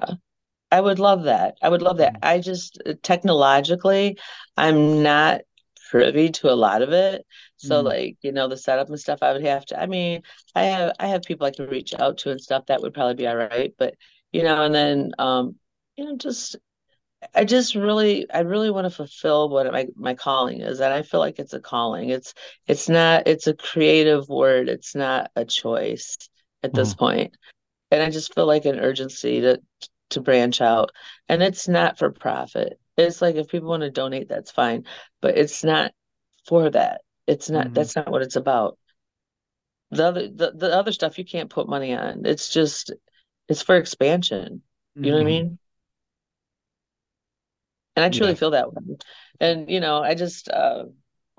I 0.73 0.81
would 0.81 0.99
love 0.99 1.25
that. 1.25 1.57
I 1.63 1.69
would 1.69 1.83
love 1.83 1.99
that. 1.99 2.17
Mhm. 2.17 2.23
I 2.23 2.41
just 2.41 2.83
technologically, 3.03 4.19
I'm 4.57 5.03
not 5.03 5.43
privy 5.91 6.31
to 6.31 6.51
a 6.53 6.55
lot 6.57 6.83
of 6.83 6.93
it. 6.93 7.27
So 7.57 7.81
Mhm. 7.81 7.83
like, 7.83 8.19
you 8.23 8.33
know, 8.33 8.49
the 8.49 8.57
setup 8.59 8.89
and 8.89 9.01
stuff 9.01 9.21
I 9.23 9.33
would 9.33 9.45
have 9.45 9.67
to, 9.67 9.81
I 9.81 9.87
mean, 9.87 10.23
I 10.55 10.65
have 10.65 10.93
I 11.01 11.09
have 11.09 11.23
people 11.25 11.47
I 11.47 11.53
can 11.53 11.69
reach 11.69 11.95
out 11.99 12.19
to 12.21 12.31
and 12.33 12.41
stuff 12.41 12.67
that 12.67 12.83
would 12.83 12.95
probably 12.95 13.15
be 13.17 13.27
all 13.29 13.37
right. 13.37 13.75
But, 13.79 13.95
you 14.33 14.43
know, 14.45 14.65
and 14.65 14.75
then 14.75 15.13
um, 15.19 15.57
you 15.97 16.07
know, 16.07 16.17
just 16.17 16.57
I 17.35 17.45
just 17.45 17.75
really 17.75 18.31
I 18.31 18.41
really 18.41 18.71
want 18.71 18.85
to 18.87 18.91
fulfill 18.91 19.49
what 19.49 19.71
my 19.73 19.87
my 19.97 20.15
calling 20.15 20.61
is. 20.61 20.81
And 20.81 20.93
I 20.93 21.03
feel 21.03 21.21
like 21.21 21.39
it's 21.39 21.55
a 21.55 21.61
calling. 21.61 22.11
It's 22.11 22.35
it's 22.67 22.89
not 22.89 23.27
it's 23.27 23.47
a 23.47 23.55
creative 23.55 24.29
word. 24.29 24.69
It's 24.69 24.95
not 24.95 25.31
a 25.37 25.45
choice 25.45 26.17
at 26.63 26.75
this 26.75 26.95
Mhm. 26.95 26.99
point. 26.99 27.37
And 27.91 28.03
I 28.03 28.11
just 28.11 28.35
feel 28.35 28.47
like 28.47 28.65
an 28.65 28.79
urgency 28.81 29.41
to 29.43 29.61
to 30.11 30.21
branch 30.21 30.61
out. 30.61 30.93
And 31.29 31.43
it's 31.43 31.69
not 31.69 31.99
for 31.99 32.11
profit. 32.11 32.79
It's 32.97 33.21
like 33.23 33.37
if 33.37 33.49
people 33.49 33.69
want 33.69 33.83
to 33.83 33.91
donate, 33.91 34.29
that's 34.29 34.51
fine, 34.51 34.85
but 35.21 35.37
it's 35.39 35.65
not 35.65 35.93
for 36.47 36.71
that. 36.71 37.03
It's 37.27 37.51
not 37.51 37.67
mm-hmm. 37.67 37.75
that's 37.75 37.97
not 37.97 38.11
what 38.11 38.23
it's 38.23 38.37
about. 38.37 38.79
The 39.91 40.05
other 40.07 40.29
the, 40.29 40.53
the 40.53 40.75
other 40.77 40.93
stuff 40.93 41.19
you 41.19 41.25
can't 41.25 41.51
put 41.51 41.69
money 41.69 41.95
on. 41.95 42.27
It's 42.27 42.51
just 42.51 42.93
it's 43.49 43.63
for 43.63 43.77
expansion. 43.77 44.63
You 45.01 45.13
know 45.13 45.19
mm-hmm. 45.19 45.25
what 45.25 45.33
I 45.33 45.35
mm-hmm. 45.35 45.49
mean? 45.49 45.59
And 47.97 48.05
I 48.05 48.11
truly 48.11 48.33
yeah. 48.33 48.37
feel 48.37 48.51
that 48.51 48.73
way. 48.73 48.97
And 49.41 49.71
you 49.71 49.81
know, 49.81 50.03
I 50.03 50.15
just 50.15 50.49
uh 50.49 50.85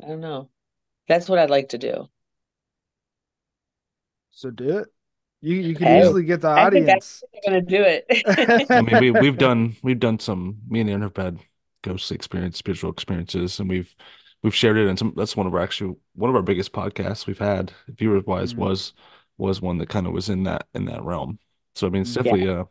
I 0.04 0.08
don't 0.08 0.22
know. 0.22 0.50
That's 1.08 1.30
what 1.30 1.40
I'd 1.40 1.50
like 1.50 1.70
to 1.70 1.78
do. 1.78 2.10
So 4.32 4.52
do 4.52 4.80
it. 4.80 4.88
You 5.42 5.56
you 5.56 5.76
can 5.76 5.88
hey, 5.88 6.02
easily 6.02 6.24
get 6.24 6.42
the 6.42 6.50
audience. 6.50 7.24
I 7.34 7.38
am 7.38 7.54
gonna 7.54 7.62
do 7.62 7.84
it. 7.84 8.68
I 8.72 8.82
mean, 8.82 9.00
we 9.00 9.12
we've 9.12 9.38
done 9.38 9.76
we've 9.84 10.00
done 10.00 10.20
some. 10.20 10.58
Me 10.68 10.82
and 10.82 10.90
Aaron 10.90 11.04
have 11.04 11.16
had 11.16 11.40
ghost 11.84 12.12
experience, 12.12 12.58
spiritual 12.58 12.92
experiences, 12.92 13.60
and 13.60 13.70
we've 13.70 13.96
we've 14.42 14.56
shared 14.56 14.78
it. 14.78 14.88
And 14.88 14.98
some 14.98 15.14
that's 15.16 15.38
one 15.38 15.48
of 15.48 15.54
our 15.54 15.62
actually 15.62 15.96
one 16.16 16.30
of 16.30 16.36
our 16.36 16.42
biggest 16.42 16.74
podcasts 16.74 17.28
we've 17.28 17.38
had, 17.38 17.72
viewers 17.88 18.26
wise, 18.26 18.54
mm-hmm. 18.54 18.64
was 18.64 18.94
was 19.38 19.62
one 19.62 19.78
that 19.78 19.90
kind 19.90 20.08
of 20.08 20.14
was 20.14 20.30
in 20.30 20.44
that 20.44 20.68
in 20.74 20.86
that 20.86 21.04
realm. 21.04 21.38
So 21.76 21.86
I 21.86 21.92
mean, 21.92 22.02
it's 22.02 22.14
definitely 22.14 22.46
yeah. 22.46 22.62
uh, 22.62 22.66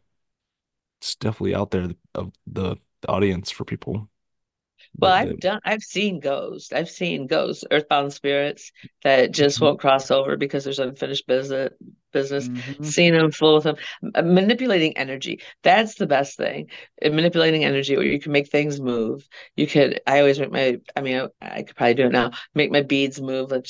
it's 1.01 1.15
definitely 1.15 1.55
out 1.55 1.71
there 1.71 1.91
of 2.15 2.33
the, 2.47 2.77
the 3.03 3.09
audience 3.09 3.51
for 3.51 3.65
people 3.65 4.09
well, 4.99 5.13
I've 5.13 5.41
done, 5.41 5.61
I've 5.65 5.83
seen 5.83 6.21
ghosts. 6.21 6.73
I've 6.73 6.89
seen 6.89 7.27
ghosts, 7.27 7.65
earthbound 7.71 8.13
spirits 8.13 8.73
that 9.03 9.33
just 9.33 9.57
mm-hmm. 9.57 9.67
won't 9.67 9.81
cross 9.81 10.11
over 10.11 10.37
because 10.37 10.65
there's 10.65 10.79
unfinished 10.79 11.27
business. 11.27 11.71
Business, 12.13 12.49
mm-hmm. 12.49 12.85
seeing 12.85 13.13
them, 13.13 13.31
full 13.31 13.57
of 13.57 13.65
them, 13.65 13.77
manipulating 14.01 14.97
energy. 14.97 15.43
That's 15.63 15.97
the 15.97 16.07
best 16.07 16.39
thing. 16.39 16.71
manipulating 17.03 17.63
energy, 17.63 17.95
where 17.95 18.07
you 18.07 18.19
can 18.19 18.33
make 18.33 18.49
things 18.49 18.81
move. 18.81 19.29
You 19.55 19.67
could. 19.67 20.01
I 20.07 20.21
always 20.21 20.39
make 20.39 20.51
my. 20.51 20.79
I 20.97 21.03
mean, 21.03 21.29
I, 21.43 21.59
I 21.59 21.63
could 21.63 21.77
probably 21.77 21.95
do 21.95 22.07
it 22.07 22.13
now. 22.13 22.31
Make 22.55 22.71
my 22.71 22.81
beads 22.81 23.21
move. 23.21 23.51
Like, 23.51 23.67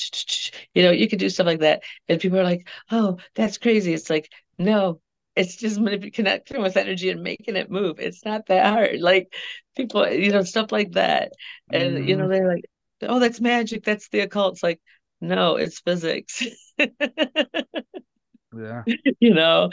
you 0.73 0.83
know, 0.83 0.91
you 0.91 1.09
could 1.09 1.19
do 1.19 1.29
stuff 1.29 1.45
like 1.47 1.59
that, 1.59 1.83
and 2.07 2.21
people 2.21 2.39
are 2.39 2.43
like, 2.45 2.69
"Oh, 2.89 3.17
that's 3.35 3.57
crazy." 3.57 3.93
It's 3.93 4.09
like, 4.09 4.31
no, 4.57 5.01
it's 5.37 5.55
just 5.55 5.79
connecting 6.13 6.61
with 6.61 6.77
energy 6.77 7.09
and 7.09 7.21
making 7.21 7.55
it 7.55 7.69
move. 7.69 7.99
It's 7.99 8.25
not 8.25 8.47
that 8.47 8.65
hard. 8.65 8.99
Like 8.99 9.33
people, 9.75 10.09
you 10.09 10.31
know, 10.31 10.43
stuff 10.43 10.71
like 10.71 10.93
that. 10.93 11.31
And 11.71 11.97
mm-hmm. 11.97 12.07
you 12.07 12.17
know, 12.17 12.23
mm-hmm. 12.23 12.31
they're 12.31 12.55
like, 12.55 12.65
oh, 13.03 13.19
that's 13.19 13.39
magic. 13.39 13.83
That's 13.83 14.09
the 14.09 14.21
occult. 14.21 14.55
It's 14.55 14.63
like, 14.63 14.81
no, 15.21 15.57
it's 15.57 15.79
physics. 15.79 16.43
yeah. 16.77 18.83
You 19.19 19.33
know. 19.33 19.69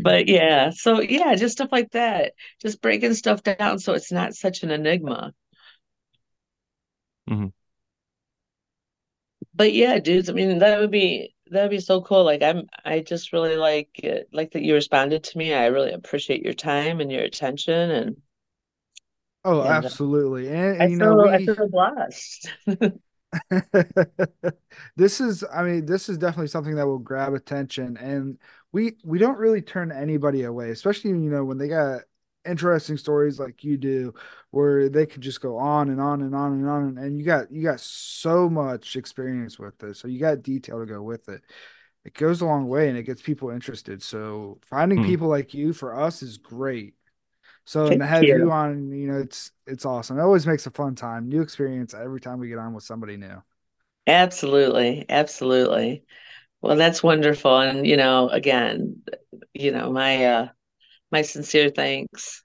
But 0.00 0.28
yeah, 0.28 0.70
so 0.70 1.00
yeah, 1.00 1.34
just 1.34 1.54
stuff 1.54 1.70
like 1.72 1.90
that. 1.90 2.34
Just 2.62 2.80
breaking 2.80 3.14
stuff 3.14 3.42
down 3.42 3.80
so 3.80 3.94
it's 3.94 4.12
not 4.12 4.34
such 4.34 4.62
an 4.62 4.70
enigma. 4.70 5.32
Mm-hmm. 7.28 7.48
But 9.54 9.72
yeah, 9.72 9.98
dudes, 9.98 10.30
I 10.30 10.32
mean, 10.32 10.58
that 10.58 10.78
would 10.78 10.92
be 10.92 11.34
that'd 11.54 11.70
be 11.70 11.80
so 11.80 12.02
cool. 12.02 12.24
Like 12.24 12.42
I'm, 12.42 12.68
I 12.84 13.00
just 13.00 13.32
really 13.32 13.56
like 13.56 13.88
it, 13.94 14.28
like 14.32 14.52
that 14.52 14.62
you 14.62 14.74
responded 14.74 15.24
to 15.24 15.38
me. 15.38 15.54
I 15.54 15.66
really 15.66 15.92
appreciate 15.92 16.42
your 16.42 16.52
time 16.52 17.00
and 17.00 17.10
your 17.10 17.22
attention. 17.22 17.90
And 17.90 18.16
oh, 19.44 19.60
and, 19.60 19.68
uh, 19.68 19.72
absolutely. 19.72 20.48
And, 20.48 20.82
and 20.82 20.92
you 20.92 20.98
feel, 20.98 21.16
know, 21.16 21.22
we, 21.24 21.30
I 21.30 21.44
feel 21.44 21.68
blessed. 21.68 22.50
this 24.96 25.20
is, 25.20 25.44
I 25.52 25.62
mean, 25.62 25.86
this 25.86 26.08
is 26.08 26.18
definitely 26.18 26.48
something 26.48 26.76
that 26.76 26.86
will 26.86 26.98
grab 26.98 27.34
attention, 27.34 27.96
and 27.96 28.38
we 28.72 28.96
we 29.04 29.18
don't 29.18 29.38
really 29.38 29.62
turn 29.62 29.90
anybody 29.90 30.44
away, 30.44 30.70
especially 30.70 31.10
you 31.10 31.16
know 31.30 31.44
when 31.44 31.58
they 31.58 31.68
got 31.68 32.02
interesting 32.46 32.96
stories 32.96 33.38
like 33.38 33.64
you 33.64 33.76
do 33.76 34.14
where 34.50 34.88
they 34.88 35.06
could 35.06 35.22
just 35.22 35.40
go 35.40 35.58
on 35.58 35.88
and 35.88 36.00
on 36.00 36.22
and 36.22 36.34
on 36.34 36.52
and 36.52 36.68
on 36.68 36.98
and 36.98 37.18
you 37.18 37.24
got 37.24 37.50
you 37.50 37.62
got 37.62 37.80
so 37.80 38.48
much 38.48 38.96
experience 38.96 39.58
with 39.58 39.76
this 39.78 39.98
so 39.98 40.08
you 40.08 40.20
got 40.20 40.42
detail 40.42 40.78
to 40.80 40.86
go 40.86 41.02
with 41.02 41.28
it. 41.28 41.42
It 42.04 42.12
goes 42.12 42.42
a 42.42 42.46
long 42.46 42.68
way 42.68 42.88
and 42.88 42.98
it 42.98 43.04
gets 43.04 43.22
people 43.22 43.50
interested 43.50 44.02
so 44.02 44.58
finding 44.62 44.98
mm. 44.98 45.06
people 45.06 45.28
like 45.28 45.54
you 45.54 45.72
for 45.72 45.98
us 45.98 46.22
is 46.22 46.38
great. 46.38 46.94
So 47.64 47.88
Thank 47.88 48.00
to 48.00 48.06
have 48.06 48.24
you. 48.24 48.36
you. 48.36 48.50
on 48.50 48.92
you 48.92 49.08
know 49.08 49.18
it's 49.18 49.50
it's 49.66 49.86
awesome. 49.86 50.18
It 50.18 50.22
always 50.22 50.46
makes 50.46 50.66
a 50.66 50.70
fun 50.70 50.94
time 50.94 51.28
new 51.28 51.40
experience 51.40 51.94
every 51.94 52.20
time 52.20 52.38
we 52.38 52.48
get 52.48 52.58
on 52.58 52.74
with 52.74 52.84
somebody 52.84 53.16
new. 53.16 53.42
Absolutely 54.06 55.06
absolutely. 55.08 56.04
Well 56.60 56.76
that's 56.76 57.02
wonderful 57.02 57.58
and 57.58 57.86
you 57.86 57.96
know 57.96 58.28
again 58.28 59.02
you 59.54 59.72
know 59.72 59.90
my 59.90 60.26
uh 60.26 60.48
my 61.14 61.22
sincere 61.22 61.70
thanks. 61.70 62.42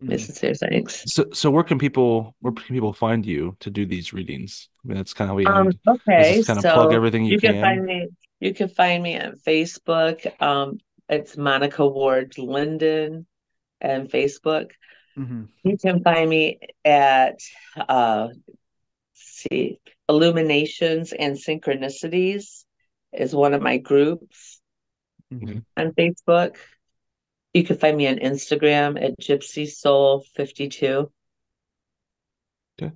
My 0.00 0.14
mm-hmm. 0.14 0.24
sincere 0.24 0.54
thanks. 0.54 1.02
So, 1.06 1.26
so 1.32 1.50
where 1.50 1.64
can 1.64 1.78
people 1.78 2.36
where 2.40 2.52
can 2.52 2.74
people 2.74 2.92
find 2.92 3.26
you 3.26 3.56
to 3.60 3.70
do 3.70 3.84
these 3.84 4.12
readings? 4.12 4.68
I 4.84 4.88
mean, 4.88 4.96
that's 4.96 5.12
kind 5.14 5.28
of 5.28 5.32
how 5.32 5.36
we 5.36 5.46
um, 5.46 5.66
end. 5.66 5.78
Okay, 5.88 6.42
kind 6.44 6.58
of 6.58 6.62
so 6.62 6.74
plug 6.74 6.92
everything 6.92 7.24
you, 7.24 7.32
you 7.32 7.40
can. 7.40 7.54
can. 7.54 7.62
find 7.62 7.84
me. 7.84 8.08
You 8.38 8.54
can 8.54 8.68
find 8.68 9.02
me 9.02 9.18
on 9.18 9.32
Facebook. 9.46 10.16
Um, 10.40 10.78
it's 11.08 11.36
Monica 11.36 11.86
Ward 11.86 12.38
Linden, 12.38 13.26
and 13.80 14.08
Facebook. 14.08 14.70
Mm-hmm. 15.18 15.44
You 15.64 15.76
can 15.76 16.02
find 16.02 16.30
me 16.30 16.60
at 16.84 17.40
uh, 17.76 18.28
see 19.12 19.80
Illuminations 20.08 21.12
and 21.12 21.36
Synchronicities 21.36 22.64
is 23.12 23.34
one 23.34 23.54
of 23.54 23.60
my 23.60 23.76
groups 23.78 24.60
mm-hmm. 25.32 25.58
on 25.76 25.92
Facebook. 25.92 26.56
You 27.54 27.64
can 27.64 27.76
find 27.76 27.96
me 27.96 28.08
on 28.08 28.16
Instagram 28.16 29.02
at 29.02 29.18
Gypsy 29.20 29.68
Soul 29.68 30.24
52. 30.34 31.10
Okay. 32.80 32.92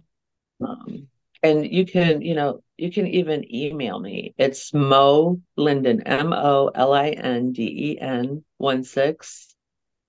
Um, 0.61 1.09
and 1.43 1.71
you 1.71 1.85
can, 1.85 2.23
you 2.23 2.35
know, 2.35 2.63
you 2.79 2.91
can 2.91 3.07
even 3.07 3.55
email 3.55 3.99
me. 3.99 4.35
It's 4.39 4.73
Mo 4.73 5.41
Linden, 5.57 6.03
M 6.03 6.33
O 6.33 6.71
L 6.75 6.93
I 6.93 7.11
N 7.11 7.53
D 7.53 7.93
E 7.93 8.01
N 8.01 8.45
1 8.57 8.85
6 8.85 9.55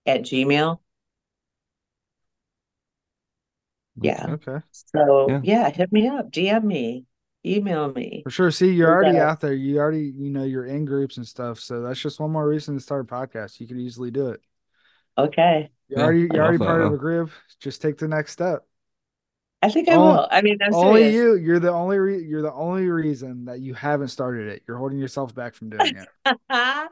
at 0.06 0.22
Gmail. 0.22 0.80
Yeah. 4.02 4.28
Okay. 4.30 4.60
So, 4.72 5.28
yeah. 5.30 5.40
yeah, 5.44 5.70
hit 5.70 5.92
me 5.92 6.08
up, 6.08 6.32
DM 6.32 6.64
me 6.64 7.06
email 7.56 7.92
me. 7.92 8.22
For 8.24 8.30
sure. 8.30 8.52
See, 8.52 8.72
you're 8.72 8.92
already 8.92 9.18
out 9.18 9.40
there. 9.40 9.54
You 9.54 9.80
already, 9.80 10.14
you 10.16 10.30
know, 10.30 10.44
you're 10.44 10.66
in 10.66 10.86
groups 10.86 11.18
and 11.18 11.28
stuff. 11.28 11.60
So 11.60 11.82
that's 11.82 12.00
just 12.00 12.20
one 12.20 12.32
more 12.32 12.48
reason 12.48 12.76
to 12.76 12.82
start 12.82 13.02
a 13.02 13.08
podcast. 13.08 13.60
You 13.60 13.68
could 13.68 13.78
easily 13.78 14.12
do 14.12 14.30
it. 14.30 14.42
Okay. 15.18 15.70
You're 15.88 16.02
already 16.02 16.28
you're 16.32 16.44
already 16.44 16.58
part 16.58 16.82
of 16.82 16.94
a 16.94 16.98
group. 16.98 17.32
Just 17.60 17.82
take 17.82 17.98
the 17.98 18.08
next 18.08 18.34
step. 18.34 18.64
I 19.62 19.72
think 19.72 19.90
I 19.90 19.96
only, 19.96 20.14
will. 20.14 20.28
I 20.30 20.42
mean, 20.42 20.60
I'm 20.62 20.76
only 20.76 21.12
serious. 21.12 21.16
you. 21.16 21.36
You're 21.36 21.60
the 21.60 21.72
only 21.72 21.98
re- 21.98 22.24
you're 22.24 22.44
the 22.44 22.54
only 22.54 22.88
reason 22.88 23.46
that 23.46 23.60
you 23.60 23.74
haven't 23.74 24.10
started 24.10 24.50
it. 24.50 24.62
You're 24.68 24.78
holding 24.78 25.00
yourself 25.00 25.34
back 25.34 25.56
from 25.56 25.72
doing 25.72 25.96
it. 25.96 26.08
oh, 26.50 26.88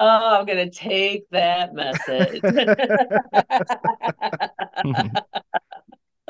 I'm 0.00 0.44
gonna 0.44 0.70
take 0.70 1.30
that 1.30 1.74
message. 1.74 2.42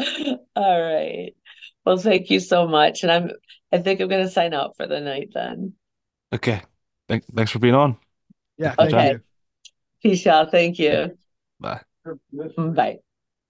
All 0.56 0.82
right. 0.82 1.32
Well, 1.84 1.96
thank 1.96 2.30
you 2.30 2.38
so 2.38 2.68
much, 2.68 3.02
and 3.02 3.10
I'm 3.10 3.30
I 3.72 3.78
think 3.78 4.00
I'm 4.00 4.08
going 4.08 4.24
to 4.24 4.30
sign 4.30 4.52
out 4.54 4.76
for 4.76 4.86
the 4.86 5.00
night 5.00 5.30
then. 5.32 5.74
Okay. 6.32 6.62
Thank, 7.08 7.24
thanks 7.34 7.50
for 7.50 7.58
being 7.58 7.74
on. 7.74 7.96
Yeah. 8.56 8.74
Okay. 8.78 9.16
Peace 10.02 10.26
out. 10.26 10.50
Thank 10.50 10.78
you. 10.78 11.16
Bye. 11.58 11.82
Bye. 12.26 13.00